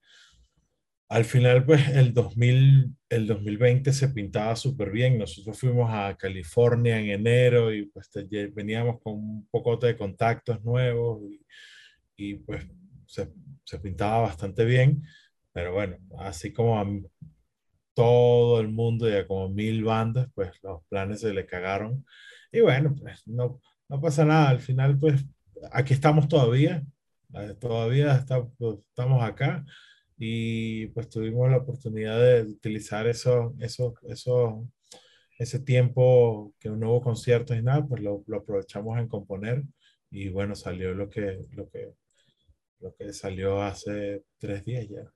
al 1.11 1.25
final, 1.27 1.65
pues 1.67 1.87
el, 1.89 2.15
2000, 2.15 2.97
el 3.11 3.27
2020 3.27 3.93
se 3.93 4.09
pintaba 4.09 4.57
súper 4.57 4.91
bien. 4.91 5.19
Nosotros 5.19 5.59
fuimos 5.59 5.91
a 5.93 6.17
California 6.17 6.99
en 6.99 7.11
enero 7.11 7.73
y 7.73 7.87
pues 7.87 8.11
veníamos 8.55 9.01
con 9.03 9.15
un 9.15 9.49
poco 9.51 9.77
de 9.77 9.97
contactos 9.97 10.63
nuevos 10.65 11.23
y, 11.23 11.45
y 12.17 12.35
pues 12.37 12.67
se, 13.07 13.31
se 13.69 13.79
pintaba 13.81 14.21
bastante 14.21 14.65
bien, 14.65 15.03
pero 15.53 15.75
bueno, 15.75 15.99
así 16.19 16.53
como 16.55 16.81
a 16.81 16.87
todo 17.95 18.61
el 18.61 18.69
mundo 18.69 19.09
y 19.09 19.13
a 19.13 19.27
como 19.27 19.51
mil 19.51 19.85
bandas, 19.85 20.29
pues 20.35 20.53
los 20.63 20.83
planes 20.89 21.21
se 21.21 21.35
le 21.35 21.47
cagaron. 21.47 22.07
Y 22.51 22.61
bueno, 22.61 22.95
pues 22.99 23.27
no, 23.29 23.61
no 23.89 24.01
pasa 24.01 24.25
nada. 24.25 24.49
Al 24.51 24.61
final, 24.61 24.99
pues 24.99 25.27
aquí 25.73 25.93
estamos 25.95 26.29
todavía, 26.29 26.83
eh, 27.35 27.55
todavía 27.61 28.25
pues, 28.59 28.79
estamos 28.89 29.23
acá 29.23 29.65
y 30.17 30.87
pues 30.89 31.11
tuvimos 31.11 31.51
la 31.51 31.59
oportunidad 31.59 32.19
de 32.21 32.43
utilizar 32.45 33.07
eso, 33.07 33.55
eso, 33.61 33.95
eso, 34.09 34.67
ese 35.39 35.61
tiempo 35.61 36.55
que 36.59 36.71
un 36.71 36.81
nuevo 36.81 37.03
concierto 37.03 37.55
y 37.55 37.63
nada, 37.63 37.87
pues 37.87 38.03
lo, 38.03 38.25
lo 38.27 38.39
aprovechamos 38.39 38.99
en 38.99 39.09
componer 39.09 39.65
y 40.11 40.31
bueno, 40.31 40.55
salió 40.55 40.95
lo 40.95 41.11
que, 41.11 41.41
lo 41.53 41.69
que, 41.69 41.93
lo 42.81 42.95
que 42.95 43.13
salió 43.13 43.63
hace 43.63 44.25
tres 44.39 44.65
días 44.65 44.87
ya. 44.89 45.13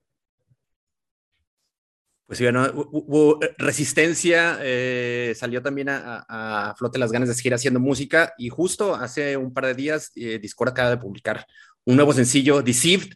Pues 2.27 2.39
sí, 2.39 2.45
bueno, 2.45 2.71
hubo 2.93 3.43
eh, 3.43 3.55
resistencia, 3.59 4.59
eh, 4.63 5.35
salió 5.37 5.61
también 5.61 5.91
a, 5.91 6.25
a, 6.29 6.75
flote 6.77 6.99
las 6.99 7.13
ganas 7.13 7.29
de 7.29 7.35
seguir 7.35 7.53
haciendo 7.53 7.79
música 7.79 8.33
y 8.39 8.49
justo 8.49 8.95
hace 8.95 9.37
un 9.37 9.53
par 9.53 9.67
de 9.67 9.75
días 9.75 10.13
eh, 10.15 10.39
Discord 10.39 10.71
acaba 10.71 10.91
de 10.91 10.97
publicar 10.97 11.47
un 11.85 11.97
nuevo 11.97 12.13
sencillo, 12.13 12.63
Deceived, 12.63 13.13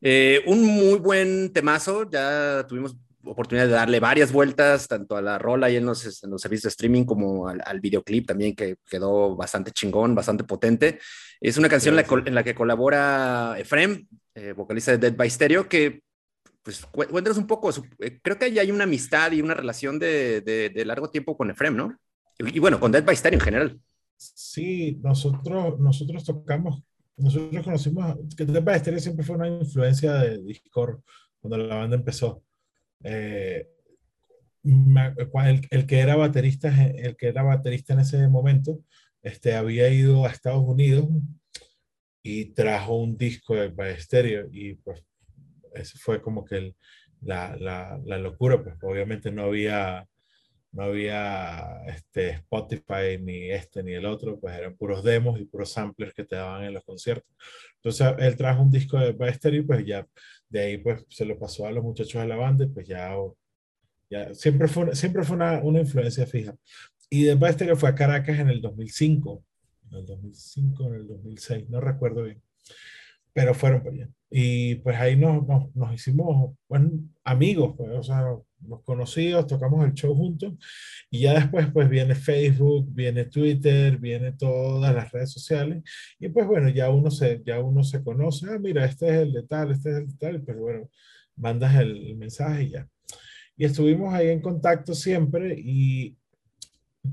eh, 0.00 0.42
un 0.46 0.64
muy 0.64 0.98
buen 0.98 1.52
temazo, 1.52 2.08
ya 2.10 2.64
tuvimos 2.68 2.96
oportunidad 3.30 3.66
de 3.66 3.72
darle 3.72 4.00
varias 4.00 4.32
vueltas, 4.32 4.88
tanto 4.88 5.16
a 5.16 5.22
la 5.22 5.38
rola 5.38 5.70
y 5.70 5.76
en 5.76 5.86
los, 5.86 6.22
en 6.22 6.30
los 6.30 6.40
servicios 6.40 6.64
de 6.64 6.68
streaming 6.70 7.04
como 7.04 7.48
al, 7.48 7.62
al, 7.64 7.80
videoclip 7.80 8.26
también, 8.26 8.54
que 8.54 8.76
quedó 8.88 9.36
bastante 9.36 9.70
chingón, 9.70 10.14
bastante 10.14 10.44
potente. 10.44 10.98
Es 11.40 11.56
una 11.56 11.68
canción 11.68 11.94
sí, 11.94 12.02
sí. 12.02 12.06
En, 12.08 12.16
la, 12.18 12.28
en, 12.28 12.34
la, 12.34 12.44
que 12.44 12.54
colabora 12.54 13.56
Efrem, 13.58 14.06
eh, 14.34 14.52
vocalista 14.52 14.92
de 14.92 14.98
Dead 14.98 15.16
by 15.16 15.30
Stereo, 15.30 15.68
que, 15.68 16.02
pues, 16.62 16.84
cuéntanos 16.86 17.38
un 17.38 17.46
poco, 17.46 17.70
eh, 18.00 18.18
creo 18.22 18.38
que 18.38 18.46
ahí 18.46 18.58
hay 18.58 18.70
una 18.70 18.84
amistad 18.84 19.32
y 19.32 19.40
una 19.40 19.54
relación 19.54 19.98
de, 19.98 20.40
de, 20.40 20.70
de 20.70 20.84
largo 20.84 21.10
tiempo 21.10 21.36
con 21.36 21.50
Efrem, 21.50 21.76
¿no? 21.76 21.96
Y, 22.38 22.56
y, 22.56 22.58
bueno, 22.58 22.80
con 22.80 22.92
Dead 22.92 23.04
by 23.04 23.16
Stereo 23.16 23.38
en 23.38 23.44
general. 23.44 23.80
Sí, 24.16 24.98
nosotros, 25.02 25.78
nosotros 25.78 26.24
tocamos, 26.24 26.82
nosotros 27.16 27.64
conocimos, 27.64 28.16
que 28.36 28.44
Dead 28.44 28.62
by 28.62 28.78
Stereo 28.80 29.00
siempre 29.00 29.24
fue 29.24 29.36
una 29.36 29.48
influencia 29.48 30.14
de 30.14 30.42
Discord 30.42 31.00
cuando 31.40 31.56
la 31.58 31.76
banda 31.76 31.96
empezó 31.96 32.42
eh, 33.04 33.68
el, 34.64 35.86
que 35.86 35.98
era 35.98 36.16
baterista, 36.16 36.68
el 36.84 37.16
que 37.16 37.28
era 37.28 37.42
baterista 37.42 37.94
en 37.94 38.00
ese 38.00 38.28
momento, 38.28 38.80
este, 39.22 39.54
había 39.54 39.88
ido 39.88 40.26
a 40.26 40.30
Estados 40.30 40.64
Unidos 40.64 41.06
y 42.22 42.46
trajo 42.46 42.96
un 42.96 43.16
disco 43.16 43.54
de 43.54 43.90
estéreo 43.92 44.48
y 44.52 44.74
pues 44.74 45.04
ese 45.74 45.98
fue 45.98 46.20
como 46.20 46.44
que 46.44 46.74
la, 47.22 47.56
la, 47.56 48.18
locura, 48.18 48.62
pues 48.62 48.76
obviamente 48.82 49.30
no 49.30 49.44
había, 49.44 50.06
no 50.72 50.84
había 50.84 51.82
este, 51.86 52.30
Spotify 52.30 53.18
ni 53.20 53.50
este 53.50 53.82
ni 53.82 53.92
el 53.92 54.06
otro, 54.06 54.38
pues 54.38 54.54
eran 54.56 54.76
puros 54.76 55.02
demos 55.02 55.40
y 55.40 55.44
puros 55.44 55.72
samplers 55.72 56.14
que 56.14 56.24
te 56.24 56.36
daban 56.36 56.64
en 56.64 56.74
los 56.74 56.84
conciertos. 56.84 57.30
Entonces 57.76 58.14
él 58.18 58.36
trajo 58.36 58.62
un 58.62 58.70
disco 58.70 58.98
de 58.98 59.14
estéreo 59.28 59.60
y 59.60 59.64
pues 59.64 59.84
ya 59.86 60.06
de 60.48 60.60
ahí 60.60 60.78
pues 60.78 61.04
se 61.08 61.24
lo 61.24 61.38
pasó 61.38 61.66
a 61.66 61.72
los 61.72 61.84
muchachos 61.84 62.20
de 62.20 62.28
la 62.28 62.36
banda 62.36 62.64
y 62.64 62.68
pues 62.68 62.86
ya, 62.86 63.14
ya 64.10 64.34
siempre 64.34 64.68
fue, 64.68 64.94
siempre 64.94 65.24
fue 65.24 65.36
una, 65.36 65.60
una 65.62 65.80
influencia 65.80 66.26
fija. 66.26 66.56
Y 67.10 67.24
después 67.24 67.52
este 67.52 67.74
fue 67.76 67.88
a 67.88 67.94
Caracas 67.94 68.38
en 68.38 68.48
el 68.48 68.60
2005, 68.60 69.44
en 69.90 69.98
el 69.98 70.06
2005, 70.06 70.86
en 70.86 70.94
el 70.94 71.06
2006, 71.06 71.70
no 71.70 71.80
recuerdo 71.80 72.24
bien, 72.24 72.42
pero 73.32 73.54
fueron 73.54 73.82
para 73.82 73.94
allá. 73.94 74.08
Y 74.30 74.76
pues 74.76 74.96
ahí 74.98 75.16
nos, 75.16 75.46
nos, 75.46 75.74
nos 75.74 75.94
hicimos 75.94 76.54
bueno, 76.68 76.90
amigos, 77.24 77.74
pues, 77.76 77.90
o 77.92 78.02
sea, 78.02 78.24
nos 78.60 78.82
conocidos, 78.82 79.46
tocamos 79.46 79.84
el 79.84 79.94
show 79.94 80.14
juntos. 80.14 80.54
Y 81.10 81.20
ya 81.20 81.34
después 81.34 81.68
pues 81.72 81.88
viene 81.88 82.14
Facebook, 82.14 82.86
viene 82.90 83.24
Twitter, 83.26 83.98
viene 83.98 84.32
todas 84.32 84.94
las 84.94 85.10
redes 85.12 85.32
sociales. 85.32 85.82
Y 86.18 86.28
pues 86.28 86.46
bueno, 86.46 86.68
ya 86.68 86.90
uno 86.90 87.10
se, 87.10 87.42
ya 87.44 87.60
uno 87.60 87.82
se 87.84 88.02
conoce, 88.02 88.46
ah, 88.50 88.58
mira, 88.58 88.84
este 88.84 89.08
es 89.08 89.14
el 89.14 89.32
de 89.32 89.42
tal, 89.44 89.70
este 89.72 89.90
es 89.90 89.96
el 89.96 90.08
de 90.08 90.14
tal, 90.14 90.42
pero 90.42 90.60
bueno, 90.60 90.90
mandas 91.36 91.74
el, 91.76 92.08
el 92.08 92.16
mensaje 92.16 92.64
y 92.64 92.70
ya. 92.70 92.88
Y 93.56 93.64
estuvimos 93.64 94.14
ahí 94.14 94.28
en 94.28 94.40
contacto 94.40 94.94
siempre. 94.94 95.54
Y 95.58 96.16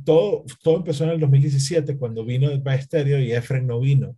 todo, 0.04 0.46
todo 0.64 0.78
empezó 0.78 1.04
en 1.06 1.12
el 1.12 1.20
2017 1.20 1.98
cuando 1.98 2.26
vino 2.26 2.50
Dead 2.50 2.82
Stereo 2.82 3.20
y 3.20 3.32
Efren 3.32 3.68
no 3.68 3.80
vino. 3.80 4.18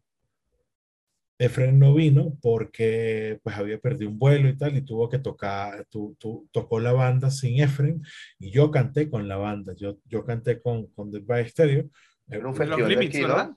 Efren 1.39 1.77
no 1.77 1.93
vino 1.93 2.37
porque 2.41 3.39
pues 3.43 3.55
había 3.55 3.77
perdido 3.77 4.09
un 4.09 4.17
vuelo 4.17 4.49
y 4.49 4.57
tal 4.57 4.75
y 4.75 4.81
tuvo 4.81 5.07
que 5.07 5.19
tocar, 5.19 5.85
tu, 5.85 6.17
tocó 6.51 6.79
la 6.79 6.93
banda 6.93 7.29
sin 7.29 7.61
Efren 7.61 8.01
y 8.39 8.51
yo 8.51 8.71
canté 8.71 9.09
con 9.09 9.27
la 9.27 9.37
banda, 9.37 9.73
yo, 9.75 9.97
yo 10.05 10.25
canté 10.25 10.61
con, 10.61 10.87
con 10.87 11.11
The 11.11 11.47
Stereo. 11.47 11.89
En 12.29 12.45
un 12.45 12.55
festival 12.55 12.89
Limits, 12.89 13.19
¿verdad? 13.19 13.51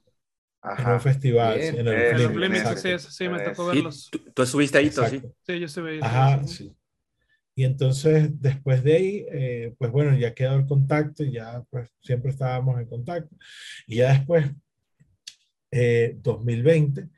En 0.78 0.89
un 0.91 1.01
festival, 1.01 1.61
en 1.61 1.89
el 1.89 2.41
Limits, 2.41 2.81
sí, 2.81 2.99
sí, 2.99 3.28
me 3.28 3.41
tocó 3.41 3.66
verlos. 3.66 4.11
¿Tú, 4.35 4.43
estuviste 4.43 4.78
ahí, 4.78 4.91
sí? 4.91 5.22
Sí, 5.47 5.59
yo 5.59 5.66
estuve 5.66 5.93
ahí. 5.93 6.01
Ajá, 6.03 6.45
sí. 6.45 6.74
Y 7.55 7.64
entonces, 7.64 8.31
después 8.41 8.83
de 8.83 8.95
ahí, 8.95 9.26
eh, 9.31 9.74
pues 9.78 9.91
bueno, 9.91 10.16
ya 10.16 10.35
quedó 10.35 10.55
el 10.55 10.66
contacto 10.66 11.24
y 11.24 11.33
ya 11.33 11.62
pues 11.70 11.91
siempre 12.01 12.31
estábamos 12.31 12.81
en 12.81 12.87
contacto. 12.87 13.35
Y 13.87 13.97
ya 13.97 14.12
después, 14.12 14.51
eh, 15.70 16.16
2020, 16.22 17.09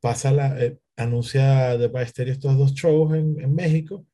pasa 0.00 0.32
la, 0.32 0.62
eh, 0.62 0.78
anuncia 0.96 1.76
de 1.76 2.06
Stereo 2.06 2.32
estos 2.32 2.56
dos 2.56 2.72
shows 2.74 3.14
en, 3.14 3.40
en, 3.40 3.54
México 3.54 4.06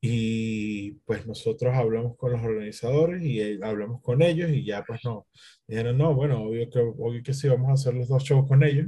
y 0.00 0.92
pues 1.06 1.26
nosotros 1.26 1.74
hablamos 1.74 2.16
con 2.16 2.32
los 2.32 2.42
organizadores 2.42 3.22
y 3.22 3.40
eh, 3.40 3.58
hablamos 3.62 4.00
con 4.02 4.22
ellos 4.22 4.50
y 4.50 4.64
ya 4.64 4.84
pues 4.84 5.00
no, 5.04 5.26
dijeron 5.66 5.98
no, 5.98 6.14
bueno, 6.14 6.42
obvio 6.44 6.70
que, 6.70 6.78
obvio 6.78 7.22
que 7.22 7.34
sí 7.34 7.48
vamos 7.48 7.70
a 7.70 7.72
hacer 7.72 7.94
los 7.94 8.08
dos 8.08 8.22
shows 8.22 8.46
con 8.46 8.62
ellos 8.62 8.86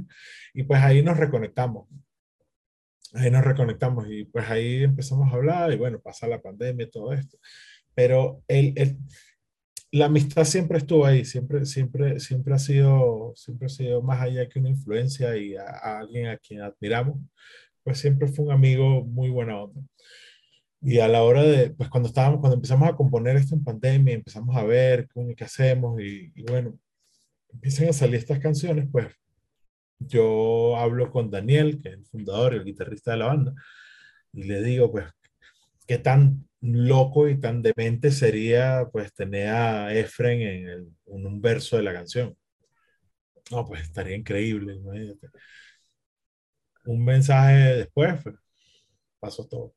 y 0.53 0.63
pues 0.63 0.81
ahí 0.81 1.03
nos 1.03 1.17
reconectamos. 1.17 1.87
Ahí 3.13 3.29
nos 3.29 3.43
reconectamos 3.43 4.07
y 4.09 4.23
pues 4.23 4.49
ahí 4.49 4.83
empezamos 4.83 5.31
a 5.31 5.35
hablar 5.35 5.73
y 5.73 5.75
bueno, 5.75 5.99
pasa 5.99 6.27
la 6.27 6.41
pandemia 6.41 6.85
y 6.85 6.91
todo 6.91 7.11
esto. 7.11 7.37
Pero 7.93 8.41
el, 8.47 8.73
el 8.77 8.97
la 9.91 10.05
amistad 10.05 10.45
siempre 10.45 10.77
estuvo 10.77 11.05
ahí, 11.05 11.25
siempre, 11.25 11.65
siempre, 11.65 12.19
siempre 12.19 12.53
ha 12.53 12.59
sido, 12.59 13.33
siempre 13.35 13.65
ha 13.65 13.69
sido 13.69 14.01
más 14.01 14.21
allá 14.21 14.47
que 14.47 14.59
una 14.59 14.69
influencia 14.69 15.35
y 15.37 15.55
a, 15.55 15.99
alguien 15.99 16.27
a 16.27 16.37
quien 16.37 16.61
admiramos, 16.61 17.19
pues 17.83 17.99
siempre 17.99 18.27
fue 18.27 18.45
un 18.45 18.51
amigo 18.51 19.03
muy 19.03 19.29
buena 19.29 19.61
onda. 19.61 19.81
Y 20.81 20.99
a 20.99 21.07
la 21.07 21.23
hora 21.23 21.43
de, 21.43 21.71
pues 21.71 21.89
cuando 21.89 22.09
estábamos, 22.09 22.39
cuando 22.39 22.55
empezamos 22.55 22.89
a 22.89 22.95
componer 22.95 23.35
esto 23.37 23.55
en 23.55 23.63
pandemia, 23.63 24.15
empezamos 24.15 24.55
a 24.55 24.63
ver 24.63 25.07
qué 25.37 25.43
hacemos 25.43 26.01
y, 26.01 26.31
y 26.35 26.43
bueno, 26.43 26.79
empiezan 27.53 27.89
a 27.89 27.93
salir 27.93 28.15
estas 28.15 28.39
canciones, 28.39 28.87
pues 28.91 29.07
yo 29.99 30.77
hablo 30.77 31.11
con 31.11 31.29
Daniel, 31.29 31.79
que 31.81 31.89
es 31.89 31.95
el 31.95 32.05
fundador 32.05 32.53
y 32.53 32.57
el 32.57 32.65
guitarrista 32.65 33.11
de 33.11 33.17
la 33.17 33.27
banda, 33.27 33.53
y 34.33 34.43
le 34.43 34.63
digo, 34.63 34.91
pues, 34.91 35.05
¿qué 35.87 35.97
tan 35.97 36.47
loco 36.61 37.27
y 37.27 37.39
tan 37.39 37.61
demente 37.61 38.11
sería 38.11 38.87
pues 38.91 39.13
tener 39.13 39.49
a 39.49 39.93
Efren 39.95 40.41
en, 40.41 40.97
un 41.05 41.41
verso 41.41 41.77
de 41.77 41.83
la 41.83 41.93
canción. 41.93 42.37
No, 43.51 43.65
pues 43.67 43.81
estaría 43.81 44.15
increíble, 44.15 44.79
Un 46.85 47.03
mensaje 47.03 47.75
después, 47.75 48.21
pues, 48.23 48.35
pasó 49.19 49.47
todo. 49.47 49.73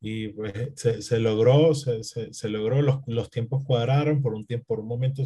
Y 0.00 0.28
pues 0.28 0.52
se, 0.76 1.18
logró, 1.18 1.74
se, 1.74 2.48
logró, 2.48 2.82
los, 3.06 3.30
tiempos 3.30 3.64
cuadraron, 3.64 4.22
por 4.22 4.34
un 4.34 4.46
tiempo, 4.46 4.66
por 4.68 4.80
un 4.80 4.86
momento 4.86 5.24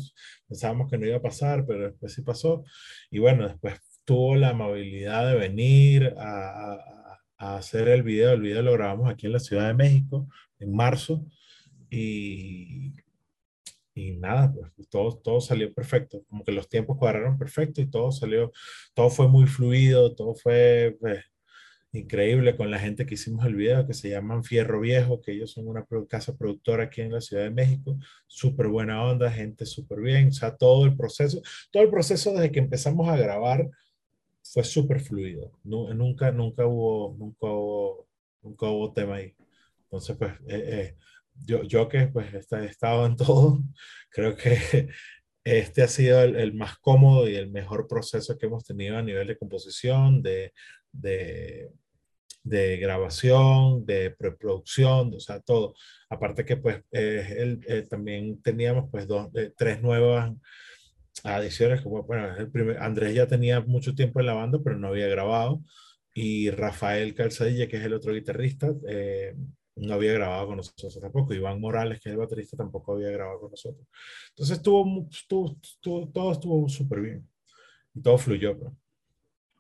pensábamos 0.49 0.91
que 0.91 0.97
no 0.97 1.07
iba 1.07 1.19
a 1.19 1.23
pasar, 1.23 1.67
pero 1.67 1.91
después 1.91 2.15
sí 2.15 2.23
pasó. 2.23 2.65
Y 3.11 3.19
bueno, 3.19 3.47
después 3.47 3.75
tuvo 4.05 4.37
la 4.37 4.51
amabilidad 4.51 5.29
de 5.29 5.37
venir 5.37 6.15
a, 6.19 7.02
a 7.43 7.57
hacer 7.57 7.89
el 7.89 8.05
video. 8.05 8.33
El 8.33 8.41
video 8.41 8.63
lo 8.63 8.73
grabamos 8.73 9.11
aquí 9.11 9.27
en 9.27 9.33
la 9.33 9.41
Ciudad 9.41 9.67
de 9.67 9.75
México, 9.75 10.29
en 10.61 10.75
marzo 10.75 11.27
y, 11.91 12.95
y 13.95 14.13
nada, 14.13 14.53
pues 14.53 14.89
todo, 14.89 15.19
todo 15.19 15.41
salió 15.41 15.75
perfecto, 15.75 16.23
como 16.29 16.45
que 16.45 16.53
los 16.53 16.69
tiempos 16.69 16.97
cuadraron 16.97 17.39
perfecto 17.39 17.81
y 17.81 17.91
todo 17.91 18.13
salió, 18.13 18.53
todo 18.95 19.11
fue 19.11 19.27
muy 19.29 19.47
fluido, 19.47 20.15
todo 20.15 20.37
fue 20.37 20.97
pues, 21.01 21.25
increíble 21.91 22.57
con 22.57 22.71
la 22.71 22.79
gente 22.79 23.05
que 23.07 23.15
hicimos 23.15 23.45
el 23.45 23.57
video, 23.57 23.89
que 23.89 23.95
se 23.95 24.09
llaman 24.09 24.45
Fierro 24.45 24.81
Viejo, 24.81 25.21
que 25.21 25.33
ellos 25.33 25.51
son 25.51 25.67
una 25.67 25.85
casa 26.09 26.37
productora 26.37 26.85
aquí 26.85 27.01
en 27.01 27.13
la 27.13 27.21
Ciudad 27.21 27.43
de 27.43 27.51
México, 27.51 27.99
súper 28.29 28.69
buena 28.69 29.03
onda, 29.05 29.33
gente 29.33 29.67
súper 29.67 30.01
bien, 30.01 30.29
o 30.29 30.33
sea, 30.33 30.57
todo 30.57 30.85
el 30.87 30.97
proceso, 30.97 31.43
todo 31.73 31.83
el 31.83 31.91
proceso 31.91 32.33
desde 32.33 32.53
que 32.53 32.61
empezamos 32.61 33.09
a 33.09 33.17
grabar 33.17 33.69
fue 34.53 34.65
súper 34.65 35.01
fluido, 35.01 35.51
nunca, 35.65 36.31
nunca 36.31 36.67
hubo, 36.67 37.17
nunca 37.19 37.47
hubo, 37.47 38.07
nunca 38.43 38.67
hubo 38.67 38.93
tema 38.93 39.17
ahí. 39.17 39.35
Entonces, 39.85 40.15
pues, 40.19 40.33
eh, 40.47 40.65
eh, 40.69 40.97
yo, 41.47 41.63
yo 41.63 41.89
que 41.89 42.09
pues 42.09 42.27
he 42.35 42.65
estado 42.67 43.07
en 43.07 43.17
todo, 43.17 43.61
creo 44.11 44.37
que 44.37 44.91
este 45.43 45.83
ha 45.83 45.89
sido 45.89 46.23
el, 46.23 46.53
más 46.53 46.77
cómodo 46.79 47.29
y 47.29 47.35
el 47.37 47.51
mejor 47.51 47.89
proceso 47.89 48.37
que 48.37 48.45
hemos 48.45 48.65
tenido 48.65 48.99
a 48.99 49.03
nivel 49.03 49.27
de 49.27 49.39
composición, 49.39 50.23
de, 50.23 50.53
de, 50.93 51.71
de 52.43 52.77
grabación, 52.77 53.87
de 53.87 54.11
preproducción, 54.11 55.15
o 55.15 55.21
sea, 55.21 55.41
todo. 55.41 55.75
Aparte 56.11 56.45
que 56.45 56.59
pues 56.59 56.83
eh, 56.93 57.87
también 57.89 58.43
teníamos 58.43 58.91
pues 58.91 59.09
dos, 59.09 59.31
tres 59.57 59.81
nuevas 59.81 60.31
adiciones, 61.25 61.83
como 61.83 62.03
bueno, 62.03 62.37
el 62.37 62.51
primer, 62.51 62.79
Andrés 62.79 63.15
ya 63.15 63.27
tenía 63.27 63.61
mucho 63.61 63.95
tiempo 63.95 64.21
en 64.21 64.27
la 64.27 64.35
banda, 64.35 64.59
pero 64.63 64.79
no 64.79 64.89
había 64.89 65.09
grabado, 65.09 65.63
y 66.15 66.51
Rafael 66.51 67.15
Calzadilla, 67.15 67.69
que 67.69 67.79
es 67.79 67.85
el 67.85 67.95
otro 67.95 68.13
guitarrista, 68.13 68.73
eh, 68.89 69.35
no 69.77 69.95
había 69.95 70.13
grabado 70.13 70.49
con 70.49 70.57
nosotros 70.59 70.99
tampoco. 71.01 71.33
Iván 71.33 71.61
Morales, 71.61 72.01
que 72.01 72.11
es 72.11 72.13
el 72.13 72.19
baterista, 72.19 72.57
tampoco 72.57 72.93
había 72.93 73.11
grabado 73.11 73.41
con 73.41 73.51
nosotros. 73.51 73.87
Entonces 74.31 74.59
estuvo, 74.59 75.09
todo 76.13 76.33
estuvo 76.33 76.69
súper 76.69 77.01
bien. 77.01 77.29
Y 77.95 78.03
todo 78.03 78.19
fluyó. 78.19 78.57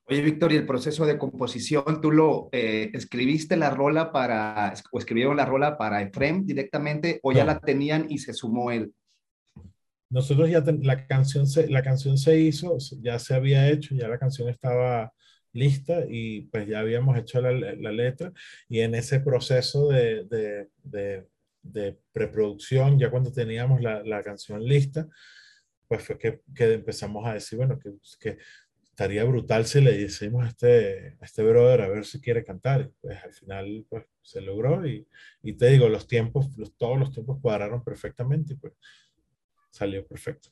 Oye, 0.04 0.20
Víctor, 0.20 0.52
y 0.52 0.56
el 0.56 0.66
proceso 0.66 1.06
de 1.06 1.16
composición, 1.16 2.00
¿tú 2.02 2.10
lo 2.10 2.48
eh, 2.52 2.90
escribiste 2.92 3.56
la 3.56 3.70
rola 3.70 4.12
para, 4.12 4.74
o 4.90 4.98
escribieron 4.98 5.36
la 5.36 5.46
rola 5.46 5.78
para 5.78 6.02
Efrem 6.02 6.44
directamente, 6.44 7.20
o 7.22 7.32
ya 7.32 7.44
la 7.44 7.60
tenían 7.60 8.06
y 8.10 8.18
se 8.18 8.34
sumó 8.34 8.70
él? 8.70 8.92
Nosotros 10.12 10.50
ya, 10.50 10.62
la, 10.82 11.06
canción 11.06 11.46
se, 11.46 11.68
la 11.68 11.82
canción 11.82 12.18
se 12.18 12.38
hizo, 12.38 12.76
ya 13.00 13.18
se 13.18 13.34
había 13.34 13.70
hecho, 13.70 13.94
ya 13.94 14.08
la 14.08 14.18
canción 14.18 14.48
estaba 14.50 15.12
lista 15.52 16.04
y 16.08 16.42
pues 16.42 16.68
ya 16.68 16.80
habíamos 16.80 17.16
hecho 17.18 17.40
la, 17.40 17.52
la 17.52 17.92
letra 17.92 18.32
y 18.68 18.80
en 18.80 18.94
ese 18.94 19.20
proceso 19.20 19.88
de, 19.88 20.24
de, 20.24 20.68
de, 20.82 21.26
de 21.62 21.98
preproducción, 22.12 22.98
ya 22.98 23.10
cuando 23.10 23.32
teníamos 23.32 23.80
la, 23.80 24.02
la, 24.02 24.22
canción 24.22 24.62
lista, 24.62 25.08
pues 25.88 26.02
fue 26.02 26.18
que, 26.18 26.40
que 26.54 26.74
empezamos 26.74 27.26
a 27.26 27.34
decir, 27.34 27.58
bueno, 27.58 27.78
que, 27.78 27.92
que, 28.20 28.38
estaría 28.82 29.24
brutal 29.24 29.64
si 29.66 29.80
le 29.80 29.96
decimos 29.96 30.44
a 30.44 30.48
este, 30.48 31.16
este 31.22 31.42
brother 31.42 31.80
a 31.80 31.88
ver 31.88 32.04
si 32.04 32.20
quiere 32.20 32.44
cantar. 32.44 32.90
Pues 33.00 33.18
al 33.24 33.32
final 33.32 33.86
pues 33.88 34.04
se 34.20 34.42
logró 34.42 34.86
y, 34.86 35.08
y 35.42 35.54
te 35.54 35.68
digo, 35.70 35.88
los 35.88 36.06
tiempos, 36.06 36.56
los, 36.58 36.76
todos 36.76 36.98
los 36.98 37.10
tiempos 37.10 37.38
cuadraron 37.40 37.82
perfectamente 37.82 38.54
pues 38.56 38.74
salió 39.72 40.06
perfecto. 40.06 40.50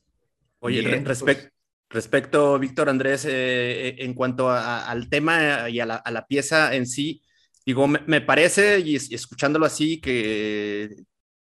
Oye, 0.58 0.82
respecto 0.82 1.60
Respecto, 1.92 2.56
Víctor 2.60 2.88
Andrés, 2.88 3.24
eh, 3.24 3.88
eh, 3.88 3.96
en 3.98 4.14
cuanto 4.14 4.48
al 4.48 5.08
tema 5.08 5.68
y 5.68 5.80
a 5.80 5.86
la, 5.86 6.26
pieza 6.28 6.72
en 6.76 6.86
sí, 6.86 7.20
digo, 7.66 7.88
me, 7.88 8.20
parece, 8.20 8.78
y, 8.78 8.94
escuchándolo 8.94 9.66
así, 9.66 10.00
que 10.00 10.94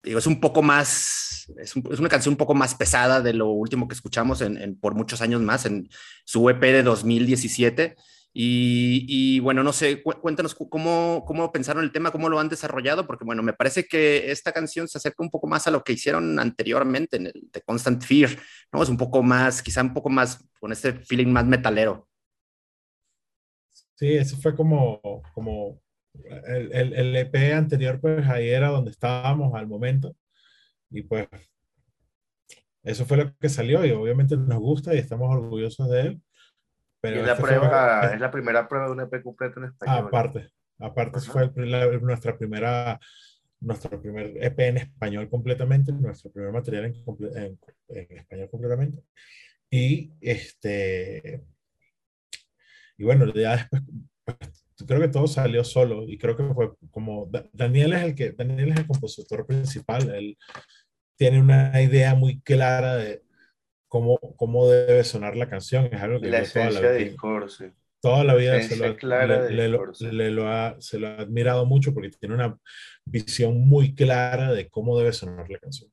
digo, 0.01 0.19
es 0.19 0.27
un 0.27 0.39
poco 0.39 0.61
más, 0.61 1.51
es, 1.57 1.75
una 1.75 2.07
canción 2.07 2.31
un 2.31 2.37
poco 2.37 2.53
más 2.53 2.75
pesada 2.75 3.19
de 3.19 3.33
lo 3.33 3.49
último 3.49 3.89
que 3.89 3.93
escuchamos 3.93 4.39
en, 4.39 4.79
por 4.79 4.95
muchos 4.95 5.21
años 5.21 5.41
más, 5.41 5.65
en 5.65 5.89
su 6.23 6.49
EP 6.49 6.61
de 6.61 6.83
2017. 6.83 7.97
Y, 8.33 9.39
bueno, 9.41 9.61
no 9.61 9.73
sé, 9.73 10.01
cuéntanos 10.01 10.55
cómo, 10.55 11.25
cómo 11.25 11.51
pensaron 11.51 11.83
el 11.83 11.91
tema, 11.91 12.11
cómo 12.11 12.29
lo 12.29 12.39
han 12.39 12.47
desarrollado, 12.47 13.05
porque 13.05 13.25
bueno, 13.25 13.43
me 13.43 13.51
parece 13.51 13.85
que 13.85 14.31
esta 14.31 14.53
canción 14.53 14.87
se 14.87 14.97
acerca 14.97 15.23
un 15.23 15.29
poco 15.29 15.47
más 15.47 15.67
a 15.67 15.71
lo 15.71 15.83
que 15.83 15.93
hicieron 15.93 16.39
anteriormente 16.39 17.17
en 17.17 17.27
el 17.27 17.49
The 17.51 17.61
Constant 17.61 18.03
Fear, 18.03 18.29
¿no? 18.71 18.83
Es 18.83 18.89
un 18.89 18.97
poco 18.97 19.21
más, 19.21 19.61
quizá 19.61 19.81
un 19.81 19.93
poco 19.93 20.09
más, 20.09 20.47
con 20.59 20.71
este 20.71 20.93
feeling 20.93 21.27
más 21.27 21.45
metalero. 21.45 22.07
Sí, 23.95 24.13
ese 24.13 24.37
fue 24.37 24.55
como, 24.55 25.01
como 25.33 25.81
el, 26.47 26.71
el, 26.71 26.93
el 26.93 27.15
EP 27.17 27.53
anterior, 27.53 27.99
pues 27.99 28.25
ahí 28.27 28.49
era 28.49 28.69
donde 28.69 28.91
estábamos 28.91 29.53
al 29.55 29.67
momento. 29.67 30.15
Y 30.89 31.01
pues 31.01 31.27
eso 32.83 33.05
fue 33.05 33.17
lo 33.17 33.35
que 33.37 33.49
salió 33.49 33.85
y 33.85 33.91
obviamente 33.91 34.37
nos 34.37 34.59
gusta 34.59 34.95
y 34.95 34.99
estamos 34.99 35.29
orgullosos 35.29 35.89
de 35.89 36.01
él 36.01 36.21
y 37.03 37.07
es 37.07 37.25
la, 37.25 37.37
prueba, 37.37 38.01
es 38.13 38.19
la 38.19 38.31
primera 38.31 38.67
prueba 38.67 38.87
de 38.87 38.91
un 38.91 39.01
EP 39.01 39.23
completo 39.23 39.59
en 39.59 39.67
español. 39.67 40.07
Aparte, 40.07 40.49
aparte 40.79 41.19
fue 41.19 41.51
nuestra 42.01 42.37
primera, 42.37 42.99
nuestro 43.59 44.01
primer 44.01 44.33
EP 44.43 44.59
en 44.59 44.77
español 44.77 45.29
completamente, 45.29 45.91
nuestro 45.91 46.31
primer 46.31 46.51
material 46.51 46.85
en, 46.85 47.59
en, 47.89 48.17
español 48.17 48.49
completamente. 48.49 49.03
Y 49.69 50.11
este, 50.21 51.43
y 52.97 53.03
bueno, 53.03 53.33
ya 53.33 53.55
después, 53.57 53.81
pues, 54.25 54.37
creo 54.87 54.99
que 54.99 55.07
todo 55.07 55.27
salió 55.27 55.63
solo 55.63 56.07
y 56.07 56.17
creo 56.17 56.35
que 56.35 56.43
fue 56.53 56.71
como 56.91 57.29
Daniel 57.53 57.93
es 57.93 58.03
el 58.03 58.15
que 58.15 58.31
Daniel 58.31 58.71
es 58.71 58.79
el 58.79 58.87
compositor 58.87 59.45
principal 59.45 60.09
él 60.13 60.37
tiene 61.15 61.39
una 61.39 61.79
idea 61.81 62.15
muy 62.15 62.41
clara 62.41 62.95
de 62.95 63.23
cómo, 63.91 64.17
cómo 64.37 64.69
debe 64.69 65.03
sonar 65.03 65.35
la 65.35 65.49
canción 65.49 65.89
es 65.91 66.01
algo 66.01 66.21
que 66.21 66.29
La 66.29 66.43
yo 66.43 66.49
toda 66.53 66.65
la, 66.65 66.69
esencia 66.71 66.91
de 66.91 66.97
vida- 66.97 67.09
Discord, 67.09 67.49
sí. 67.49 67.65
toda 68.01 68.23
la 68.23 68.35
vida 68.35 68.53
se 68.53 68.59
esencia 68.59 68.87
lo, 68.87 68.93
ha- 68.93 68.97
clara 68.97 69.25
le, 69.27 69.43
de 69.43 69.51
le 69.51 69.67
lo, 69.67 69.77
Discord, 69.79 69.95
sí. 69.95 70.11
le 70.15 70.31
lo 70.31 70.47
ha, 70.47 70.75
se 70.79 70.97
lo 70.97 71.07
ha 71.07 71.15
admirado 71.17 71.65
mucho 71.65 71.93
porque 71.93 72.09
tiene 72.09 72.35
una 72.35 72.57
visión 73.05 73.59
muy 73.67 73.93
clara 73.93 74.53
de 74.53 74.69
cómo 74.69 74.97
debe 74.97 75.11
sonar 75.11 75.49
la 75.49 75.59
canción 75.59 75.91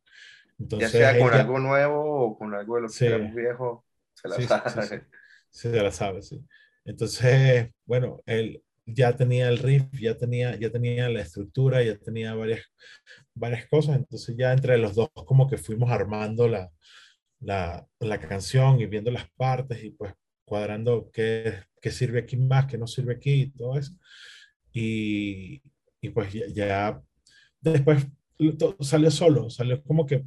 Ya 0.58 0.62
entonces 0.62 0.90
sea 0.92 1.18
con 1.18 1.28
ella- 1.32 1.40
algo 1.40 1.58
nuevo 1.58 2.24
o 2.26 2.38
con 2.38 2.54
algo 2.54 2.76
de 2.76 2.82
lo 2.82 2.86
que 2.88 2.94
Sí. 2.94 3.06
éramos 3.06 3.34
viejos, 3.34 3.80
se 4.14 4.28
la 4.28 4.36
Sí, 4.36 4.42
sabe. 4.46 5.04
sí, 5.50 5.68
ya 5.72 5.82
la 5.82 5.90
sabe, 5.92 6.22
sí. 6.22 6.40
Entonces, 6.84 7.70
bueno, 7.84 8.22
él 8.26 8.62
ya 8.86 9.14
tenía 9.16 9.48
el 9.48 9.58
riff, 9.58 9.84
ya 10.00 10.16
tenía, 10.16 10.56
ya 10.56 10.70
tenía 10.70 11.08
la 11.10 11.20
estructura, 11.20 11.82
ya 11.82 11.98
tenía 11.98 12.34
varias, 12.34 12.62
varias 13.34 13.66
cosas. 13.66 13.96
Entonces 13.96 14.34
ya 14.38 14.52
entre 14.52 14.78
los 14.78 14.94
dos 14.94 15.10
como 15.26 15.48
que 15.50 15.58
fuimos 15.58 15.90
armando 15.90 16.48
la, 16.48 16.70
la, 17.40 17.86
la 18.00 18.18
canción 18.20 18.80
y 18.80 18.86
viendo 18.86 19.10
las 19.10 19.28
partes 19.36 19.82
y 19.84 19.90
pues 19.90 20.12
cuadrando 20.44 21.10
qué, 21.12 21.54
qué 21.80 21.90
sirve 21.90 22.20
aquí 22.20 22.36
más, 22.36 22.66
qué 22.66 22.78
no 22.78 22.86
sirve 22.86 23.14
aquí 23.14 23.32
y 23.42 23.50
todo 23.50 23.78
eso. 23.78 23.92
Y, 24.72 25.62
y 26.00 26.08
pues 26.10 26.32
ya, 26.32 26.46
ya 26.52 27.02
después 27.60 28.06
salió 28.80 29.10
solo, 29.10 29.50
salió 29.50 29.82
como 29.82 30.06
que 30.06 30.24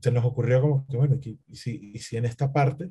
se 0.00 0.10
nos 0.10 0.24
ocurrió 0.24 0.60
como 0.60 0.86
que, 0.86 0.96
bueno, 0.96 1.18
y, 1.22 1.38
si, 1.56 1.92
y 1.94 1.98
si 1.98 2.16
en 2.16 2.24
esta 2.24 2.52
parte 2.52 2.90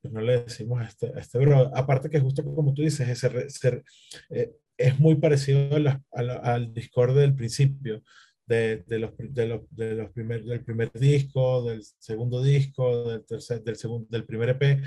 pues 0.00 0.12
no 0.14 0.20
le 0.20 0.42
decimos 0.42 0.80
a 0.80 0.84
este, 0.84 1.06
a 1.14 1.18
este 1.20 1.38
bro. 1.38 1.72
Aparte 1.76 2.08
que 2.10 2.20
justo 2.20 2.44
como 2.44 2.72
tú 2.74 2.82
dices, 2.82 3.08
ese, 3.08 3.50
ser- 3.50 3.84
eh, 4.30 4.52
es 4.76 4.98
muy 5.00 5.16
parecido 5.16 5.74
a 5.74 5.78
la- 5.80 6.02
a 6.12 6.22
la- 6.22 6.34
al 6.36 6.72
Discord 6.72 7.16
del 7.16 7.34
principio, 7.34 8.02
de, 8.46 8.84
de 8.86 8.98
los, 8.98 9.10
de 9.18 9.46
los, 9.46 9.60
de 9.70 9.94
los 9.94 10.10
primer, 10.12 10.44
del 10.44 10.64
primer 10.64 10.92
disco, 10.92 11.64
del 11.64 11.82
segundo 11.98 12.42
disco, 12.42 13.08
del, 13.08 13.24
tercer, 13.24 13.62
del, 13.62 13.76
segundo, 13.76 14.06
del 14.10 14.24
primer 14.24 14.50
EP. 14.50 14.82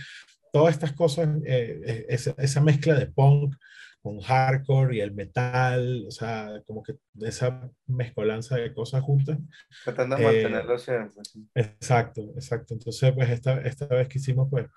Todas 0.52 0.74
estas 0.74 0.94
cosas, 0.94 1.28
eh, 1.46 1.82
eh, 1.86 2.06
esa, 2.10 2.34
esa 2.38 2.62
mezcla 2.62 2.96
de 2.96 3.08
punk 3.08 3.56
con 4.02 4.20
hardcore 4.22 4.96
y 4.96 5.02
el 5.02 5.14
metal, 5.14 6.06
o 6.08 6.12
sea, 6.12 6.64
como 6.66 6.82
que 6.82 6.98
esa 7.22 7.70
mezcolanza 7.86 8.56
de 8.56 8.74
cosas 8.74 9.04
juntas, 9.04 9.38
Tratando 9.84 10.16
de 10.16 10.22
Eh, 10.22 10.26
mantenerlo 10.26 10.78
siempre. 10.80 11.22
sí. 11.24 11.46
Exacto, 11.54 12.22
exacto. 12.36 12.74
Entonces, 12.74 13.12
pues 13.12 13.30
esta, 13.30 13.60
esta 13.62 13.88
vez 13.88 14.08
que 14.08 14.20
hicimos, 14.20 14.48
pues, 14.50 14.68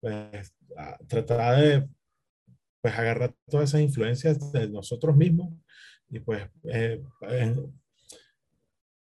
pues 0.00 0.54
tratar 1.06 1.60
de 1.60 1.88
pues, 2.80 2.94
agarrar 2.98 3.34
todas 3.48 3.68
esas 3.68 3.82
influencias 3.82 4.50
de 4.50 4.68
nosotros 4.68 5.14
mismos 5.14 5.54
y 6.08 6.20
pues 6.20 6.42
eh, 6.64 7.02
eh, 7.28 7.56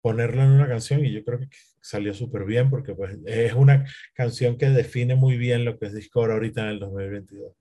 ponerlo 0.04 0.42
en 0.42 0.50
una 0.50 0.68
canción 0.68 1.02
y 1.02 1.10
yo 1.10 1.24
creo 1.24 1.38
que 1.38 1.48
salió 1.80 2.12
súper 2.12 2.44
bien 2.44 2.68
porque 2.68 2.94
pues 2.94 3.16
es 3.24 3.54
una 3.54 3.86
canción 4.12 4.58
que 4.58 4.68
define 4.68 5.14
muy 5.14 5.38
bien 5.38 5.64
lo 5.64 5.78
que 5.78 5.86
es 5.86 5.94
Discord 5.94 6.30
ahorita 6.30 6.60
en 6.60 6.68
el 6.68 6.78
2022. 6.78 7.54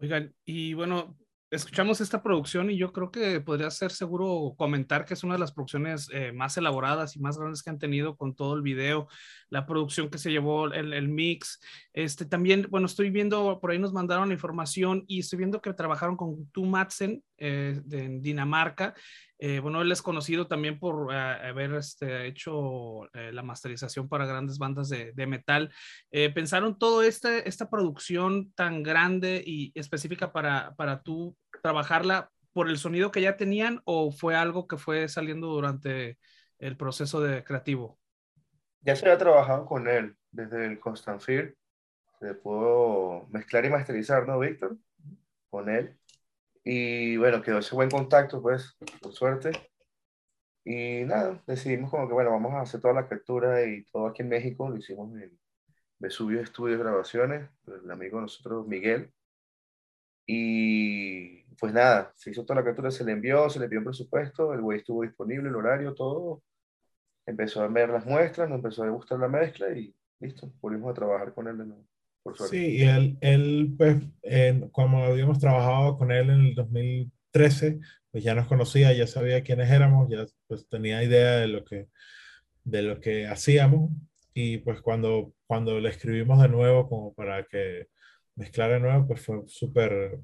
Oigan, 0.00 0.32
y 0.44 0.74
bueno, 0.74 1.18
escuchamos 1.50 2.00
esta 2.00 2.22
producción 2.22 2.70
y 2.70 2.76
yo 2.76 2.92
creo 2.92 3.10
que 3.10 3.40
podría 3.40 3.68
ser 3.72 3.90
seguro 3.90 4.54
comentar 4.56 5.04
que 5.04 5.14
es 5.14 5.24
una 5.24 5.34
de 5.34 5.40
las 5.40 5.50
producciones 5.50 6.08
eh, 6.12 6.30
más 6.30 6.56
elaboradas 6.56 7.16
y 7.16 7.18
más 7.18 7.36
grandes 7.36 7.64
que 7.64 7.70
han 7.70 7.80
tenido 7.80 8.16
con 8.16 8.36
todo 8.36 8.54
el 8.54 8.62
video, 8.62 9.08
la 9.48 9.66
producción 9.66 10.08
que 10.08 10.18
se 10.18 10.30
llevó, 10.30 10.66
el, 10.66 10.92
el 10.92 11.08
mix. 11.08 11.58
Este 11.92 12.26
también, 12.26 12.68
bueno, 12.70 12.86
estoy 12.86 13.10
viendo, 13.10 13.58
por 13.58 13.72
ahí 13.72 13.80
nos 13.80 13.92
mandaron 13.92 14.28
la 14.28 14.34
información 14.34 15.02
y 15.08 15.18
estoy 15.18 15.38
viendo 15.38 15.60
que 15.60 15.74
trabajaron 15.74 16.16
con 16.16 16.46
Tu 16.52 16.64
Madsen 16.64 17.24
eh, 17.40 17.80
en 17.90 18.22
Dinamarca. 18.22 18.94
Eh, 19.38 19.58
bueno, 19.58 19.80
él 19.80 19.90
es 19.90 20.02
conocido 20.02 20.46
también 20.46 20.78
por 20.78 21.12
eh, 21.12 21.16
haber 21.16 21.74
este, 21.74 22.26
hecho 22.26 23.06
eh, 23.14 23.32
la 23.32 23.42
masterización 23.42 24.08
para 24.08 24.26
grandes 24.26 24.58
bandas 24.58 24.88
de, 24.90 25.12
de 25.12 25.26
metal. 25.26 25.72
Eh, 26.10 26.30
¿Pensaron 26.30 26.78
toda 26.78 27.06
esta, 27.06 27.38
esta 27.38 27.68
producción 27.70 28.52
tan 28.52 28.82
grande 28.82 29.42
y 29.44 29.72
específica 29.74 30.32
para, 30.32 30.74
para 30.76 31.02
tú 31.02 31.36
trabajarla 31.62 32.30
por 32.52 32.68
el 32.68 32.78
sonido 32.78 33.10
que 33.10 33.22
ya 33.22 33.36
tenían 33.36 33.80
o 33.84 34.12
fue 34.12 34.36
algo 34.36 34.66
que 34.66 34.76
fue 34.76 35.08
saliendo 35.08 35.46
durante 35.46 36.18
el 36.58 36.76
proceso 36.76 37.20
de 37.20 37.42
creativo? 37.42 37.98
Ya 38.82 38.96
se 38.96 39.06
había 39.06 39.18
trabajado 39.18 39.66
con 39.66 39.88
él 39.88 40.16
desde 40.30 40.66
el 40.66 40.78
Constant 40.78 41.20
Fear. 41.20 41.54
Se 42.18 42.34
pudo 42.34 43.26
mezclar 43.30 43.64
y 43.64 43.70
masterizar, 43.70 44.26
¿no, 44.26 44.38
Víctor? 44.38 44.76
Con 45.48 45.70
él. 45.70 45.96
Y 46.64 47.16
bueno, 47.16 47.42
quedó 47.42 47.58
ese 47.58 47.74
buen 47.74 47.90
contacto, 47.90 48.42
pues, 48.42 48.76
por 49.02 49.12
suerte. 49.12 49.52
Y 50.64 51.04
nada, 51.04 51.42
decidimos 51.46 51.90
como 51.90 52.06
que, 52.08 52.14
bueno, 52.14 52.30
vamos 52.30 52.52
a 52.54 52.60
hacer 52.62 52.80
toda 52.80 52.94
la 52.94 53.08
captura 53.08 53.64
y 53.66 53.84
todo 53.86 54.06
aquí 54.06 54.22
en 54.22 54.28
México. 54.28 54.68
Lo 54.68 54.76
hicimos 54.76 55.10
en 55.20 55.38
Vesubio 55.98 56.40
Estudio 56.40 56.76
de 56.76 56.82
Grabaciones, 56.84 57.50
el 57.66 57.90
amigo 57.90 58.18
de 58.18 58.22
nosotros, 58.22 58.66
Miguel. 58.66 59.12
Y 60.26 61.42
pues 61.56 61.72
nada, 61.72 62.12
se 62.16 62.30
hizo 62.30 62.44
toda 62.44 62.60
la 62.60 62.64
captura, 62.64 62.90
se 62.90 63.04
le 63.04 63.12
envió, 63.12 63.50
se 63.50 63.58
le 63.58 63.64
envió 63.66 63.80
un 63.80 63.86
presupuesto, 63.86 64.54
el 64.54 64.60
güey 64.60 64.78
estuvo 64.78 65.02
disponible, 65.02 65.48
el 65.48 65.56
horario, 65.56 65.94
todo. 65.94 66.42
Empezó 67.26 67.62
a 67.62 67.68
ver 67.68 67.90
las 67.90 68.06
muestras, 68.06 68.48
nos 68.48 68.58
empezó 68.58 68.84
a 68.84 68.90
gustar 68.90 69.18
la 69.18 69.28
mezcla 69.28 69.70
y 69.76 69.94
listo, 70.20 70.52
volvimos 70.60 70.90
a 70.92 70.94
trabajar 70.94 71.34
con 71.34 71.48
él 71.48 71.58
de 71.58 71.66
nuevo, 71.66 71.84
por 72.30 72.36
suerte. 72.38 72.56
Sí, 72.56 72.76
y 72.78 72.82
él, 72.82 73.18
él 73.20 73.74
pues, 73.76 73.96
en- 74.22 74.68
como 74.70 75.04
habíamos 75.04 75.38
trabajado 75.38 75.98
con 75.98 76.12
él 76.12 76.30
en 76.30 76.40
el 76.46 76.54
2013, 76.54 77.80
pues 78.10 78.24
ya 78.24 78.34
nos 78.34 78.46
conocía, 78.46 78.92
ya 78.92 79.06
sabía 79.06 79.42
quiénes 79.42 79.70
éramos, 79.70 80.08
ya 80.10 80.24
pues 80.48 80.68
tenía 80.68 81.02
idea 81.02 81.36
de 81.36 81.48
lo 81.48 81.64
que, 81.64 81.88
de 82.64 82.82
lo 82.82 83.00
que 83.00 83.26
hacíamos. 83.26 83.90
Y 84.34 84.58
pues 84.58 84.80
cuando, 84.80 85.32
cuando 85.46 85.80
le 85.80 85.88
escribimos 85.90 86.40
de 86.40 86.48
nuevo 86.48 86.88
como 86.88 87.12
para 87.14 87.44
que 87.44 87.88
mezclara 88.36 88.74
de 88.74 88.80
nuevo, 88.80 89.06
pues 89.08 89.20
fue 89.22 89.42
súper 89.46 90.18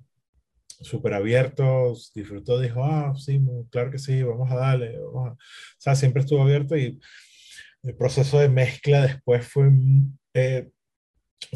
súper 0.81 1.15
abierto, 1.15 1.95
disfrutó, 2.15 2.61
dijo, 2.61 2.85
ah, 2.85 3.15
sí, 3.17 3.41
claro 3.71 3.91
que 3.91 3.99
sí, 3.99 4.23
vamos 4.23 4.51
a 4.51 4.57
darle. 4.57 4.99
vamos 4.99 5.29
a-". 5.31 5.33
O 5.33 5.37
sea, 5.79 5.95
siempre 5.95 6.21
estuvo 6.23 6.43
abierto 6.43 6.77
y 6.77 6.99
el 7.83 7.97
proceso 7.97 8.39
de 8.41 8.49
mezcla 8.49 9.03
después 9.03 9.47
fue, 9.49 9.71
eh, 10.35 10.69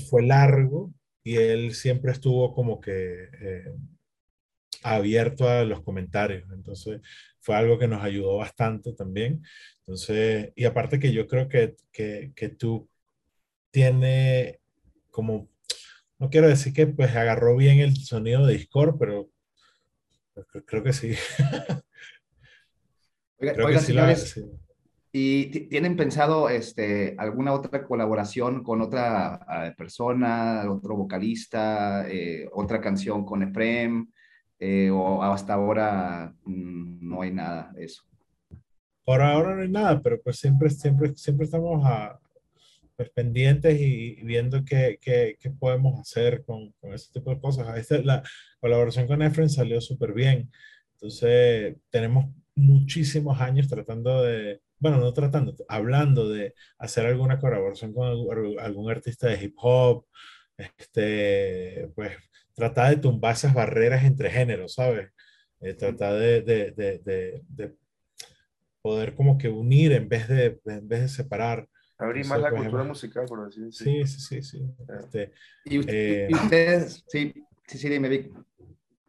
fue 0.09 0.22
largo 0.22 0.93
y 1.22 1.37
él 1.37 1.74
siempre 1.74 2.12
estuvo 2.12 2.55
como 2.55 2.81
que 2.81 3.24
eh, 3.41 3.72
abierto 4.83 5.49
a 5.49 5.64
los 5.64 5.83
comentarios. 5.83 6.51
Entonces 6.53 7.01
fue 7.41 7.57
algo 7.57 7.78
que 7.78 7.89
nos 7.89 8.03
ayudó 8.03 8.37
bastante 8.37 8.93
también. 8.93 9.43
Entonces, 9.81 10.53
y 10.55 10.64
aparte 10.64 10.99
que 10.99 11.12
yo 11.12 11.26
creo 11.26 11.49
que, 11.49 11.76
que, 11.93 12.33
que 12.35 12.49
tú 12.51 12.89
tiene 13.70 14.61
como, 15.11 15.49
no 16.18 16.31
quiero 16.31 16.49
decir 16.49 16.72
que 16.72 16.87
pues 16.87 17.14
agarró 17.14 17.57
bien 17.57 17.78
el 17.81 17.97
sonido 17.97 18.47
de 18.47 18.55
Discord, 18.55 18.97
pero 18.99 19.31
creo, 20.66 20.83
que 20.83 20.93
sí. 20.93 21.14
Creo 23.39 23.68
que 23.68 23.78
sí 23.78 23.93
la- 23.93 24.14
sí. 24.16 24.45
¿Y 25.13 25.47
ti- 25.47 25.61
tienen 25.69 25.97
pensado 25.97 26.49
este, 26.49 27.15
alguna 27.19 27.53
otra 27.53 27.85
colaboración 27.85 28.63
con 28.63 28.81
otra 28.81 29.41
eh, 29.69 29.75
persona, 29.77 30.65
otro 30.71 30.97
vocalista, 30.97 32.09
eh, 32.09 32.49
otra 32.53 32.81
canción 32.81 33.25
con 33.25 33.43
Efrem? 33.43 34.09
eh, 34.63 34.91
o 34.91 35.23
hasta 35.23 35.55
ahora 35.55 36.35
mm, 36.45 37.09
no 37.09 37.23
hay 37.23 37.33
nada 37.33 37.73
de 37.75 37.85
eso. 37.87 38.03
Por 39.05 39.23
ahora 39.23 39.57
no 39.57 39.63
hay 39.63 39.69
nada, 39.71 40.01
pero 40.03 40.21
pues 40.23 40.37
siempre, 40.39 40.69
siempre, 40.71 41.17
siempre 41.17 41.47
estamos 41.47 41.83
a, 41.85 42.19
pues, 42.97 43.09
pendientes 43.11 43.81
y, 43.81 44.17
viendo 44.23 44.63
qué, 44.65 44.99
qué, 45.01 45.37
qué 45.41 45.51
podemos 45.51 45.99
hacer 45.99 46.45
con, 46.45 46.73
con 46.81 46.93
ese 46.93 47.11
tipo 47.13 47.31
de 47.31 47.41
cosas. 47.41 47.77
Esta- 47.79 47.99
la 48.03 48.23
colaboración 48.61 49.07
con 49.07 49.23
Efren 49.23 49.49
salió 49.49 49.81
súper 49.81 50.13
bien. 50.13 50.51
Entonces, 50.93 51.77
tenemos 51.89 52.27
muchísimos 52.55 53.41
años 53.41 53.67
tratando 53.69 54.23
de, 54.23 54.61
bueno, 54.81 54.99
no 54.99 55.12
tratando, 55.12 55.55
hablando 55.68 56.28
de 56.28 56.55
hacer 56.78 57.07
alguna 57.07 57.39
colaboración 57.39 57.93
con 57.93 58.07
algún, 58.59 58.91
artista 58.91 59.28
de 59.28 59.43
hip 59.45 59.55
hop, 59.59 60.07
este, 60.57 61.91
pues 61.95 62.12
tratar 62.55 62.91
de 62.91 62.97
tumbar 63.01 63.35
esas 63.35 63.55
barreras 63.55 64.05
entre 64.05 64.31
géneros, 64.31 64.74
¿sabes? 64.74 65.11
Eh, 65.61 65.74
tratar 65.74 66.14
de, 66.14 66.43
de, 66.43 66.70
de, 66.72 66.99
de, 66.99 67.43
de 67.49 67.74
poder 68.83 69.14
como 69.14 69.39
que 69.39 69.49
unir 69.49 69.93
en 69.93 70.09
vez 70.09 70.28
de, 70.28 70.61
en 70.66 70.89
vez 70.89 71.01
de 71.03 71.09
separar. 71.09 71.68
Abrir 71.99 72.26
más 72.26 72.41
la 72.41 72.49
pues, 72.51 72.62
cultura 72.62 72.83
musical, 72.85 73.26
por 73.26 73.47
así 73.47 73.61
decirlo. 73.61 74.07
Sí, 74.07 74.20
sí, 74.20 74.43
sí, 74.43 74.43
sí. 74.43 74.66
Este, 74.99 75.33
Y, 75.64 75.78
usted- 75.78 75.95
Eh, 75.95 76.28
y 76.31 76.35
ustedes, 76.35 77.05
sí, 77.07 77.35
sí, 77.66 77.78
sí, 77.78 77.89
dime, 77.91 78.09
Vic. 78.09 78.31
Bueno, 78.33 78.47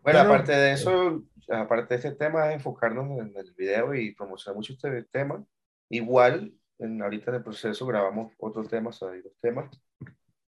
Bueno, 0.03 0.19
aparte 0.21 0.51
de 0.51 0.73
eso, 0.73 1.23
aparte 1.47 1.93
de 1.93 1.95
este 1.95 2.11
tema, 2.11 2.49
es 2.49 2.55
enfocarnos 2.55 3.19
en 3.19 3.31
el 3.35 3.53
video 3.53 3.93
y 3.93 4.13
promocionar 4.13 4.55
mucho 4.57 4.73
este 4.73 5.03
tema. 5.03 5.45
Igual, 5.91 6.53
en, 6.79 7.01
ahorita 7.01 7.31
en 7.31 7.37
el 7.37 7.43
proceso 7.43 7.85
grabamos 7.85 8.33
otros 8.39 8.69
temas, 8.69 9.01
hay 9.03 9.21
dos 9.21 9.33
temas, 9.41 9.69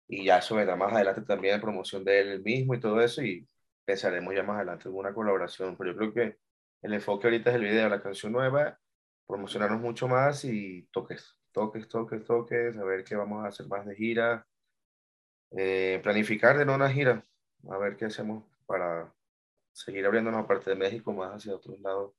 y 0.09 0.25
ya 0.25 0.39
eso 0.39 0.57
vendrá 0.57 0.75
más 0.77 0.93
adelante 0.93 1.23
también 1.23 1.55
la 1.57 1.63
promoción 1.63 2.05
de 2.05 2.21
él 2.21 2.43
mismo 2.43 2.75
y 2.75 2.81
todo 2.81 3.01
eso, 3.01 3.23
y 3.23 3.49
pensaremos 3.85 4.35
ya 4.35 4.43
más 4.43 4.57
adelante 4.57 4.89
alguna 4.89 5.15
colaboración, 5.15 5.77
pero 5.77 5.93
yo 5.93 5.97
creo 5.97 6.13
que 6.13 6.39
el 6.83 6.93
enfoque 6.95 7.29
ahorita 7.29 7.51
es 7.51 7.57
el 7.57 7.63
video, 7.63 7.89
la 7.89 8.03
canción 8.03 8.33
nueva, 8.33 8.79
promocionarnos 9.29 9.81
mucho 9.81 10.09
más 10.09 10.45
y 10.45 10.89
toques, 10.93 11.37
toques, 11.53 11.89
toques, 11.89 12.25
toques, 12.25 12.77
a 12.77 12.85
ver 12.85 13.05
qué 13.05 13.15
vamos 13.15 13.45
a 13.45 13.49
hacer 13.49 13.69
más 13.69 13.87
de 13.87 13.95
gira, 13.95 14.45
eh, 15.53 16.01
planificar 16.03 16.59
de 16.59 16.65
no 16.67 16.75
una 16.75 16.91
gira, 16.91 17.25
a 17.71 17.79
ver 17.79 17.97
qué 17.97 18.07
hacemos 18.07 18.45
para 18.67 19.15
seguir 19.73 20.05
abriéndonos 20.05 20.43
aparte 20.45 20.71
de 20.71 20.77
México 20.77 21.13
más 21.13 21.33
hacia 21.33 21.55
otros 21.55 21.79
lados, 21.81 22.13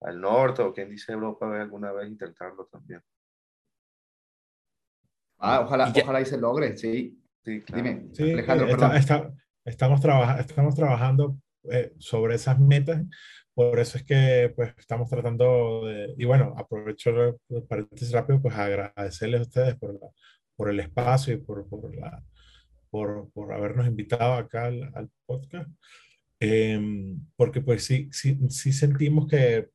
al 0.00 0.20
norte 0.20 0.62
o 0.62 0.72
quien 0.72 0.90
dice 0.90 1.12
Europa, 1.12 1.60
alguna 1.60 1.92
vez 1.92 2.08
intentarlo 2.08 2.66
también. 2.66 3.00
Ah, 5.38 5.60
ojalá, 5.60 5.92
y 5.94 6.00
ojalá 6.00 6.20
y 6.20 6.26
se 6.26 6.38
logre, 6.38 6.76
sí. 6.76 7.22
Sí, 7.44 7.62
Dime, 7.72 8.08
sí, 8.12 8.32
Alejandro, 8.32 8.66
estamos, 8.94 9.32
estamos 10.40 10.74
trabajando 10.74 11.38
eh, 11.70 11.94
sobre 11.98 12.34
esas 12.34 12.58
metas 12.58 13.04
por 13.56 13.78
eso 13.80 13.96
es 13.96 14.04
que 14.04 14.52
pues 14.54 14.74
estamos 14.76 15.08
tratando 15.08 15.86
de, 15.86 16.14
y 16.18 16.26
bueno, 16.26 16.54
aprovecho 16.58 17.38
el 17.48 17.62
paréntesis 17.66 18.12
rápido, 18.12 18.42
pues 18.42 18.54
agradecerles 18.54 19.40
a 19.40 19.44
ustedes 19.44 19.76
por, 19.76 19.94
la, 19.94 20.10
por 20.56 20.68
el 20.68 20.78
espacio 20.78 21.32
y 21.32 21.38
por, 21.38 21.66
por, 21.66 21.96
la, 21.96 22.22
por, 22.90 23.30
por 23.32 23.54
habernos 23.54 23.86
invitado 23.86 24.34
acá 24.34 24.66
al, 24.66 24.92
al 24.94 25.08
podcast. 25.24 25.70
Em, 26.38 27.18
porque 27.34 27.62
pues 27.62 27.82
sí, 27.82 28.10
sí, 28.12 28.38
sí 28.50 28.74
sentimos 28.74 29.26
que 29.26 29.70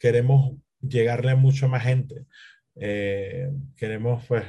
queremos 0.00 0.56
llegarle 0.80 1.30
a 1.30 1.36
mucha 1.36 1.68
más 1.68 1.84
gente. 1.84 2.24
Eh, 2.74 3.50
queremos 3.76 4.24
pues 4.26 4.44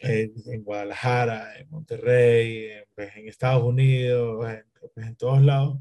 en 0.00 0.62
Guadalajara, 0.62 1.58
en 1.58 1.68
Monterrey, 1.70 2.70
en, 2.70 2.84
pues, 2.94 3.16
en 3.16 3.28
Estados 3.28 3.64
Unidos, 3.64 4.48
en, 4.48 4.64
pues, 4.94 5.06
en 5.06 5.16
todos 5.16 5.42
lados, 5.42 5.78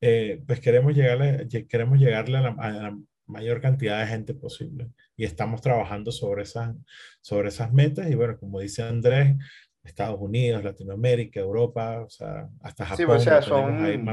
eh, 0.00 0.40
pues 0.46 0.60
queremos 0.60 0.94
llegarle, 0.94 1.48
queremos 1.68 1.98
llegarle 1.98 2.38
a 2.38 2.40
la, 2.42 2.96
mayor 3.28 3.60
cantidad 3.60 3.98
de 3.98 4.06
gente 4.06 4.34
posible. 4.34 4.88
Y 5.16 5.24
estamos 5.24 5.60
trabajando 5.60 6.12
sobre 6.12 6.44
esas, 6.44 6.76
sobre 7.20 7.48
esas 7.48 7.72
metas. 7.72 8.08
Y 8.08 8.14
bueno, 8.14 8.38
como 8.38 8.60
dice 8.60 8.84
Andrés, 8.84 9.34
Estados 9.82 10.20
Unidos, 10.20 10.62
Latinoamérica, 10.62 11.40
Europa, 11.40 12.04
o 12.04 12.08
sea, 12.08 12.48
hasta 12.60 12.84
Japón. 12.84 12.96
Sí, 12.96 13.12
o 13.12 13.18
sea, 13.18 13.42
son, 13.42 14.06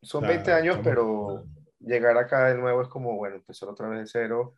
son 0.00 0.22
20 0.28 0.52
años, 0.52 0.78
pero 0.84 1.44
llegar 1.86 2.18
acá 2.18 2.48
de 2.48 2.58
nuevo 2.58 2.82
es 2.82 2.88
como, 2.88 3.16
bueno, 3.16 3.36
empezar 3.36 3.68
otra 3.68 3.88
vez 3.88 4.00
de 4.00 4.06
cero 4.06 4.54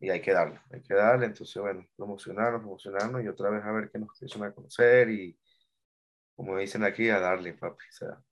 y 0.00 0.10
hay 0.10 0.20
que 0.22 0.32
darle, 0.32 0.60
hay 0.72 0.82
que 0.82 0.94
darle. 0.94 1.26
Entonces, 1.26 1.60
bueno, 1.60 1.86
promocionarnos, 1.96 2.62
promocionarnos 2.62 3.22
y 3.24 3.28
otra 3.28 3.50
vez 3.50 3.64
a 3.64 3.72
ver 3.72 3.90
qué 3.90 3.98
nos 3.98 4.10
empiezan 4.14 4.44
a 4.44 4.54
conocer 4.54 5.10
y, 5.10 5.38
como 6.34 6.58
dicen 6.58 6.82
aquí, 6.82 7.08
a 7.10 7.20
darle, 7.20 7.54
papi. 7.54 7.84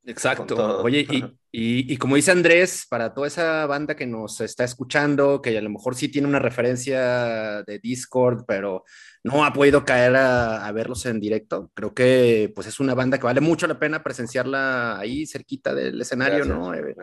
Exacto. 0.07 0.83
Oye, 0.83 1.07
y, 1.53 1.93
y, 1.93 1.97
como 1.97 2.17
dice 2.17 2.33
Andrés, 2.33 2.87
para 2.89 3.15
toda 3.15 3.29
esa 3.29 3.67
banda 3.67 3.95
que 3.95 4.07
nos 4.07 4.41
está 4.41 4.65
escuchando, 4.65 5.41
que 5.41 5.57
a 5.57 5.63
lo 5.63 5.71
mejor 5.71 5.95
sí 5.95 6.09
tiene 6.09 6.27
una 6.27 6.39
referencia 6.39 7.63
de 7.63 7.79
Discord, 7.79 8.45
pero 8.47 8.85
no 9.25 9.45
ha 9.45 9.53
podido 9.53 9.85
caer 9.85 10.17
a, 10.17 10.71
verlos 10.73 11.07
en 11.07 11.21
directo, 11.21 11.71
creo 11.75 11.95
que 11.95 12.51
pues 12.55 12.67
es 12.67 12.81
una 12.81 12.95
banda 12.95 13.19
que 13.19 13.25
vale 13.25 13.41
mucho 13.41 13.67
la 13.67 13.79
pena 13.79 14.03
presenciarla 14.03 14.99
ahí 14.99 15.27
cerquita 15.27 15.75
del 15.75 16.01
escenario, 16.01 16.45
¿no? 16.45 16.75
Eh, 16.75 16.95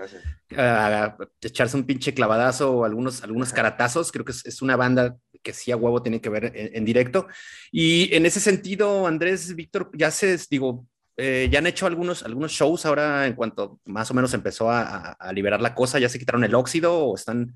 echarse 1.42 1.78
un 1.78 1.86
pinche 1.86 2.14
clavadazo 2.14 2.74
o 2.74 2.86
algunos, 2.86 3.24
algunos 3.24 3.54
caratazos, 3.54 4.12
creo 4.12 4.26
que 4.26 4.34
es, 4.34 4.62
una 4.62 4.76
banda 4.76 5.18
que 5.42 5.54
sí 5.54 5.72
a 5.72 5.78
huevo 5.78 6.02
tiene 6.02 6.22
que 6.22 6.30
ver 6.30 6.52
en, 6.56 6.86
directo. 6.86 7.28
Y 7.72 8.14
en 8.16 8.26
ese 8.26 8.40
sentido, 8.40 9.08
Andrés, 9.08 9.56
Víctor, 9.56 9.92
ya 9.94 10.12
se, 10.12 10.38
digo, 10.50 10.86
eh, 11.18 11.50
ya 11.52 11.60
han 11.60 11.68
hecho 11.68 11.86
algunos, 11.86 12.24
algunos 12.24 12.52
shows 12.52 12.86
ahora 12.86 13.28
en 13.28 13.34
cuanto 13.34 13.80
más 13.86 14.10
o 14.12 14.14
menos 14.14 14.34
empezó 14.34 14.70
a, 14.70 15.14
a, 15.14 15.34
liberar 15.34 15.62
la 15.62 15.76
cosa, 15.76 16.00
ya 16.00 16.10
se 16.10 16.20
quitaron 16.20 16.44
el 16.44 16.56
óxido 16.56 16.98
o 16.98 17.16
están 17.16 17.56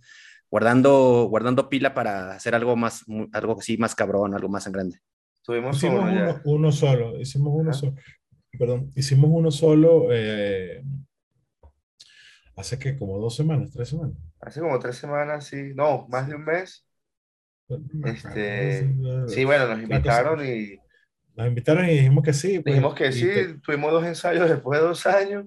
guardando, 0.50 1.28
guardando 1.30 1.70
pila 1.70 1.94
para 1.94 2.34
hacer 2.34 2.54
algo 2.54 2.76
más, 2.76 3.04
algo 3.32 3.58
así 3.60 3.78
más 3.78 3.96
cabrón, 3.96 4.36
algo 4.36 4.50
más 4.50 4.68
en 4.68 4.74
grande. 4.74 5.00
Tuvimos 5.44 5.78
hicimos 5.78 6.04
uno, 6.46 6.72
solo, 6.72 7.20
hicimos 7.20 7.54
uno 7.54 7.74
solo, 7.74 7.96
perdón, 8.58 8.92
hicimos 8.96 9.30
uno 9.34 9.52
solo 9.52 10.08
eh, 10.12 10.84
hace 12.56 12.80
que 12.80 12.98
como 12.98 13.18
dos 13.20 13.36
semanas, 13.36 13.72
tres 13.72 13.90
semanas. 13.90 14.16
Hace 14.40 14.62
como 14.62 14.78
tres 14.80 14.98
semanas, 14.98 15.46
sí, 15.46 15.74
no, 15.74 16.08
más 16.10 16.28
de 16.28 16.36
un 16.36 16.46
mes. 16.46 16.86
Este, 18.05 18.93
sí, 19.28 19.45
bueno, 19.45 19.68
nos 19.68 19.82
invitaron 19.82 20.45
y... 20.45 20.80
Nos 21.36 21.47
invitaron 21.47 21.86
y 21.86 21.93
dijimos 21.93 22.24
que 22.24 22.34
sí. 22.34 22.59
Pues, 22.59 22.76
dijimos 22.76 22.93
que 22.93 23.11
sí, 23.11 23.30
tuvimos 23.64 23.91
dos 23.91 24.05
ensayos 24.05 24.49
después 24.49 24.80
de 24.80 24.86
dos 24.86 25.05
años. 25.07 25.45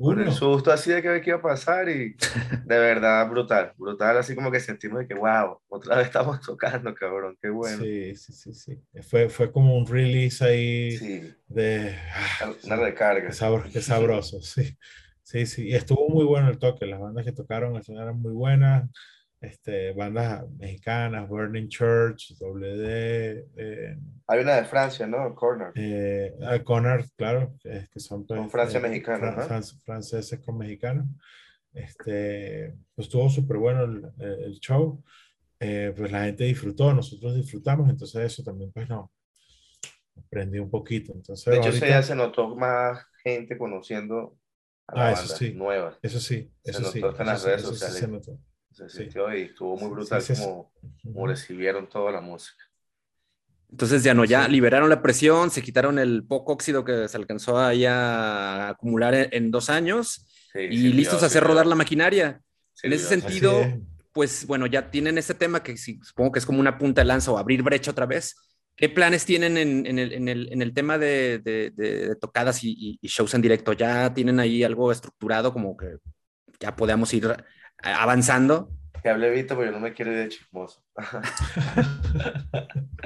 Con 0.00 0.18
el 0.18 0.32
susto 0.32 0.72
así 0.72 0.90
de 0.90 1.02
que 1.02 1.20
qué 1.20 1.30
iba 1.30 1.38
a 1.38 1.42
pasar 1.42 1.86
y 1.90 2.16
de 2.64 2.78
verdad 2.78 3.28
brutal, 3.28 3.74
brutal, 3.76 4.16
así 4.16 4.34
como 4.34 4.50
que 4.50 4.58
sentimos 4.58 5.00
de 5.00 5.06
que 5.06 5.12
wow, 5.14 5.60
otra 5.68 5.96
vez 5.96 6.06
estamos 6.06 6.40
tocando, 6.46 6.94
cabrón, 6.94 7.36
qué 7.40 7.50
bueno. 7.50 7.82
Sí, 7.82 8.16
sí, 8.16 8.32
sí, 8.32 8.54
sí. 8.54 8.82
Fue, 9.02 9.28
fue 9.28 9.52
como 9.52 9.76
un 9.76 9.86
release 9.86 10.42
ahí 10.42 11.34
de... 11.48 11.94
Ah, 12.40 12.50
una 12.64 12.76
recarga. 12.76 13.28
Qué, 13.28 13.82
sabroso, 13.82 14.40
sí. 14.40 14.74
Sí, 15.22 15.46
sí, 15.46 15.68
y 15.68 15.74
estuvo 15.74 16.08
muy 16.08 16.24
bueno 16.24 16.48
el 16.48 16.58
toque, 16.58 16.86
las 16.86 16.98
bandas 16.98 17.24
que 17.24 17.32
tocaron 17.32 17.80
eran 17.86 18.20
muy 18.20 18.32
buenas, 18.32 18.90
este, 19.40 19.92
bandas 19.92 20.48
mexicanas, 20.58 21.28
Burning 21.28 21.68
Church, 21.68 22.34
WD. 22.38 23.46
Eh, 23.56 23.96
Hay 24.26 24.40
una 24.40 24.56
de 24.56 24.64
Francia, 24.64 25.06
¿no? 25.06 25.34
Corner. 25.34 25.72
Eh, 25.74 26.34
ah, 26.42 26.58
Corner, 26.62 27.06
claro, 27.16 27.54
que, 27.62 27.88
son, 27.96 28.26
pues, 28.26 28.38
con 28.38 28.50
Francia 28.50 28.78
eh, 28.78 28.82
mexicana. 28.82 29.32
franceses 29.84 30.40
con 30.40 30.58
mexicanos. 30.58 31.06
Este, 31.72 32.74
pues 32.94 33.06
estuvo 33.06 33.30
súper 33.30 33.56
bueno 33.56 33.84
el, 33.84 34.12
el 34.18 34.60
show. 34.60 35.02
Eh, 35.58 35.92
pues 35.96 36.10
la 36.10 36.24
gente 36.24 36.44
disfrutó, 36.44 36.92
nosotros 36.92 37.34
disfrutamos, 37.34 37.88
entonces 37.90 38.22
eso 38.22 38.42
también, 38.42 38.72
pues 38.72 38.88
no, 38.88 39.12
aprendí 40.16 40.58
un 40.58 40.70
poquito. 40.70 41.12
Entonces, 41.12 41.44
de 41.44 41.58
hecho, 41.58 41.86
ya 41.86 42.02
se 42.02 42.14
notó 42.14 42.56
más 42.56 43.06
gente 43.22 43.58
conociendo 43.58 44.38
a 44.86 44.94
la 44.94 45.02
ah, 45.02 45.04
banda, 45.12 45.22
eso 45.22 45.36
sí, 45.36 45.52
nueva. 45.52 45.98
Eso 46.00 46.18
sí, 46.18 46.50
eso 46.64 46.82
se 46.84 47.00
notó 47.00 47.20
en 47.20 47.26
las 47.26 47.44
redes 47.44 47.62
sociales. 47.62 47.98
se 47.98 48.08
notó 48.08 48.38
se 48.70 48.88
sintió 48.88 49.34
y 49.34 49.42
estuvo 49.42 49.76
muy 49.76 49.90
brutal 49.90 50.22
como, 51.02 51.26
recibieron 51.26 51.88
toda 51.88 52.12
la 52.12 52.20
música. 52.20 52.64
Entonces 53.70 54.02
ya 54.02 54.14
no, 54.14 54.24
ya 54.24 54.48
liberaron 54.48 54.88
la 54.88 55.02
presión, 55.02 55.50
se 55.50 55.62
quitaron 55.62 55.98
el 55.98 56.24
poco 56.24 56.52
óxido 56.52 56.84
que 56.84 57.06
se 57.06 57.16
alcanzó 57.16 57.58
ahí 57.58 57.84
a 57.84 58.70
acumular 58.70 59.14
en, 59.14 59.50
dos 59.50 59.70
años 59.70 60.26
y 60.54 60.92
listos 60.92 61.22
a 61.22 61.26
hacer 61.26 61.44
rodar 61.44 61.66
la 61.66 61.76
maquinaria. 61.76 62.40
en 62.82 62.92
ese 62.92 63.06
sentido, 63.06 63.64
pues 64.12 64.44
bueno, 64.46 64.66
ya 64.66 64.90
tienen 64.90 65.18
ese 65.18 65.34
tema 65.34 65.62
que 65.62 65.76
supongo 65.76 66.32
que 66.32 66.40
es 66.40 66.46
como 66.46 66.58
una 66.58 66.78
punta 66.78 67.02
de 67.02 67.06
lanza 67.06 67.30
o 67.30 67.38
abrir 67.38 67.62
brecha 67.62 67.92
otra 67.92 68.06
vez. 68.06 68.36
¿Qué 68.74 68.88
planes 68.88 69.24
tienen 69.24 69.56
en, 69.56 69.98
el, 69.98 70.72
tema 70.74 70.98
de, 70.98 72.16
tocadas 72.20 72.64
y, 72.64 72.98
y, 73.00 73.06
shows 73.06 73.34
en 73.34 73.42
directo? 73.42 73.72
¿Ya 73.72 74.12
tienen 74.14 74.40
ahí 74.40 74.64
algo 74.64 74.90
estructurado 74.90 75.52
como 75.52 75.76
que 75.76 75.98
ya 76.58 76.74
podamos 76.74 77.12
ir 77.14 77.36
avanzando. 77.82 78.70
Que 79.02 79.08
hable 79.08 79.30
Vito, 79.30 79.56
pero 79.56 79.70
yo 79.70 79.72
no 79.72 79.80
me 79.80 79.92
quiero 79.92 80.12
ir 80.12 80.18
de 80.18 80.28
chismoso. 80.28 80.82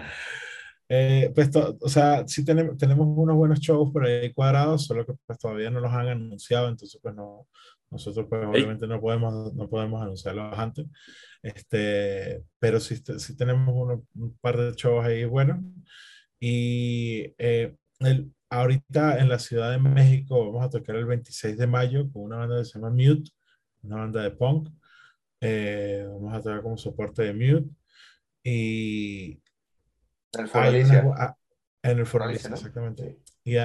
Eh, 0.86 1.32
pues, 1.34 1.50
o 1.56 1.88
sea, 1.88 2.28
sí 2.28 2.44
tenemos, 2.44 2.76
tenemos 2.76 3.06
unos 3.08 3.34
buenos 3.34 3.58
shows 3.58 3.90
por 3.90 4.04
ahí 4.04 4.30
cuadrados, 4.34 4.84
solo 4.84 5.06
que 5.06 5.14
pues 5.26 5.38
todavía 5.38 5.70
no 5.70 5.80
los 5.80 5.90
han 5.90 6.08
anunciado, 6.08 6.68
entonces 6.68 7.00
pues 7.02 7.14
no, 7.14 7.48
nosotros 7.90 8.26
pues 8.28 8.46
obviamente 8.46 8.86
no 8.86 9.00
podemos, 9.00 9.54
no 9.54 9.68
podemos 9.68 10.02
anunciarlos 10.02 10.58
antes, 10.58 10.86
este, 11.42 12.42
pero 12.58 12.80
sí, 12.80 12.96
sí 13.18 13.36
tenemos 13.36 14.00
un 14.14 14.38
par 14.40 14.58
de 14.58 14.72
shows 14.72 15.04
ahí 15.04 15.24
buenos. 15.24 15.58
Y 16.38 17.34
eh, 17.38 17.76
el, 18.00 18.32
ahorita 18.50 19.18
en 19.18 19.28
la 19.28 19.38
Ciudad 19.38 19.70
de 19.70 19.78
México 19.78 20.46
vamos 20.46 20.64
a 20.64 20.70
tocar 20.70 20.96
el 20.96 21.06
26 21.06 21.56
de 21.56 21.66
mayo 21.66 22.10
con 22.12 22.24
una 22.24 22.36
banda 22.36 22.58
que 22.58 22.64
se 22.66 22.78
llama 22.78 22.90
Mute, 22.90 23.30
una 23.84 23.96
banda 23.96 24.22
de 24.22 24.30
punk. 24.30 24.68
Eh, 25.40 26.06
vamos 26.08 26.34
a 26.34 26.40
traer 26.40 26.62
como 26.62 26.76
soporte 26.76 27.22
de 27.22 27.34
Mute. 27.34 27.68
Y. 28.42 29.42
En 30.32 30.40
el 30.40 30.48
Foralicia. 30.48 31.04
Ah, 31.16 31.36
en 31.82 31.98
el 31.98 32.06
Foralicia, 32.06 32.50
exactamente. 32.50 33.18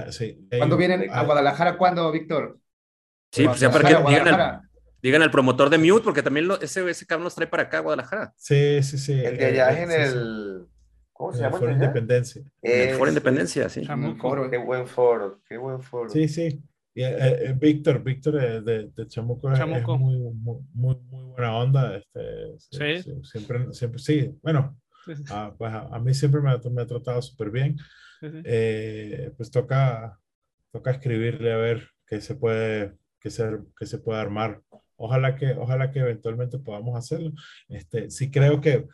sí, 0.10 0.48
¿Cuándo 0.58 0.78
vienen 0.78 1.10
a 1.10 1.24
Guadalajara? 1.24 1.78
¿Cuándo, 1.78 2.12
Víctor? 2.12 2.60
Sí, 3.32 3.46
pues 3.46 3.60
ya 3.60 3.72
para 3.72 3.88
que 3.88 3.96
digan 5.02 5.22
al, 5.22 5.32
promotor 5.32 5.70
de 5.70 5.78
Mute, 5.78 6.04
porque 6.04 6.22
también 6.22 6.48
lo, 6.48 6.60
ese, 6.60 6.88
ese 6.90 7.06
cabrón 7.06 7.26
nos 7.26 7.36
trae 7.36 7.48
para 7.48 7.64
acá 7.64 7.78
a 7.78 7.82
Guadalajara. 7.82 8.34
Sí, 8.36 8.84
sí, 8.84 8.98
sí. 8.98 9.14
El 9.14 9.38
de 9.38 9.46
allá 9.46 9.72
es 9.72 9.80
en 9.80 9.92
el. 9.92 10.68
¿Cómo 11.14 11.34
se 11.34 11.42
llama? 11.42 11.58
Foro 11.58 11.72
Independencia. 11.72 12.42
el 12.62 12.96
Foro 12.96 13.10
Independencia, 13.10 13.70
sí. 13.70 13.82
Qué 13.86 13.94
buen 13.94 14.18
foro, 14.18 15.42
qué 15.48 15.58
buen 15.58 15.82
foro. 15.82 16.10
Sí, 16.10 16.28
sí. 16.28 16.62
Eh, 16.96 17.46
eh, 17.46 17.56
Víctor, 17.58 18.04
Víctor 18.04 18.64
de, 18.64 18.90
de 18.90 19.08
Chamuco, 19.08 19.52
Es, 19.52 19.60
muy, 19.66 20.18
muy, 20.18 20.62
muy, 20.74 20.96
buena 21.12 21.58
onda. 21.58 21.98
Este, 21.98 23.02
sí. 23.04 23.12
siempre, 23.24 23.74
siempre, 23.74 24.00
sí, 24.00 24.36
bueno, 24.42 24.78
ah, 25.30 25.54
pues 25.58 25.72
a, 25.74 26.00
mí 26.00 26.14
siempre 26.14 26.42
me 26.42 26.52
ha, 26.52 26.58
me 26.70 26.82
ha 26.82 26.88
tratado 26.88 27.22
súper 27.22 27.52
bien. 27.52 27.78
Eh, 28.22 29.32
pues 29.38 29.50
toca, 29.50 30.20
toca 30.72 30.92
escribirle 30.92 31.54
a 31.54 31.58
ver 31.58 31.88
que 32.06 32.20
se 32.20 32.36
puede, 32.36 32.96
que 33.20 33.30
se, 33.30 33.60
que 33.78 33.86
se 33.86 34.00
puede 34.00 34.20
armar. 34.20 34.62
Ojalá 34.98 35.36
que, 35.36 35.52
ojalá 35.52 35.92
que 35.92 36.00
eventualmente 36.00 36.60
podamos 36.60 36.98
hacerlo. 36.98 37.32
Este, 37.70 38.10
sí 38.10 38.30
creo 38.30 38.60
que 38.60 38.88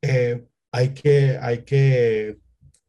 eh, 0.00 0.46
hay 0.72 0.94
que, 0.94 1.36
hay 1.40 1.64
que, 1.64 2.38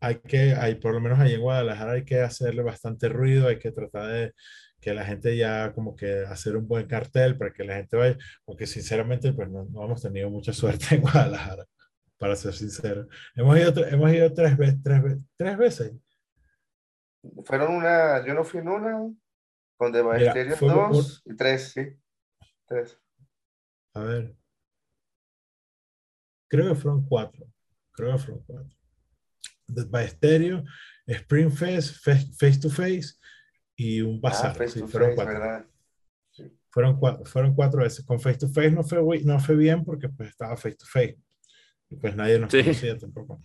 hay 0.02 0.16
que, 0.20 0.56
hay, 0.56 0.76
por 0.76 0.94
lo 0.94 1.00
menos 1.00 1.20
ahí 1.20 1.36
en 1.36 1.42
Guadalajara 1.42 1.94
hay 1.94 2.04
que 2.04 2.20
hacerle 2.22 2.64
bastante 2.64 3.08
ruido, 3.08 3.48
hay 3.48 3.60
que 3.60 3.72
tratar 3.72 4.08
de 4.08 4.34
que 4.80 4.96
la 4.96 5.06
gente 5.06 5.38
ya 5.38 5.72
como 5.74 5.96
que 5.96 6.26
hacer 6.26 6.58
un 6.58 6.68
buen 6.68 6.88
cartel 6.88 7.38
para 7.38 7.54
que 7.54 7.64
la 7.64 7.76
gente 7.76 7.96
vaya, 7.96 8.18
porque 8.44 8.66
sinceramente 8.66 9.32
pues 9.32 9.48
no, 9.50 9.66
no 9.66 9.86
hemos 9.86 10.02
tenido 10.02 10.30
mucha 10.32 10.54
suerte 10.54 10.96
en 10.96 11.02
Guadalajara, 11.02 11.66
para 12.18 12.36
ser 12.36 12.54
sincero. 12.54 13.08
Hemos 13.36 13.58
ido, 13.58 13.86
hemos 13.86 14.12
ido 14.12 14.34
tres, 14.34 14.58
veces, 14.58 14.80
tres, 14.84 15.02
tres 15.38 15.58
veces. 15.58 15.94
Fueron 17.44 17.76
una, 17.76 18.26
yo 18.26 18.34
no 18.34 18.44
fui 18.44 18.60
en 18.62 18.70
una, 18.70 19.14
con 19.78 19.92
The 19.92 20.02
Ballesteros 20.02 20.60
dos 20.60 21.22
y 21.26 21.36
tres, 21.36 21.72
sí. 21.74 21.82
Tres. 22.66 23.00
A 23.94 24.02
ver. 24.02 24.36
Creo 26.48 26.70
que 26.70 26.76
fueron 26.76 27.06
cuatro. 27.06 27.46
Creo 27.92 28.14
que 28.14 28.18
fueron 28.18 28.44
cuatro. 28.48 28.81
The 29.74 29.84
Ballesteros, 29.86 30.64
Spring 31.08 31.52
Fest, 31.52 31.96
Face 32.04 32.60
to 32.60 32.70
Face 32.70 33.14
y 33.76 34.02
un 34.02 34.20
bazar. 34.22 34.56
Ah, 34.60 34.68
sí, 34.68 34.80
fueron, 34.82 35.10
face, 35.10 35.16
cuatro. 35.16 35.34
¿verdad? 35.40 35.66
fueron 36.70 37.00
cuatro. 37.00 37.26
Fueron 37.26 37.56
cuatro 37.56 37.82
veces. 37.84 38.06
Con 38.06 38.20
Face 38.20 38.38
to 38.40 38.48
Face 38.50 38.72
no 38.72 38.84
fue, 38.84 39.00
no 39.24 39.40
fue 39.40 39.56
bien 39.56 39.84
porque 39.84 40.10
pues 40.10 40.30
estaba 40.30 40.56
Face 40.56 40.76
to 40.76 40.86
Face. 40.86 41.18
Y 41.90 41.96
pues 41.98 42.16
nadie 42.16 42.40
nos 42.40 42.52
Sí. 42.52 42.62
conocía 42.62 42.98
tampoco. 42.98 43.42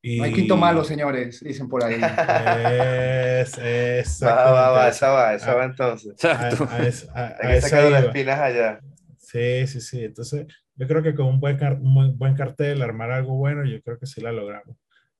Y... 0.00 0.18
No 0.18 0.24
hay 0.24 0.32
quinto 0.32 0.56
malo, 0.56 0.84
señores, 0.84 1.40
dicen 1.42 1.68
por 1.68 1.82
ahí. 1.82 1.94
Es, 1.94 3.56
Va, 4.22 4.52
va, 4.52 4.70
va, 4.70 4.88
exactamente. 4.88 4.90
esa 4.90 5.08
va, 5.10 5.34
esa 5.34 5.50
Ah, 5.50 5.54
va 5.54 5.64
entonces. 5.64 6.24
A, 6.24 6.48
Exacto. 6.48 6.64
a 6.64 7.20
a- 7.20 7.26
a 7.26 7.36
Hay 7.48 7.54
que 7.56 7.60
sacar 7.62 7.90
las 7.90 8.04
espinas 8.04 8.38
allá. 8.38 8.80
Sí, 9.18 9.66
sí, 9.66 9.80
sí. 9.80 10.04
Entonces, 10.04 10.46
yo 10.76 10.86
creo 10.86 11.02
que 11.02 11.14
con 11.14 11.26
un 11.26 11.40
buen, 11.40 11.56
car- 11.56 11.80
un 11.80 12.16
buen 12.16 12.34
cartel, 12.36 12.80
armar 12.82 13.10
algo 13.10 13.36
bueno, 13.36 13.64
yo 13.64 13.82
creo 13.82 13.98
que 13.98 14.06
sí 14.06 14.20
la 14.20 14.30
logramos. 14.32 14.76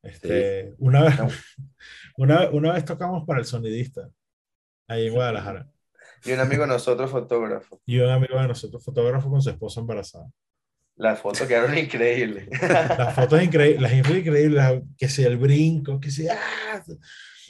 Este, 0.08 0.74
una, 0.78 1.02
vez, 1.02 1.14
una, 2.16 2.48
una 2.50 2.72
vez 2.72 2.84
tocamos 2.84 3.24
para 3.26 3.40
el 3.40 3.46
sonidista, 3.46 4.08
ahí 4.88 5.06
en 5.08 5.14
Guadalajara. 5.14 5.68
Y 6.24 6.32
un 6.32 6.40
amigo 6.40 6.62
de 6.62 6.68
nosotros, 6.68 7.10
fotógrafo. 7.10 7.80
Y 7.86 7.98
un 8.00 8.10
amigo 8.10 8.40
de 8.40 8.48
nosotros, 8.48 8.84
fotógrafo 8.84 9.30
con 9.30 9.40
su 9.42 9.50
esposa 9.50 9.80
embarazada. 9.80 10.26
Las 10.96 11.20
fotos 11.20 11.46
quedaron 11.46 11.78
increíbles. 11.78 12.48
Las 12.60 13.14
fotos 13.14 13.40
increíbles, 13.40 13.80
las 13.80 13.92
fotos 14.02 14.16
increíbles, 14.18 14.82
que 14.96 15.08
si 15.08 15.22
el 15.22 15.36
brinco, 15.36 16.00
que 16.00 16.10
si... 16.10 16.26
¡ah! 16.28 16.82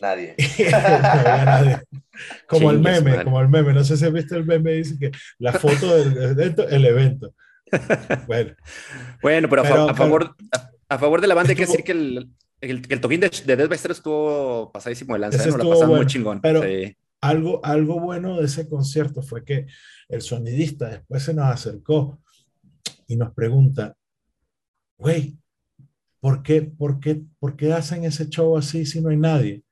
Nadie. 0.03 0.35
No 0.71 1.45
nadie. 1.45 1.79
Como 2.47 2.71
el 2.71 2.77
Chingue 2.77 2.97
su 2.97 3.03
meme, 3.03 3.11
madre. 3.11 3.25
como 3.25 3.41
el 3.41 3.49
meme. 3.49 3.73
No 3.73 3.83
sé 3.85 3.97
si 3.97 4.05
has 4.05 4.13
visto 4.13 4.37
el 4.37 4.45
meme, 4.45 4.73
dice 4.73 4.99
que 4.99 5.11
la 5.39 5.53
foto 5.55 5.97
del 5.97 6.17
evento, 6.33 6.69
el 6.69 6.85
evento. 6.85 7.35
Bueno, 8.27 8.55
Bueno, 9.23 9.49
pero 9.49 9.63
a, 9.63 9.65
Pero- 9.65 9.89
a 9.91 9.95
favor, 9.95 10.37
a, 10.53 10.71
a 10.91 10.99
favor 10.99 11.21
de 11.21 11.27
la 11.27 11.35
banda 11.35 11.51
hay 11.51 11.57
que 11.57 11.67
decir 11.67 11.83
que 11.85 11.93
el, 11.93 12.29
el, 12.61 12.83
el 12.89 13.01
toquín 13.01 13.21
de, 13.21 13.31
de 13.47 13.57
Death 13.57 13.69
by 13.69 13.79
Stereo 13.79 13.93
estuvo 13.95 14.73
pasadísimo 14.73 15.15
de 15.15 15.21
lanza, 15.21 15.43
¿eh? 15.43 15.47
Nos 15.47 15.57
la 15.57 15.59
estuvo 15.59 15.71
pasamos 15.71 15.89
muy 15.89 15.97
bueno, 15.99 16.11
chingón. 16.11 16.41
pero- 16.41 16.63
Sí. 16.63 16.97
algo, 17.21 17.65
algo 17.65 18.01
bueno 18.01 18.37
de 18.39 18.47
ese 18.47 18.69
concierto 18.69 19.23
fue 19.23 19.45
que 19.45 19.67
el 20.09 20.23
sonidista 20.23 20.89
después 20.89 21.23
se 21.23 21.35
nos 21.35 21.47
acercó 21.47 22.21
y 23.07 23.17
nos 23.17 23.33
pregunta, 23.35 23.97
güey, 24.99 25.39
¿por 26.21 26.43
qué, 26.43 26.63
por, 26.63 27.01
qué, 27.01 27.23
¿por 27.39 27.57
qué 27.57 27.73
hacen 27.73 28.05
ese 28.05 28.29
show 28.29 28.57
así 28.57 28.85
si 28.87 29.01
no 29.01 29.11
hay 29.11 29.17
nadie? 29.17 29.63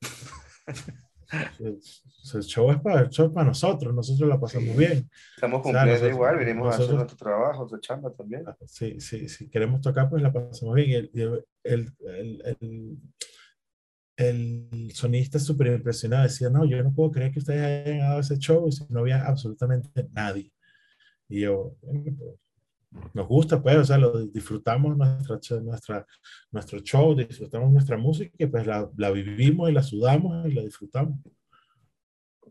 El, 2.32 2.38
el 2.40 2.44
show 2.44 2.70
es 2.70 2.80
para, 2.80 3.00
el 3.02 3.10
show 3.10 3.26
es 3.26 3.32
para 3.32 3.46
nosotros, 3.48 3.94
nosotros 3.94 4.28
la 4.28 4.40
pasamos 4.40 4.76
bien. 4.76 5.10
Estamos 5.34 5.60
O 5.60 5.62
sea, 5.64 5.72
cumpliendo 5.72 5.92
nosotros- 5.92 6.10
igual, 6.14 6.36
venimos 6.38 6.66
a 6.66 6.68
hacer 6.70 6.80
nosotros- 6.80 6.96
nuestro 6.98 7.16
trabajo, 7.18 7.58
nuestra 7.60 7.80
chamba 7.80 8.12
también. 8.12 8.44
Sí, 8.66 9.00
sí, 9.00 9.28
si 9.28 9.48
queremos 9.48 9.80
tocar, 9.80 10.08
pues 10.08 10.22
la 10.22 10.32
pasamos 10.32 10.74
bien. 10.74 10.90
El, 11.14 11.44
el, 11.64 11.92
el, 12.00 12.98
el, 14.16 14.90
sonista 14.94 15.38
súper 15.38 15.68
impresionado 15.68 16.22
decía, 16.24 16.48
no, 16.50 16.64
yo 16.64 16.82
no 16.82 16.92
puedo 16.92 17.10
creer 17.10 17.32
que 17.32 17.40
ustedes 17.40 17.86
hayan 17.86 17.98
dado 18.00 18.20
ese 18.20 18.38
show 18.38 18.70
si 18.70 18.84
no 18.88 19.00
había 19.00 19.24
absolutamente 19.26 20.08
nadie. 20.12 20.52
Y 21.28 21.40
yo, 21.40 21.74
"Bueno, 21.82 22.04
pues, 22.16 23.10
nos 23.12 23.26
gusta, 23.26 23.60
pues, 23.60 23.76
o 23.76 23.84
sea, 23.84 23.98
lo 23.98 24.24
disfrutamos 24.26 24.96
nuestra, 24.96 25.60
nuestra, 25.62 26.06
nuestro 26.52 26.78
show, 26.78 27.12
disfrutamos 27.16 27.72
nuestra 27.72 27.96
música 27.96 28.32
y 28.38 28.46
pues 28.46 28.64
la, 28.68 28.88
la 28.96 29.10
vivimos 29.10 29.68
y 29.68 29.72
la 29.72 29.82
sudamos 29.82 30.46
y 30.46 30.52
la 30.52 30.62
disfrutamos. 30.62 31.18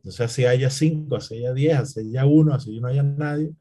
O 0.06 0.12
sea, 0.12 0.28
si 0.28 0.46
haya 0.46 0.70
cinco, 0.70 1.20
si 1.22 1.38
haya 1.38 1.54
diez, 1.54 1.94
si 1.94 2.02
haya 2.02 2.26
uno, 2.26 2.60
si 2.60 2.80
no 2.80 2.88
haya 2.88 3.04
nadie, 3.04 3.52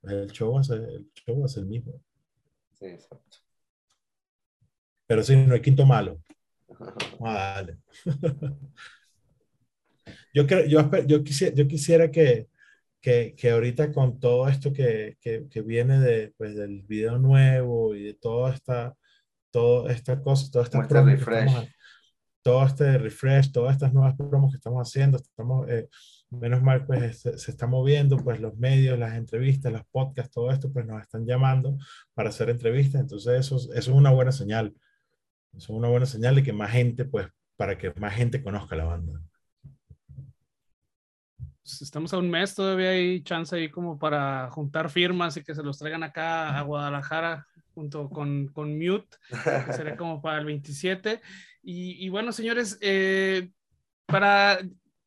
pues 0.00 0.14
el 0.14 0.32
show 0.32 0.54
va 0.54 0.60
a 0.60 0.64
ser, 0.64 0.80
el 0.80 1.10
show 1.14 1.44
el 1.56 1.66
mismo. 1.66 2.00
Sí, 2.72 2.86
exacto. 2.86 3.38
Pero 5.06 5.22
si 5.22 5.36
no 5.36 5.54
hay 5.54 5.60
quinto 5.60 5.86
malo. 5.86 6.20
Ah, 7.24 7.62
dale. 7.62 7.78
yo, 10.34 10.46
creo, 10.46 10.66
yo, 10.66 10.90
yo, 11.06 11.22
quisiera, 11.22 11.54
yo 11.54 11.68
quisiera 11.68 12.10
que, 12.10 12.48
que, 13.00 13.34
que 13.36 13.50
ahorita 13.50 13.92
con 13.92 14.18
todo 14.18 14.48
esto 14.48 14.72
que, 14.72 15.16
que, 15.20 15.46
que 15.48 15.62
viene 15.62 16.00
de, 16.00 16.32
pues, 16.36 16.56
del 16.56 16.82
video 16.82 17.18
nuevo 17.18 17.94
y 17.94 18.04
de 18.04 18.14
toda 18.14 18.54
esta, 18.54 18.96
toda 19.52 19.92
esta 19.92 20.20
cosa, 20.20 20.50
toda 20.50 20.64
esta 20.64 20.88
que 20.88 20.94
refresh. 20.94 21.68
Todo 22.42 22.66
este 22.66 22.98
refresh, 22.98 23.52
todas 23.52 23.72
estas 23.74 23.92
nuevas 23.92 24.14
promos 24.16 24.50
que 24.52 24.56
estamos 24.56 24.86
haciendo, 24.88 25.16
estamos, 25.18 25.68
eh, 25.70 25.88
menos 26.30 26.62
mal, 26.62 26.84
pues 26.86 27.20
se, 27.20 27.38
se 27.38 27.50
está 27.50 27.66
moviendo, 27.66 28.16
pues 28.16 28.40
los 28.40 28.56
medios, 28.56 28.98
las 28.98 29.14
entrevistas, 29.14 29.72
los 29.72 29.84
podcasts, 29.90 30.32
todo 30.32 30.50
esto, 30.50 30.72
pues 30.72 30.84
nos 30.86 31.00
están 31.00 31.24
llamando 31.26 31.76
para 32.14 32.30
hacer 32.30 32.50
entrevistas, 32.50 33.00
entonces 33.00 33.40
eso, 33.40 33.56
es- 33.56 33.64
eso 33.74 33.90
es 33.92 33.96
una 33.96 34.10
buena 34.10 34.32
señal. 34.32 34.74
Eso 35.54 35.72
es 35.72 35.78
una 35.78 35.88
buena 35.88 36.06
señal 36.06 36.34
de 36.34 36.42
que 36.42 36.52
más 36.52 36.70
gente, 36.72 37.04
pues, 37.04 37.28
para 37.56 37.76
que 37.78 37.92
más 37.94 38.14
gente 38.14 38.42
conozca 38.42 38.74
la 38.74 38.84
banda. 38.84 39.20
Pues 41.62 41.80
estamos 41.82 42.12
a 42.12 42.18
un 42.18 42.28
mes, 42.28 42.54
todavía 42.54 42.90
hay 42.90 43.22
chance 43.22 43.54
ahí 43.54 43.70
como 43.70 43.98
para 43.98 44.50
juntar 44.50 44.90
firmas 44.90 45.36
y 45.36 45.44
que 45.44 45.54
se 45.54 45.62
los 45.62 45.78
traigan 45.78 46.02
acá 46.02 46.58
a 46.58 46.62
Guadalajara 46.62 47.46
junto 47.74 48.10
con, 48.10 48.48
con 48.48 48.76
Mute, 48.76 49.16
que 49.66 49.72
sería 49.72 49.96
como 49.96 50.20
para 50.20 50.38
el 50.38 50.44
27. 50.46 51.20
Y, 51.62 52.04
y 52.04 52.08
bueno, 52.08 52.32
señores, 52.32 52.78
eh, 52.80 53.50
para, 54.06 54.58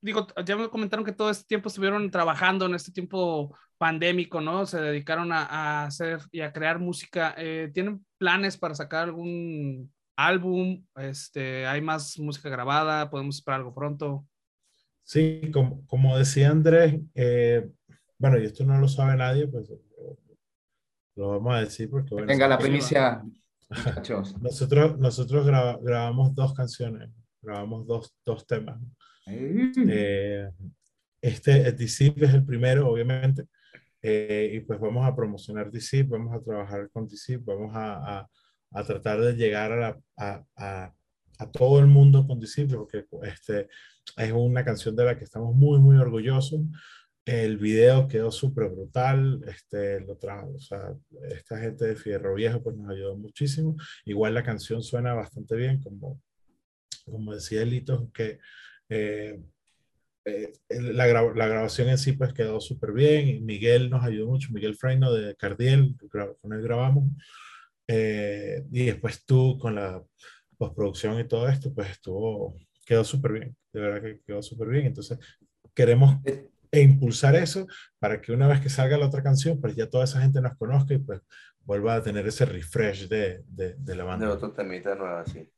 digo, 0.01 0.27
ya 0.45 0.55
me 0.55 0.69
comentaron 0.69 1.05
que 1.05 1.11
todo 1.11 1.29
este 1.29 1.45
tiempo 1.45 1.69
estuvieron 1.69 2.09
trabajando 2.09 2.65
en 2.65 2.75
este 2.75 2.91
tiempo 2.91 3.55
pandémico, 3.77 4.39
¿no? 4.39 4.65
Se 4.65 4.79
dedicaron 4.79 5.31
a, 5.31 5.43
a 5.45 5.85
hacer 5.85 6.21
y 6.31 6.41
a 6.41 6.53
crear 6.53 6.79
música. 6.79 7.35
Eh, 7.37 7.71
¿Tienen 7.73 8.05
planes 8.17 8.57
para 8.57 8.73
sacar 8.75 9.03
algún 9.03 9.93
álbum? 10.15 10.85
Este, 10.95 11.67
¿Hay 11.67 11.81
más 11.81 12.17
música 12.19 12.49
grabada? 12.49 13.09
¿Podemos 13.09 13.35
esperar 13.35 13.59
algo 13.59 13.73
pronto? 13.73 14.25
Sí, 15.03 15.51
como, 15.53 15.85
como 15.85 16.17
decía 16.17 16.49
Andrés, 16.49 16.99
eh, 17.13 17.69
bueno, 18.17 18.39
y 18.39 18.45
esto 18.45 18.65
no 18.65 18.79
lo 18.79 18.87
sabe 18.87 19.15
nadie, 19.15 19.47
pues 19.47 19.69
lo 21.15 21.29
vamos 21.29 21.53
a 21.53 21.59
decir 21.59 21.89
porque, 21.89 22.15
bueno, 22.15 22.27
Venga, 22.27 22.47
la 22.47 22.57
primicia, 22.57 23.23
muchachos. 23.69 24.35
Nosotros, 24.41 24.97
nosotros 24.99 25.45
graba- 25.45 25.79
grabamos 25.81 26.33
dos 26.35 26.53
canciones, 26.53 27.09
grabamos 27.41 27.85
dos, 27.87 28.15
dos 28.25 28.45
temas. 28.45 28.79
Eh, 29.89 30.49
este, 31.21 31.71
DCIP 31.71 32.23
es 32.23 32.33
el 32.33 32.45
primero, 32.45 32.87
obviamente, 32.89 33.45
eh, 34.01 34.51
y 34.53 34.59
pues 34.59 34.79
vamos 34.79 35.05
a 35.05 35.15
promocionar 35.15 35.71
DCIP, 35.71 36.09
vamos 36.09 36.35
a 36.35 36.43
trabajar 36.43 36.89
con 36.91 37.07
DCIP, 37.07 37.43
vamos 37.43 37.75
a, 37.75 38.19
a- 38.19 38.29
a 38.71 38.83
tratar 38.83 39.21
de 39.21 39.33
llegar 39.33 39.71
a, 39.71 39.75
la- 39.77 39.99
a, 40.17 40.43
a- 40.57 40.93
a 41.39 41.51
todo 41.51 41.79
el 41.79 41.87
mundo 41.87 42.25
con 42.27 42.39
DCIP, 42.39 42.73
porque 42.75 43.05
este, 43.23 43.67
es 44.17 44.31
una 44.31 44.63
canción 44.63 44.95
de 44.95 45.05
la 45.05 45.17
que 45.17 45.23
estamos 45.23 45.55
muy, 45.55 45.79
muy 45.79 45.97
orgullosos. 45.97 46.61
El 47.25 47.57
video 47.57 48.07
quedó 48.07 48.31
súper 48.31 48.69
brutal, 48.69 49.43
este, 49.47 49.99
lo 50.01 50.13
o 50.13 50.59
sea, 50.59 50.93
esta 51.29 51.57
gente 51.59 51.85
de 51.85 51.95
Fierro 51.95 52.35
Viejo 52.35 52.61
pues 52.61 52.75
nos 52.77 52.91
ayudó 52.91 53.17
muchísimo. 53.17 53.75
Igual 54.05 54.35
la 54.35 54.43
canción 54.43 54.83
suena 54.83 55.13
bastante 55.15 55.55
bien, 55.55 55.81
como, 55.81 56.21
como 57.05 57.33
decía 57.35 57.63
Elito, 57.63 58.11
que 58.13 58.39
eh, 58.89 59.39
eh, 60.25 60.53
la, 60.69 61.07
gra- 61.07 61.35
la 61.35 61.47
grabación 61.47 61.89
en 61.89 61.97
sí 61.97 62.13
pues 62.13 62.33
quedó 62.33 62.59
súper 62.61 62.93
bien. 62.93 63.27
y 63.27 63.41
Miguel 63.41 63.89
nos 63.89 64.03
ayudó 64.03 64.27
mucho, 64.27 64.49
Miguel 64.53 64.75
Freino 64.75 65.11
de 65.13 65.35
Cardiel, 65.35 65.95
con 66.41 66.53
él 66.53 66.61
grabamos. 66.61 67.05
Eh, 67.87 68.63
y 68.71 68.85
después 68.85 69.25
tú 69.25 69.57
con 69.59 69.75
la 69.75 70.03
postproducción 70.57 71.19
y 71.19 71.27
todo 71.27 71.47
esto, 71.49 71.73
pues 71.73 71.91
estuvo, 71.91 72.57
quedó 72.85 73.03
súper 73.03 73.33
bien, 73.33 73.57
de 73.73 73.79
verdad 73.81 74.01
que 74.01 74.21
quedó 74.25 74.41
súper 74.43 74.69
bien. 74.69 74.87
Entonces 74.87 75.19
queremos 75.73 76.17
Eh, 76.25 76.49
e 76.75 76.81
impulsar 76.81 77.35
eso 77.35 77.67
para 77.99 78.21
que 78.21 78.33
una 78.33 78.47
vez 78.47 78.59
que 78.59 78.69
salga 78.69 78.97
la 78.97 79.07
otra 79.07 79.23
canción, 79.23 79.61
pues 79.61 79.75
ya 79.75 79.89
toda 79.89 80.03
esa 80.03 80.21
gente 80.21 80.41
nos 80.41 80.57
conozca 80.57 80.93
y 80.93 80.97
pues 80.97 81.21
vuelva 81.63 81.95
a 81.95 82.03
tener 82.03 82.27
ese 82.27 82.45
refresh 82.45 83.07
de, 83.07 83.43
de, 83.47 83.75
de 83.75 83.95
la 83.95 84.03
De 84.03 84.09
banda. 84.09 84.29
otro 84.29 84.51
temita 84.51 84.93
nuevo, 84.93 85.23
sí. 85.25 85.49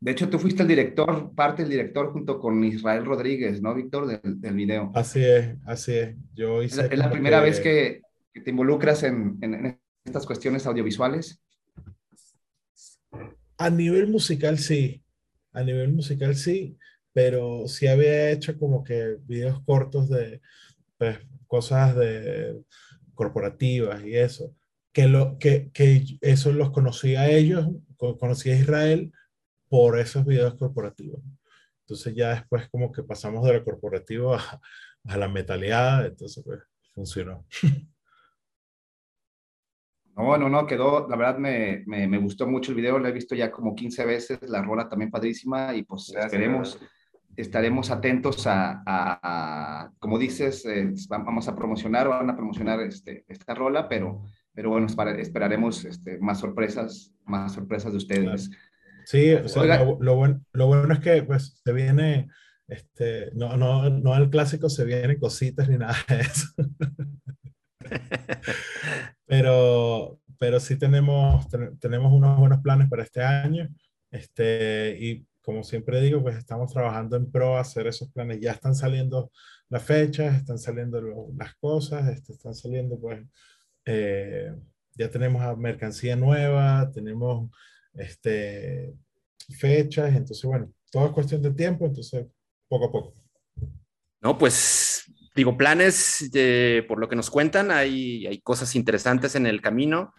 De 0.00 0.12
hecho, 0.12 0.30
tú 0.30 0.38
fuiste 0.38 0.62
el 0.62 0.68
director, 0.68 1.34
parte 1.34 1.62
del 1.62 1.70
director 1.70 2.12
junto 2.12 2.38
con 2.38 2.62
Israel 2.64 3.04
Rodríguez, 3.04 3.60
¿no, 3.60 3.74
Víctor? 3.74 4.06
Del, 4.06 4.40
del 4.40 4.54
video. 4.54 4.92
Así 4.94 5.22
es, 5.22 5.56
así 5.66 5.94
es. 5.94 6.16
Yo 6.34 6.62
hice 6.62 6.86
es, 6.86 6.98
la 6.98 7.10
primera 7.10 7.40
vez 7.40 7.60
que, 7.60 8.02
que, 8.32 8.40
te 8.40 8.50
involucras 8.50 9.02
en, 9.02 9.36
en, 9.42 9.54
en, 9.54 9.80
estas 10.04 10.24
cuestiones 10.24 10.64
audiovisuales. 10.66 11.42
A 13.58 13.68
nivel 13.68 14.06
musical, 14.06 14.58
sí. 14.58 15.02
A 15.52 15.62
nivel 15.64 15.92
musical, 15.92 16.36
sí. 16.36 16.78
Pero 17.18 17.66
sí 17.66 17.88
había 17.88 18.30
hecho 18.30 18.56
como 18.56 18.84
que 18.84 19.16
videos 19.24 19.60
cortos 19.64 20.08
de 20.08 20.40
pues, 20.96 21.18
cosas 21.48 21.96
de 21.96 22.62
corporativas 23.12 24.04
y 24.04 24.14
eso. 24.14 24.54
Que, 24.92 25.08
lo, 25.08 25.36
que, 25.36 25.72
que 25.72 26.04
eso 26.20 26.52
los 26.52 26.70
conocí 26.70 27.16
a 27.16 27.28
ellos, 27.28 27.70
conocí 27.96 28.50
a 28.50 28.56
Israel 28.56 29.10
por 29.68 29.98
esos 29.98 30.24
videos 30.24 30.54
corporativos. 30.54 31.20
Entonces 31.80 32.14
ya 32.14 32.36
después 32.36 32.68
como 32.68 32.92
que 32.92 33.02
pasamos 33.02 33.44
de 33.44 33.54
lo 33.54 33.64
corporativo 33.64 34.36
a, 34.36 34.60
a 35.08 35.16
la 35.16 35.26
metaleada, 35.26 36.06
entonces 36.06 36.44
pues 36.44 36.60
funcionó. 36.94 37.44
No, 40.14 40.36
no, 40.36 40.48
no, 40.48 40.66
quedó, 40.66 41.06
la 41.08 41.14
verdad 41.14 41.38
me, 41.38 41.84
me, 41.86 42.08
me, 42.08 42.18
gustó 42.18 42.44
mucho 42.44 42.72
el 42.72 42.76
video, 42.76 42.98
lo 42.98 43.06
he 43.06 43.12
visto 43.12 43.36
ya 43.36 43.52
como 43.52 43.76
15 43.76 44.04
veces, 44.04 44.40
la 44.48 44.60
rola 44.62 44.88
también 44.88 45.12
padrísima 45.12 45.72
y 45.76 45.84
pues 45.84 46.10
Gracias, 46.10 46.32
esperemos, 46.32 46.80
estaremos 47.40 47.90
atentos 47.90 48.46
a, 48.46 48.82
a, 48.84 49.20
a 49.22 49.92
como 50.00 50.18
dices, 50.18 50.66
eh, 50.66 50.92
vamos 51.08 51.46
a 51.46 51.54
promocionar, 51.54 52.08
van 52.08 52.30
a 52.30 52.36
promocionar 52.36 52.80
este, 52.80 53.24
esta 53.28 53.54
rola, 53.54 53.88
pero, 53.88 54.24
pero 54.52 54.70
bueno, 54.70 54.88
esperaremos 55.18 55.84
este, 55.84 56.18
más 56.18 56.40
sorpresas, 56.40 57.12
más 57.24 57.52
sorpresas 57.52 57.92
de 57.92 57.98
ustedes. 57.98 58.50
Sí, 59.04 59.32
o 59.32 59.48
sea, 59.48 59.84
lo, 59.84 59.98
lo, 60.00 60.16
bueno, 60.16 60.40
lo 60.52 60.66
bueno 60.66 60.92
es 60.92 61.00
que 61.00 61.22
pues 61.22 61.60
se 61.64 61.72
viene, 61.72 62.28
este, 62.66 63.30
no, 63.34 63.56
no, 63.56 63.88
no 63.88 64.16
el 64.16 64.30
clásico, 64.30 64.68
se 64.68 64.84
vienen 64.84 65.20
cositas 65.20 65.68
ni 65.68 65.78
nada 65.78 65.96
de 66.08 66.20
eso. 66.20 66.48
pero, 69.26 70.20
pero 70.38 70.58
sí 70.58 70.76
tenemos, 70.76 71.48
ten, 71.48 71.78
tenemos 71.78 72.12
unos 72.12 72.36
buenos 72.36 72.60
planes 72.62 72.88
para 72.88 73.04
este 73.04 73.22
año. 73.22 73.68
Este, 74.10 74.96
y 74.98 75.26
como 75.48 75.64
siempre 75.64 76.02
digo, 76.02 76.20
pues 76.20 76.36
estamos 76.36 76.70
trabajando 76.74 77.16
en 77.16 77.30
pro 77.30 77.56
a 77.56 77.62
hacer 77.62 77.86
esos 77.86 78.10
planes. 78.10 78.38
Ya 78.38 78.52
están 78.52 78.74
saliendo 78.74 79.32
las 79.70 79.82
fechas, 79.82 80.36
están 80.36 80.58
saliendo 80.58 81.00
lo, 81.00 81.28
las 81.38 81.54
cosas, 81.54 82.06
este, 82.06 82.34
están 82.34 82.54
saliendo 82.54 83.00
pues, 83.00 83.24
eh, 83.86 84.52
ya 84.94 85.10
tenemos 85.10 85.56
mercancía 85.56 86.16
nueva, 86.16 86.90
tenemos 86.92 87.50
este, 87.94 88.92
fechas, 89.58 90.14
entonces 90.14 90.44
bueno, 90.44 90.70
todo 90.90 91.06
es 91.06 91.12
cuestión 91.12 91.40
de 91.40 91.52
tiempo, 91.52 91.86
entonces 91.86 92.26
poco 92.68 92.84
a 92.84 92.92
poco. 92.92 93.14
No, 94.20 94.36
pues 94.36 95.10
digo, 95.34 95.56
planes, 95.56 96.28
de, 96.30 96.84
por 96.86 97.00
lo 97.00 97.08
que 97.08 97.16
nos 97.16 97.30
cuentan, 97.30 97.70
hay, 97.70 98.26
hay 98.26 98.42
cosas 98.42 98.76
interesantes 98.76 99.34
en 99.34 99.46
el 99.46 99.62
camino. 99.62 100.12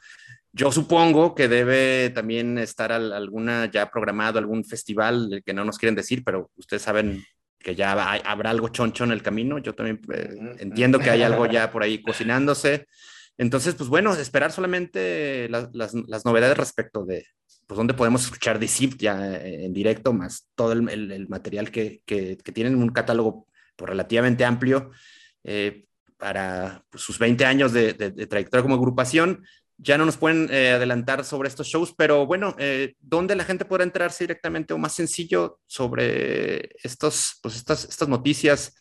Yo 0.51 0.71
supongo 0.71 1.35
que 1.35 1.47
debe 1.47 2.09
también 2.09 2.57
estar 2.57 2.91
al, 2.91 3.13
alguna 3.13 3.69
ya 3.71 3.89
programado, 3.91 4.39
algún 4.39 4.65
festival 4.65 5.43
que 5.45 5.53
no 5.53 5.63
nos 5.63 5.77
quieren 5.77 5.95
decir, 5.95 6.23
pero 6.23 6.49
ustedes 6.55 6.81
saben 6.81 7.23
que 7.59 7.75
ya 7.75 8.11
hay, 8.11 8.21
habrá 8.25 8.49
algo 8.49 8.69
choncho 8.69 9.03
en 9.03 9.11
el 9.11 9.21
camino. 9.21 9.59
Yo 9.59 9.75
también 9.75 10.01
eh, 10.13 10.55
entiendo 10.59 10.97
que 10.99 11.09
hay 11.09 11.21
algo 11.21 11.45
ya 11.45 11.71
por 11.71 11.83
ahí 11.83 12.01
cocinándose. 12.01 12.87
Entonces, 13.37 13.75
pues 13.75 13.89
bueno, 13.89 14.13
esperar 14.13 14.51
solamente 14.51 15.47
la, 15.49 15.69
las, 15.73 15.93
las, 15.93 16.25
novedades 16.25 16.57
respecto 16.57 17.05
de 17.05 17.25
pues, 17.67 17.77
dónde 17.77 17.93
podemos 17.93 18.23
escuchar 18.23 18.59
The 18.59 18.67
Sift 18.67 18.97
ya 18.97 19.37
en 19.37 19.71
directo, 19.71 20.11
más 20.11 20.49
todo 20.55 20.73
el, 20.73 20.89
el, 20.89 21.11
el 21.11 21.29
material 21.29 21.71
que, 21.71 22.01
que, 22.05 22.37
que, 22.37 22.51
tienen 22.51 22.75
un 22.75 22.89
catálogo 22.89 23.47
pues, 23.77 23.89
relativamente 23.89 24.43
amplio 24.43 24.91
eh, 25.43 25.85
para 26.17 26.83
pues, 26.89 27.01
sus 27.03 27.17
20 27.17 27.45
años 27.45 27.71
de, 27.71 27.93
de, 27.93 28.11
de, 28.11 28.27
trayectoria 28.27 28.63
como 28.63 28.75
agrupación. 28.75 29.45
Ya 29.81 29.97
no 29.97 30.05
nos 30.05 30.17
pueden 30.17 30.49
eh, 30.51 30.71
adelantar 30.71 31.23
sobre 31.23 31.47
estos 31.47 31.67
shows, 31.67 31.93
pero 31.97 32.25
bueno, 32.25 32.53
eh, 32.59 32.95
¿dónde 32.99 33.35
la 33.35 33.45
gente 33.45 33.63
podrá 33.63 33.85
enterarse 33.85 34.25
directamente 34.25 34.73
o 34.73 34.77
más 34.77 34.93
sencillo 34.93 35.59
sobre 35.67 36.69
estos, 36.83 37.39
pues 37.41 37.55
estas, 37.55 37.85
estas 37.85 38.09
noticias 38.09 38.75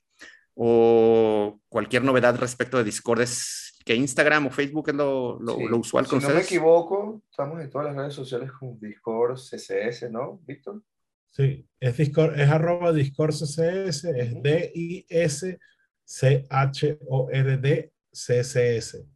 o 0.55 1.61
cualquier 1.69 2.03
novedad 2.03 2.37
respecto 2.37 2.79
de 2.79 2.85
Discord? 2.85 3.21
¿Es 3.21 3.79
que 3.85 3.95
Instagram 3.95 4.47
o 4.47 4.51
Facebook 4.51 4.89
es 4.89 4.97
lo, 4.97 5.39
lo, 5.41 5.55
sí. 5.55 5.67
lo 5.69 5.79
usual 5.79 6.05
si 6.05 6.11
con 6.11 6.19
no 6.19 6.27
ustedes? 6.27 6.43
me 6.43 6.47
equivoco, 6.47 7.23
estamos 7.31 7.61
en 7.63 7.71
todas 7.71 7.87
las 7.87 7.97
redes 7.97 8.15
sociales 8.15 8.51
con 8.53 8.79
Discord, 8.81 9.37
CSS, 9.37 10.11
¿no, 10.11 10.41
Víctor? 10.45 10.83
Sí, 11.31 11.65
es 11.79 11.97
Discord, 11.97 12.39
es 12.41 12.51
arroba 12.51 12.93
Discord 12.93 13.33
CSS, 13.35 14.05
es 14.05 14.05
uh 14.05 14.11
-huh. 14.11 14.43
D-I-S-C-H-O-R-D 14.43 15.59
C-S-S. 18.13 19.07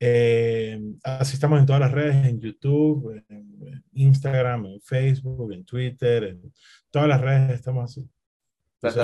Eh, 0.00 0.80
así 1.02 1.34
estamos 1.34 1.58
en 1.58 1.66
todas 1.66 1.80
las 1.80 1.92
redes, 1.92 2.26
en 2.26 2.40
YouTube, 2.40 3.22
en 3.28 3.84
Instagram, 3.92 4.66
en 4.66 4.80
Facebook, 4.80 5.52
en 5.52 5.64
Twitter, 5.64 6.24
en 6.24 6.52
todas 6.90 7.08
las 7.08 7.20
redes 7.20 7.50
estamos 7.58 7.90
así. 7.90 8.08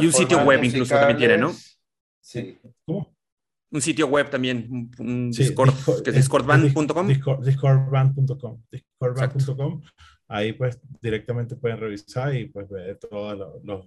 Y 0.00 0.06
un 0.06 0.12
sitio 0.12 0.44
web 0.44 0.62
incluso 0.62 0.94
también 0.94 1.18
tiene, 1.18 1.38
¿no? 1.38 1.52
Sí. 2.20 2.58
¿Cómo? 2.84 3.14
Un 3.70 3.80
sitio 3.80 4.06
web 4.06 4.30
también, 4.30 4.68
un, 4.70 4.90
un 5.04 5.32
sí, 5.32 5.42
Discord, 5.42 5.74
Discord, 5.74 6.02
que 6.04 6.10
es 6.10 6.16
discordband.com. 6.16 7.08
Discord, 7.08 7.44
discordband.com. 7.44 8.62
Discordband.com. 8.70 9.82
Ahí 10.28 10.52
pues 10.52 10.80
directamente 11.02 11.56
pueden 11.56 11.78
revisar 11.78 12.34
y 12.34 12.46
pues 12.46 12.68
ver 12.68 12.98
todos 12.98 13.36
los, 13.36 13.64
los, 13.64 13.86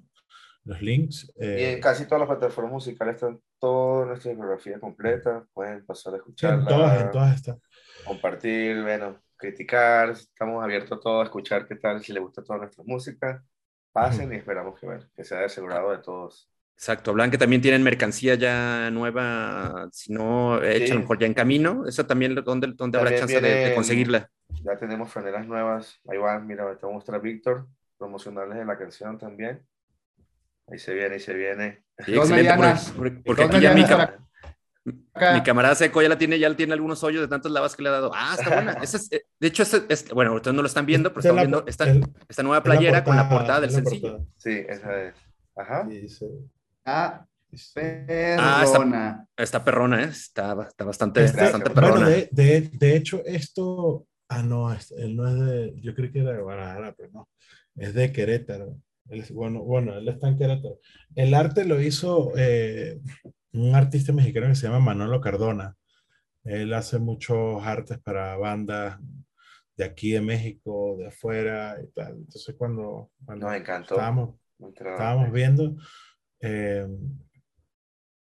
los 0.68 0.82
links. 0.82 1.32
Eh, 1.38 1.58
y 1.60 1.64
en 1.76 1.82
casi 1.82 2.06
todas 2.06 2.20
las 2.20 2.30
plataformas 2.30 2.74
musicales 2.74 3.16
están 3.16 3.40
toda 3.60 4.06
nuestra 4.06 4.32
bibliografía 4.32 4.80
completa. 4.80 5.46
Pueden 5.54 5.86
pasar 5.86 6.14
a 6.14 6.18
escucharla. 6.18 6.60
En 6.60 6.66
todas, 6.66 7.02
en 7.02 7.12
todas 7.12 7.36
están. 7.36 7.62
Compartir, 8.06 8.82
bueno, 8.82 9.18
criticar. 9.36 10.10
Estamos 10.10 10.64
abiertos 10.64 10.98
a 10.98 11.02
todo, 11.02 11.22
a 11.22 11.24
escuchar 11.24 11.68
qué 11.68 11.76
tal, 11.76 12.04
si 12.04 12.14
les 12.14 12.22
gusta 12.22 12.44
toda 12.44 12.60
nuestra 12.60 12.84
música. 12.86 13.44
Pasen 13.92 14.28
uh 14.28 14.32
-huh. 14.32 14.36
y 14.36 14.38
esperamos 14.38 14.80
que, 14.80 14.86
bueno, 14.86 15.06
que 15.16 15.24
sea 15.24 15.46
asegurado 15.46 15.92
de 15.92 16.00
todos. 16.00 16.50
Exacto, 16.74 17.10
hablan 17.10 17.32
que 17.32 17.40
también 17.40 17.62
tienen 17.62 17.82
mercancía 17.82 18.36
ya 18.36 18.92
nueva, 18.92 19.90
si 19.92 20.14
no 20.14 20.62
hecha, 20.62 20.86
sí. 20.86 20.92
a 20.92 20.96
lo 20.96 21.02
mejor 21.02 21.18
ya 21.18 21.26
en 21.26 21.34
camino. 21.34 21.88
Eso 21.88 22.06
también, 22.06 22.36
¿dónde, 22.36 22.68
dónde 22.76 23.00
habrá 23.00 23.16
chance 23.16 23.40
viene, 23.40 23.50
de, 23.50 23.70
de, 23.70 23.76
conseguirla? 23.76 24.30
Ya 24.64 24.78
tenemos 24.78 25.12
franelas 25.12 25.48
nuevas. 25.48 26.00
Ahí 26.08 26.20
van, 26.20 26.46
mira, 26.46 26.78
te 26.78 26.86
voy 26.86 26.92
a 26.92 26.96
mostrar 26.98 27.20
Víctor, 27.20 27.68
promocionales 27.98 28.60
de 28.60 28.66
la 28.66 28.78
canción 28.78 29.18
también. 29.18 29.66
Ahí 30.68 30.80
se 30.80 30.94
viene, 30.94 31.16
ahí 31.16 31.20
se 31.20 31.34
viene. 31.34 31.84
Sí, 32.06 32.16
excelente, 32.16 32.54
porque, 32.96 33.22
porque 33.26 33.44
aquí 33.44 33.60
ya 33.60 33.74
mi, 33.74 33.86
cam 33.86 34.10
mi, 35.34 35.42
camarada 35.44 35.76
Seco 35.76 36.02
ya 36.02 36.10
la 36.10 36.18
tiene, 36.18 36.38
ya 36.40 36.54
tiene 36.56 36.74
algunos 36.74 37.04
hoyos 37.04 37.22
de 37.22 37.28
tantas 37.28 37.52
lavas 37.52 37.76
que 37.76 37.84
le 37.84 37.90
ha 37.90 37.94
dado. 37.94 38.12
Ah, 38.14 38.36
está 38.38 38.54
buena. 38.54 38.74
Esa 38.82 38.98
es, 38.98 39.10
de 39.10 39.48
hecho, 39.48 39.64
es, 39.64 39.84
es, 39.90 40.10
bueno, 40.10 40.34
ustedes 40.34 40.56
no 40.56 40.62
lo 40.62 40.68
están 40.68 40.86
viendo, 40.86 41.10
pero 41.10 41.22
están 41.22 41.36
viendo 41.36 41.66
esta, 41.68 41.90
el, 41.90 42.06
esta 42.28 42.44
nueva 42.44 42.62
playera 42.64 43.00
la 43.00 43.04
portada, 43.04 43.04
con 43.04 43.16
la 43.16 43.38
portada 43.40 43.62
del 43.62 43.72
sencillo. 43.72 44.18
Portada. 44.18 44.30
Sí, 44.38 44.66
esa 44.68 45.04
es. 45.04 45.16
Ajá. 45.56 45.88
Sí, 45.90 46.10
sí. 46.10 46.26
Ah, 46.86 47.26
perrona. 47.74 49.08
Ah, 49.08 49.22
está, 49.30 49.44
está, 49.44 49.64
perrona, 49.64 50.04
¿eh? 50.04 50.08
Está, 50.10 50.68
está 50.68 50.84
bastante, 50.86 51.24
este, 51.24 51.42
bastante 51.42 51.70
perrona. 51.70 51.94
Bueno, 51.94 52.10
de, 52.10 52.30
de, 52.32 52.70
de, 52.72 52.96
hecho, 52.96 53.22
esto. 53.26 54.06
Ah, 54.30 54.44
no, 54.44 54.72
él 54.72 55.16
no 55.16 55.28
es 55.28 55.40
de. 55.40 55.74
Yo 55.82 55.96
creí 55.96 56.12
que 56.12 56.20
era 56.20 56.34
de 56.34 56.42
Guadalajara, 56.42 56.94
pero 56.96 57.10
no. 57.12 57.30
Es 57.76 57.94
de 57.94 58.12
Querétaro. 58.12 58.78
Él, 59.10 59.26
bueno, 59.32 59.64
bueno, 59.64 59.98
él 59.98 60.08
está 60.08 60.28
en 60.28 60.38
Querétaro. 60.38 60.80
El 61.16 61.34
arte 61.34 61.66
lo 61.66 61.82
hizo 61.82 62.34
eh, 62.36 63.00
un 63.54 63.76
artista 63.76 64.14
mexicano 64.14 64.48
que 64.48 64.56
se 64.56 64.68
llama 64.68 64.80
Manolo 64.80 65.22
Cardona. 65.22 65.76
Él 66.44 66.74
hace 66.74 67.00
muchos 67.00 67.62
artes 67.64 68.00
para 68.00 68.38
bandas 68.38 69.00
de 69.76 69.84
aquí 69.84 70.12
de 70.12 70.22
México, 70.22 70.96
de 70.98 71.08
afuera 71.08 71.78
y 71.84 71.88
tal. 71.92 72.14
Entonces, 72.18 72.56
cuando, 72.58 73.12
cuando 73.26 73.48
Nos 73.48 73.56
encantó. 73.56 73.96
estábamos, 73.96 74.36
estábamos 74.60 75.32
viendo, 75.32 75.76
eh, 76.42 76.88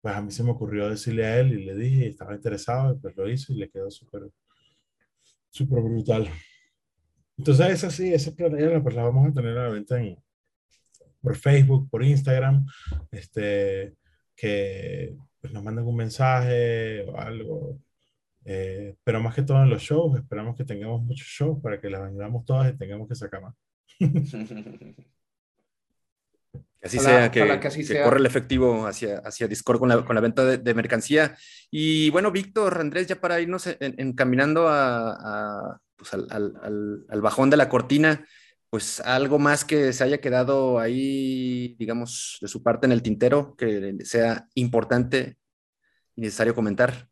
pues 0.02 0.16
a 0.16 0.22
mí 0.22 0.32
se 0.32 0.44
me 0.44 0.52
ocurrió 0.52 0.90
decirle 0.90 1.26
a 1.26 1.40
él 1.40 1.54
y 1.54 1.66
le 1.66 1.76
dije, 1.76 2.08
estaba 2.08 2.36
interesado, 2.36 2.94
y 2.94 3.00
pues 3.00 3.16
lo 3.16 3.30
hizo 3.30 3.54
y 3.54 3.58
le 3.58 3.70
quedó 3.70 3.90
súper 3.90 4.30
súper 5.56 5.82
brutal. 5.82 6.30
Entonces, 7.38 7.70
es 7.70 7.84
así, 7.86 8.14
esas 8.14 8.34
playeras 8.34 8.84
pues 8.84 8.94
las 8.94 9.06
vamos 9.06 9.30
a 9.30 9.34
tener 9.34 9.58
a 9.58 9.64
la 9.64 9.70
venta 9.70 10.02
en, 10.02 10.18
por 11.26 11.36
Facebook, 11.36 11.90
por 11.90 12.04
Instagram, 12.04 12.66
este, 13.12 13.96
que 14.36 15.16
pues, 15.42 15.52
nos 15.52 15.64
manden 15.64 15.86
un 15.86 15.96
mensaje 15.96 17.02
o 17.04 17.18
algo. 17.18 17.80
Eh, 18.46 18.96
pero 19.04 19.20
más 19.20 19.34
que 19.34 19.42
todo 19.42 19.64
en 19.64 19.72
los 19.72 19.82
shows, 19.82 20.18
esperamos 20.20 20.56
que 20.56 20.64
tengamos 20.66 21.02
muchos 21.02 21.28
shows 21.28 21.60
para 21.64 21.82
que 21.82 21.90
las 21.90 22.04
vendamos 22.04 22.46
todas 22.46 22.72
y 22.72 22.78
tengamos 22.78 23.08
que 23.10 23.16
sacar 23.16 23.42
más. 23.42 23.56
así 26.84 27.00
ojalá, 27.00 27.20
sea, 27.20 27.32
que, 27.32 27.42
ojalá 27.42 27.60
que, 27.60 27.68
así 27.68 27.80
que 27.80 27.86
sea. 27.86 28.04
corre 28.04 28.20
el 28.20 28.28
efectivo 28.28 28.86
hacia, 28.86 29.18
hacia 29.18 29.48
Discord 29.48 29.80
con 29.80 29.90
la, 29.90 30.06
con 30.06 30.14
la 30.14 30.22
venta 30.22 30.46
de, 30.46 30.60
de, 30.60 30.74
mercancía. 30.76 31.36
Y 31.72 32.12
bueno, 32.12 32.32
Víctor, 32.32 32.80
Andrés, 32.80 33.08
ya 33.08 33.20
para 33.20 33.42
irnos 33.42 33.66
en, 33.66 33.96
encaminando 33.98 34.68
a, 34.68 35.14
a, 35.14 35.82
pues 35.96 36.14
al, 36.14 36.28
al, 36.30 37.06
al, 37.10 37.22
bajón 37.22 37.50
de 37.50 37.58
la 37.58 37.68
cortina, 37.68 38.28
pues 38.76 39.00
algo 39.00 39.40
más 39.40 39.64
que 39.64 39.94
se 39.94 40.04
haya 40.04 40.20
quedado 40.20 40.80
ahí, 40.80 41.78
digamos, 41.80 42.40
de 42.42 42.50
su 42.50 42.62
parte 42.62 42.86
en 42.86 42.92
el 42.92 43.02
tintero, 43.02 43.56
que 43.56 43.96
sea 44.04 44.50
importante 44.54 45.38
y 46.14 46.20
necesario 46.20 46.54
comentar. 46.54 47.08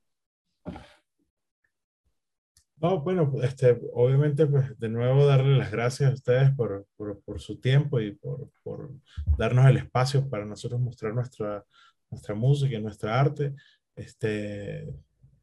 No, 2.76 3.00
bueno, 3.00 3.32
este, 3.42 3.80
obviamente, 3.94 4.46
pues 4.46 4.78
de 4.78 4.90
nuevo 4.90 5.26
darle 5.26 5.58
las 5.58 5.72
gracias 5.72 6.12
a 6.12 6.14
ustedes 6.16 6.52
por, 6.52 6.86
por, 6.98 7.40
su 7.40 7.58
tiempo 7.62 8.02
y 8.02 8.12
por, 8.12 8.50
por, 8.62 8.92
darnos 9.38 9.66
el 9.68 9.78
espacio 9.78 10.30
para 10.30 10.44
nosotros 10.44 10.82
mostrar 10.82 11.14
nuestra, 11.14 11.64
nuestra 12.12 12.36
música 12.36 12.76
y 12.76 12.82
nuestra 12.82 13.18
arte. 13.18 13.54
Este, 13.96 14.86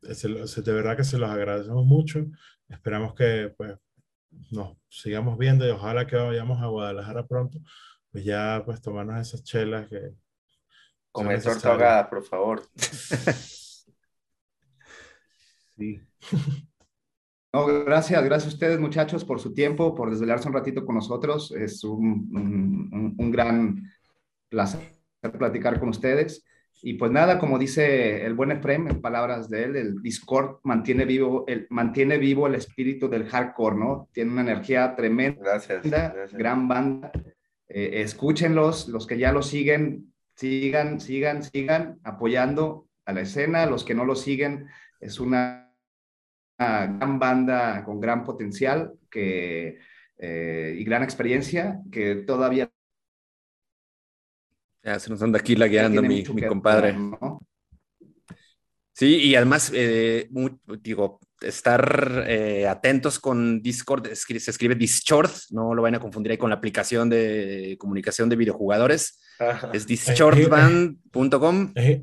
de 0.02 0.72
verdad 0.74 0.98
que 0.98 1.04
se 1.04 1.16
los 1.16 1.30
agradecemos 1.30 1.86
mucho. 1.86 2.26
Esperamos 2.68 3.14
que 3.14 3.54
pues, 3.56 3.74
nos 4.50 4.76
sigamos 4.88 5.38
viendo 5.38 5.66
y 5.66 5.70
ojalá 5.70 6.06
que 6.06 6.16
vayamos 6.16 6.60
a 6.60 6.66
Guadalajara 6.66 7.26
pronto, 7.26 7.58
pues 8.10 8.24
ya 8.24 8.62
pues 8.64 8.80
tomarnos 8.80 9.20
esas 9.20 9.42
chelas 9.44 9.88
que... 9.88 10.14
Comer 11.12 11.42
torta 11.42 11.70
ahogada, 11.70 12.08
por 12.08 12.22
favor. 12.22 12.62
sí. 15.76 16.00
No, 17.52 17.66
gracias, 17.66 18.22
gracias 18.24 18.52
a 18.52 18.54
ustedes 18.54 18.78
muchachos 18.78 19.24
por 19.24 19.40
su 19.40 19.52
tiempo, 19.52 19.92
por 19.92 20.08
desvelarse 20.08 20.46
un 20.46 20.54
ratito 20.54 20.86
con 20.86 20.94
nosotros. 20.94 21.50
Es 21.50 21.82
un, 21.82 23.16
un, 23.18 23.30
gran 23.32 23.90
placer 24.48 25.00
platicar 25.36 25.80
con 25.80 25.88
ustedes. 25.88 26.44
Y 26.82 26.94
pues 26.94 27.10
nada, 27.10 27.38
como 27.38 27.58
dice 27.58 28.24
el 28.24 28.34
buen 28.34 28.52
Efrem, 28.52 28.88
en 28.88 29.00
palabras 29.00 29.50
de 29.50 29.64
él, 29.64 29.76
el 29.76 30.02
Discord 30.02 30.60
mantiene 30.62 31.04
vivo 31.04 31.44
el, 31.46 31.66
mantiene 31.70 32.16
vivo 32.16 32.46
el 32.46 32.54
espíritu 32.54 33.08
del 33.08 33.26
hardcore, 33.26 33.76
¿no? 33.76 34.08
Tiene 34.12 34.32
una 34.32 34.40
energía 34.40 34.94
tremenda, 34.96 35.40
gracias, 35.42 35.82
gran 36.32 36.68
banda. 36.68 37.12
Eh, 37.68 38.00
escúchenlos, 38.02 38.88
los 38.88 39.06
que 39.06 39.18
ya 39.18 39.32
lo 39.32 39.42
siguen, 39.42 40.12
sigan, 40.34 41.00
sigan, 41.00 41.42
sigan 41.42 42.00
apoyando 42.02 42.88
a 43.04 43.12
la 43.12 43.20
escena. 43.20 43.66
Los 43.66 43.84
que 43.84 43.94
no 43.94 44.04
lo 44.04 44.16
siguen, 44.16 44.66
es 45.00 45.20
una 45.20 45.72
gran 46.58 47.18
banda 47.18 47.84
con 47.84 48.00
gran 48.00 48.24
potencial 48.24 48.92
que, 49.10 49.78
eh, 50.18 50.76
y 50.78 50.84
gran 50.84 51.02
experiencia 51.02 51.80
que 51.90 52.16
todavía... 52.16 52.70
Ya 54.82 54.98
se 54.98 55.10
nos 55.10 55.22
anda 55.22 55.38
aquí 55.38 55.56
lagueando 55.56 56.02
mi, 56.02 56.24
mi 56.24 56.42
compadre. 56.42 56.96
Sí, 58.92 59.16
y 59.16 59.34
además, 59.34 59.72
eh, 59.74 60.28
digo, 60.82 61.20
estar 61.40 62.24
eh, 62.28 62.66
atentos 62.66 63.18
con 63.18 63.62
Discord, 63.62 64.12
se 64.12 64.50
escribe 64.50 64.74
Discord, 64.74 65.30
no 65.50 65.74
lo 65.74 65.82
vayan 65.82 65.96
a 65.96 66.00
confundir 66.00 66.32
ahí 66.32 66.38
con 66.38 66.50
la 66.50 66.56
aplicación 66.56 67.08
de 67.08 67.76
comunicación 67.78 68.28
de 68.28 68.36
videojugadores, 68.36 69.20
es 69.72 69.86
discordband.com. 69.86 71.72
Es, 71.74 72.02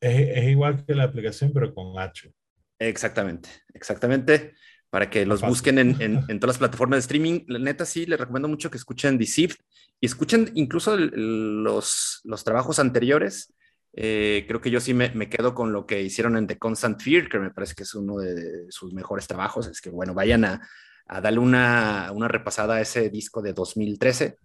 es, 0.00 0.44
igual 0.44 0.84
que 0.84 0.94
la 0.94 1.04
aplicación, 1.04 1.50
pero 1.54 1.72
con 1.74 1.98
H. 1.98 2.30
Exactamente, 2.78 3.48
exactamente. 3.72 4.52
Para 4.94 5.10
que 5.10 5.26
los 5.26 5.40
busquen 5.40 5.80
en, 5.80 6.00
en, 6.28 6.38
todas 6.38 6.54
las 6.54 6.58
plataformas 6.58 6.98
de 6.98 7.00
streaming. 7.00 7.40
La 7.48 7.58
neta, 7.58 7.84
sí, 7.84 8.06
les 8.06 8.16
recomiendo 8.16 8.46
mucho 8.46 8.70
que 8.70 8.76
escuchen 8.76 9.18
Deceived 9.18 9.56
y 10.00 10.06
escuchen 10.06 10.52
incluso 10.54 10.96
los, 10.96 12.20
los 12.22 12.44
trabajos 12.44 12.78
anteriores. 12.78 13.52
Eh, 13.92 14.44
creo 14.46 14.60
que 14.60 14.70
yo 14.70 14.78
sí 14.78 14.94
me, 14.94 15.10
me, 15.10 15.28
quedo 15.28 15.52
con 15.52 15.72
lo 15.72 15.84
que 15.84 16.00
hicieron 16.00 16.36
en 16.36 16.46
The 16.46 16.58
Constant 16.58 17.02
Fear, 17.02 17.28
que 17.28 17.40
me 17.40 17.50
parece 17.50 17.74
que 17.74 17.82
es 17.82 17.92
uno 17.96 18.18
de 18.18 18.66
sus 18.68 18.94
mejores 18.94 19.26
trabajos. 19.26 19.66
Es 19.66 19.80
que, 19.80 19.90
bueno, 19.90 20.14
vayan 20.14 20.44
a, 20.44 20.60
a 21.06 21.20
darle 21.20 21.40
una, 21.40 22.12
una, 22.14 22.28
repasada 22.28 22.76
a 22.76 22.80
ese 22.80 23.10
disco 23.10 23.42
de 23.42 23.52
2013. 23.52 24.38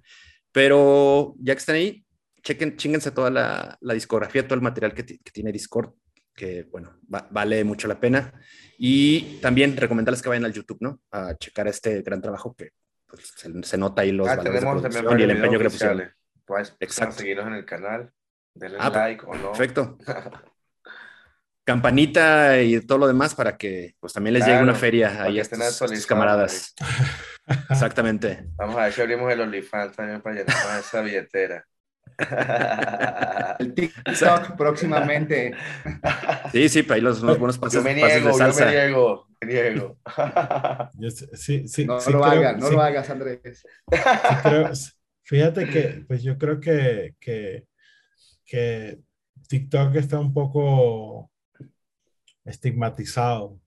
Pero 0.52 1.36
ya 1.38 1.54
que 1.54 1.60
están 1.60 1.76
ahí, 1.76 2.04
chequen, 2.42 2.76
chinguense 2.76 3.12
toda 3.12 3.30
la, 3.30 3.78
la 3.82 3.94
discografía, 3.94 4.48
todo 4.48 4.56
el 4.56 4.64
material 4.64 4.96
que, 4.96 5.06
que 5.06 5.32
tiene 5.32 5.52
Discord 5.52 5.94
que 6.40 6.64
bueno, 6.72 6.98
vale 7.08 7.64
mucho 7.66 7.88
la 7.90 8.00
pena. 8.00 8.34
Y 8.78 9.40
también 9.42 9.76
recomendarles 9.76 10.22
que 10.22 10.30
vayan 10.30 10.46
al 10.46 10.54
YouTube, 10.54 10.78
¿no? 10.80 11.02
A 11.12 11.36
checar 11.36 11.68
este 11.68 12.02
gran 12.02 12.22
trabajo 12.22 12.56
que 12.56 12.72
pues, 13.06 13.34
se, 13.64 13.78
nota 13.78 14.04
ahí 14.04 14.14
los 14.14 14.30
ah, 14.30 14.38
valores 14.38 14.64
de 14.94 15.20
y 15.20 15.24
el 15.24 15.32
empeño 15.32 15.58
que 15.58 15.64
le 15.66 15.70
pusieron. 15.70 16.14
Pues, 16.46 16.76
Exacto. 16.80 17.18
seguirnos 17.18 17.48
en 17.48 17.56
el 17.56 17.66
canal, 17.66 18.12
denle 18.54 18.78
ah, 18.80 18.90
like 18.90 19.26
o 19.28 19.36
no. 19.36 19.52
Perfecto. 19.52 19.98
Campanita 21.66 22.60
y 22.62 22.80
todo 22.82 23.00
lo 23.00 23.08
demás 23.08 23.36
para 23.36 23.56
que 23.58 23.96
pues 24.00 24.14
también 24.14 24.34
les 24.34 24.46
llegue 24.46 24.64
una 24.64 24.74
feria 24.74 25.22
ahí 25.22 25.38
a 25.38 25.42
estos, 25.42 26.08
camaradas. 26.08 26.74
Exactamente. 27.70 28.48
Vamos 28.56 28.78
a 28.78 28.86
ver 28.86 28.94
si 28.94 29.02
abrimos 29.02 29.32
el 29.32 29.42
OnlyFans 29.42 29.96
también 29.96 30.22
para 30.22 30.38
llenar 30.38 30.80
esa 30.80 31.02
billetera. 31.02 31.64
El 33.60 33.74
TikTok 33.74 34.56
próximamente. 34.58 35.54
Sí, 36.52 36.70
sí, 36.70 36.84
para 36.84 36.96
ahí 36.96 37.02
los, 37.02 37.22
buenos 37.22 37.58
pasos, 37.58 37.76
yo 37.76 37.82
me 37.82 37.94
niego, 37.94 38.28
de 38.28 38.34
salsa. 38.34 38.66
Yo 38.66 38.66
me 38.66 38.72
niego, 38.72 39.28
me 39.42 39.48
niego. 39.48 39.98
sí, 41.34 41.68
sí, 41.68 41.86
no 41.86 42.00
lo 42.12 42.26
hagas, 42.26 42.58
no 42.58 42.70
lo 42.72 42.82
hagas, 42.82 43.10
Andrés. 43.10 43.66
fíjate 45.24 45.70
que, 45.70 46.06
pues 46.08 46.24
yo 46.24 46.38
creo 46.38 46.60
que, 46.60 47.16
que, 47.20 47.66
que 48.46 49.00
TikTok 49.48 49.96
está 49.96 50.20
un 50.20 50.34
poco 50.34 51.32
estigmatizado, 52.44 53.60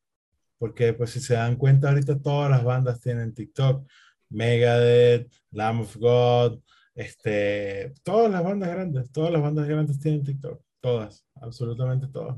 porque 0.58 0.92
pues 0.92 1.10
si 1.10 1.20
se 1.20 1.34
dan 1.34 1.56
cuenta 1.56 1.88
ahorita 1.88 2.20
todas 2.20 2.50
las 2.50 2.64
bandas 2.64 3.00
tienen 3.00 3.34
TikTok, 3.34 3.86
Megadeth, 4.28 5.32
Lamb 5.50 5.80
of 5.82 5.96
God, 5.96 6.60
este, 6.94 7.92
todas 8.02 8.30
las 8.30 8.42
bandas 8.44 8.70
grandes, 8.70 9.10
todas 9.12 9.32
las 9.32 9.42
bandas 9.42 9.66
grandes 9.68 9.98
tienen 9.98 10.24
TikTok, 10.24 10.62
todas, 10.80 11.24
absolutamente 11.36 12.08
todas. 12.08 12.36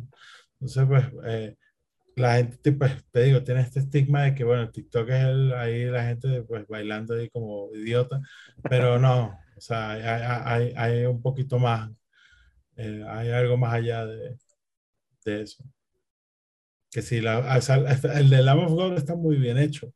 Entonces, 0.61 0.87
pues, 0.87 1.05
eh, 1.27 1.57
la 2.17 2.37
gente, 2.37 2.73
pues, 2.73 3.05
te 3.11 3.25
digo, 3.25 3.43
tiene 3.43 3.63
este 3.63 3.81
estigma 3.81 4.23
de 4.25 4.35
que, 4.35 4.45
bueno, 4.45 4.71
TikTok 4.71 5.09
es 5.11 5.25
el, 5.25 5.53
ahí 5.55 5.85
la 5.87 6.05
gente, 6.05 6.43
pues, 6.43 6.67
bailando 6.69 7.15
ahí 7.15 7.29
como 7.31 7.71
idiota, 7.75 8.21
pero 8.63 8.99
no, 8.99 9.39
o 9.57 9.61
sea, 9.61 9.91
hay, 9.93 10.73
hay, 10.73 10.75
hay 10.77 11.07
un 11.07 11.21
poquito 11.23 11.59
más, 11.59 11.91
eh, 12.77 13.05
hay 13.09 13.31
algo 13.31 13.57
más 13.57 13.75
allá 13.75 14.07
de, 14.07 14.39
de 15.25 15.43
eso. 15.43 15.65
Que 16.91 17.03
si 17.03 17.21
la, 17.21 17.59
el 18.15 18.31
de 18.31 18.43
Lamb 18.43 18.61
of 18.61 18.73
God 18.73 18.97
está 18.97 19.17
muy 19.17 19.37
bien 19.37 19.59
hecho 19.59 19.93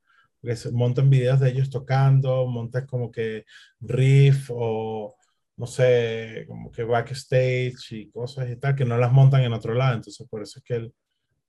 montan 0.73 1.11
videos 1.11 1.41
de 1.41 1.51
ellos 1.51 1.71
tocando, 1.71 2.47
montan 2.47 2.87
como 2.87 3.11
que 3.11 3.45
riff 3.81 4.51
o 4.51 5.15
no 5.57 5.67
sé, 5.67 6.45
como 6.47 6.71
que 6.71 6.85
backstage 6.85 7.93
y 7.93 8.11
cosas 8.11 8.49
y 8.49 8.57
tal, 8.57 8.77
que 8.77 8.85
no 8.85 8.97
las 8.97 9.13
montan 9.13 9.43
en 9.43 9.53
otro 9.53 9.75
lado. 9.75 9.97
Entonces, 9.97 10.27
por 10.29 10.43
eso 10.43 10.61
es 10.61 10.65
que 10.65 10.75
el, 10.77 10.95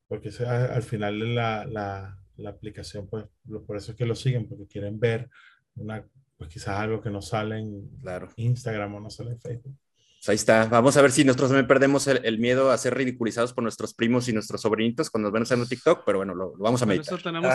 porque 0.08 0.32
al 0.44 0.82
final 0.82 1.36
la, 1.36 1.66
la, 1.66 2.18
la, 2.38 2.50
aplicación, 2.50 3.08
pues, 3.08 3.26
por 3.68 3.78
eso 3.78 3.92
es 3.92 3.98
que 3.98 4.08
lo 4.08 4.16
siguen, 4.16 4.48
porque 4.48 4.66
quieren 4.66 5.00
ver 5.00 5.30
una, 5.76 6.04
pues 6.36 6.50
quizás 6.50 6.80
algo 6.80 7.00
que 7.00 7.12
no 7.12 7.22
sale 7.22 7.60
en 7.60 7.88
claro. 8.02 8.30
Instagram 8.36 8.96
o 8.96 9.00
no 9.00 9.12
sale 9.12 9.32
en 9.32 9.40
Facebook. 9.40 9.78
Pues 10.20 10.30
ahí 10.30 10.36
está. 10.36 10.66
Vamos 10.66 10.98
a 10.98 11.02
ver 11.02 11.12
si 11.12 11.24
nosotros 11.24 11.50
también 11.50 11.66
perdemos 11.66 12.06
el, 12.08 12.40
miedo 12.40 12.72
a 12.72 12.78
ser 12.78 12.94
ridiculizados 12.94 13.54
por 13.54 13.64
nuestros 13.64 13.94
primos 13.94 14.28
y 14.28 14.34
nuestros 14.34 14.60
sobrinitos 14.60 15.10
cuando 15.10 15.28
nos 15.28 15.34
ven 15.34 15.44
haciendo 15.44 15.66
TikTok, 15.66 16.04
pero 16.06 16.18
bueno, 16.18 16.36
lo, 16.36 16.58
vamos 16.58 16.82
a 16.82 16.86
meditar. 16.86 17.14
Eso 17.14 17.24
tenemos 17.24 17.50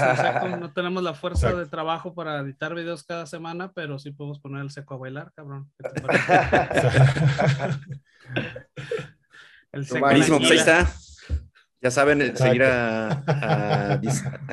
no 0.59 0.72
tenemos 0.72 1.02
la 1.02 1.12
fuerza 1.12 1.52
de 1.52 1.66
trabajo 1.66 2.14
para 2.14 2.40
editar 2.40 2.74
videos 2.74 3.05
cada 3.05 3.26
semana, 3.26 3.70
pero 3.74 3.98
sí 3.98 4.12
podemos 4.12 4.40
poner 4.40 4.62
el 4.62 4.70
seco 4.70 4.94
a 4.94 4.97
bailar, 4.97 5.30
cabrón. 5.36 5.70
el 9.72 9.84
seco 9.84 10.01
Buenísimo, 10.01 10.38
pues 10.38 10.52
ahí 10.52 10.56
está. 10.56 10.90
Ya 11.85 11.90
saben, 11.90 12.23
eh, 12.23 12.32
seguir 12.35 12.62
a, 12.65 14.01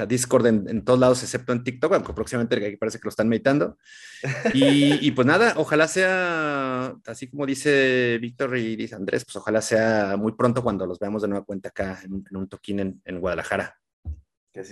Discord 0.05 0.47
en, 0.47 0.83
todos 0.83 0.99
lados, 0.99 1.23
excepto 1.23 1.53
en 1.53 1.63
TikTok, 1.63 1.93
aunque 1.93 2.11
próximamente 2.11 2.77
parece 2.77 2.99
que 2.99 3.05
lo 3.05 3.09
están 3.09 3.29
meditando. 3.29 3.77
Y, 4.53 5.09
pues 5.11 5.25
nada, 5.25 5.53
ojalá 5.55 5.87
sea, 5.87 6.93
así 7.07 7.29
como 7.29 7.45
dice 7.45 8.19
Víctor 8.21 8.57
y 8.57 8.75
dice 8.75 8.95
Andrés, 8.95 9.23
pues 9.23 9.37
ojalá 9.37 9.61
sea 9.61 10.17
muy 10.17 10.33
pronto 10.33 10.61
cuando 10.61 10.85
los 10.85 10.99
veamos 10.99 11.21
de 11.21 11.29
nueva 11.29 11.45
cuenta 11.45 11.69
acá 11.69 11.99
en, 12.03 12.35
un 12.35 12.49
toquín 12.49 13.01
en, 13.05 13.19
Guadalajara. 13.21 13.79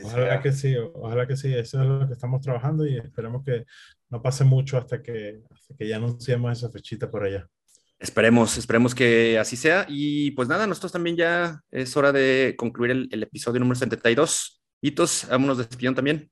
ojalá 0.03 0.41
que 0.41 0.51
sí, 0.51 0.75
ojalá 0.75 1.25
que 1.25 1.37
sí, 1.37 1.53
eso 1.53 1.81
es 1.81 1.87
lo 1.87 2.07
que 2.07 2.13
estamos 2.13 2.41
trabajando 2.41 2.85
y 2.85 2.97
esperemos 2.97 3.41
que 3.45 3.65
no 4.09 4.21
pase 4.21 4.43
mucho 4.43 4.77
hasta 4.77 5.01
que, 5.01 5.43
hasta 5.49 5.75
que 5.75 5.87
ya 5.87 5.95
anunciemos 5.95 6.57
esa 6.57 6.69
fechita 6.69 7.09
por 7.09 7.23
allá. 7.23 7.47
Esperemos, 7.99 8.57
esperemos 8.57 8.95
que 8.95 9.37
así 9.37 9.57
sea. 9.57 9.85
Y 9.89 10.31
pues 10.31 10.47
nada, 10.47 10.65
nosotros 10.67 10.93
también 10.93 11.17
ya 11.17 11.61
es 11.69 11.95
hora 11.97 12.11
de 12.13 12.55
concluir 12.57 12.91
el, 13.11 13.23
episodio 13.23 13.59
número 13.59 13.75
72. 13.75 14.61
Hitos, 14.81 15.27
vámonos 15.29 15.57
despidiendo 15.57 15.97
también. 15.97 16.31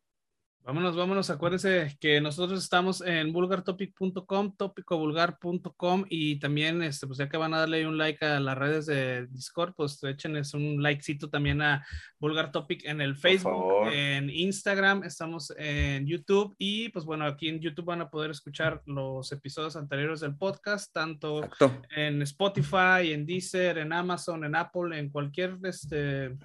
Vámonos, 0.68 0.98
vámonos. 0.98 1.30
Acuérdense 1.30 1.96
que 1.98 2.20
nosotros 2.20 2.62
estamos 2.62 3.00
en 3.00 3.32
vulgartopic.com, 3.32 4.58
topicovulgar.com 4.58 6.04
y 6.10 6.40
también, 6.40 6.84
este, 6.84 7.08
pues 7.08 7.20
ya 7.20 7.30
que 7.30 7.38
van 7.38 7.54
a 7.54 7.60
darle 7.60 7.88
un 7.88 7.98
like 7.98 8.26
a 8.26 8.42
las 8.42 8.58
redes 8.58 8.86
de 8.86 9.28
Discord, 9.28 9.76
pues 9.78 10.04
échenles 10.04 10.54
un 10.54 10.84
likecito 10.84 11.30
también 11.30 11.62
a 11.62 11.88
Vulgar 12.20 12.52
Topic 12.52 12.84
en 12.84 13.00
el 13.00 13.16
Facebook, 13.16 13.88
en 13.94 14.30
Instagram, 14.30 15.06
estamos 15.06 15.54
en 15.58 16.06
YouTube 16.06 16.54
y 16.58 16.90
pues 16.90 17.06
bueno, 17.06 17.24
aquí 17.24 17.48
en 17.48 17.62
YouTube 17.62 17.86
van 17.86 18.02
a 18.02 18.10
poder 18.10 18.32
escuchar 18.32 18.82
los 18.88 19.32
episodios 19.32 19.78
anteriores 19.78 20.20
del 20.20 20.36
podcast, 20.36 20.92
tanto 20.92 21.48
en 21.96 22.22
Spotify, 22.24 23.14
en 23.14 23.26
Deezer, 23.26 23.78
en 23.78 23.94
Amazon, 23.94 24.44
en 24.44 24.54
Apple, 24.54 25.00
en 25.00 25.12
cualquier 25.12 25.60
este 25.64 26.36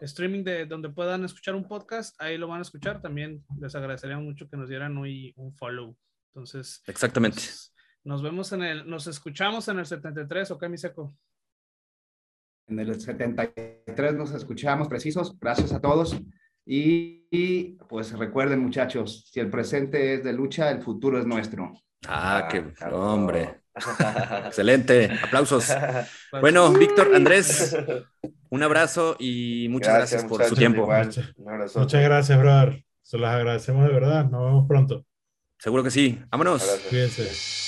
streaming 0.00 0.44
de 0.44 0.66
donde 0.66 0.88
puedan 0.88 1.24
escuchar 1.24 1.54
un 1.54 1.66
podcast, 1.66 2.20
ahí 2.20 2.38
lo 2.38 2.48
van 2.48 2.58
a 2.58 2.62
escuchar. 2.62 3.00
También 3.00 3.44
les 3.58 3.74
agradecería 3.74 4.18
mucho 4.18 4.48
que 4.48 4.56
nos 4.56 4.68
dieran 4.68 4.96
hoy 4.96 5.32
un 5.36 5.54
follow. 5.54 5.96
Entonces, 6.32 6.82
exactamente. 6.86 7.36
Pues, 7.36 7.74
nos 8.04 8.22
vemos 8.22 8.52
en 8.52 8.62
el, 8.62 8.88
nos 8.88 9.06
escuchamos 9.06 9.68
en 9.68 9.78
el 9.78 9.86
73, 9.86 10.50
¿ok, 10.50 10.68
mi 10.68 10.78
seco? 10.78 11.16
En 12.66 12.78
el 12.78 13.00
73 13.00 14.14
nos 14.14 14.32
escuchamos 14.32 14.88
precisos. 14.88 15.38
Gracias 15.38 15.72
a 15.72 15.80
todos. 15.80 16.16
Y, 16.66 17.76
pues 17.88 18.12
recuerden, 18.12 18.60
muchachos, 18.60 19.28
si 19.30 19.40
el 19.40 19.50
presente 19.50 20.14
es 20.14 20.24
de 20.24 20.32
lucha, 20.32 20.70
el 20.70 20.82
futuro 20.82 21.18
es 21.18 21.26
nuestro. 21.26 21.72
Ah, 22.06 22.48
qué 22.50 22.64
hombre. 22.90 23.63
Excelente, 24.46 25.10
aplausos. 25.22 25.68
Bueno, 26.40 26.72
Víctor, 26.72 27.14
Andrés, 27.14 27.76
un 28.50 28.62
abrazo 28.62 29.16
y 29.18 29.66
muchas 29.68 29.94
gracias, 29.94 30.24
por 30.24 30.44
su 30.44 30.54
tiempo. 30.54 30.86
Muchas 30.86 32.02
gracias, 32.02 32.38
brother. 32.38 32.84
Se 33.02 33.18
los 33.18 33.28
agradecemos 33.28 33.86
de 33.86 33.92
verdad. 33.92 34.24
Nos 34.30 34.44
vemos 34.44 34.66
pronto. 34.66 35.04
Seguro 35.58 35.82
que 35.82 35.90
sí. 35.90 36.18
Vámonos. 36.30 36.62
Cuídense. 36.88 37.63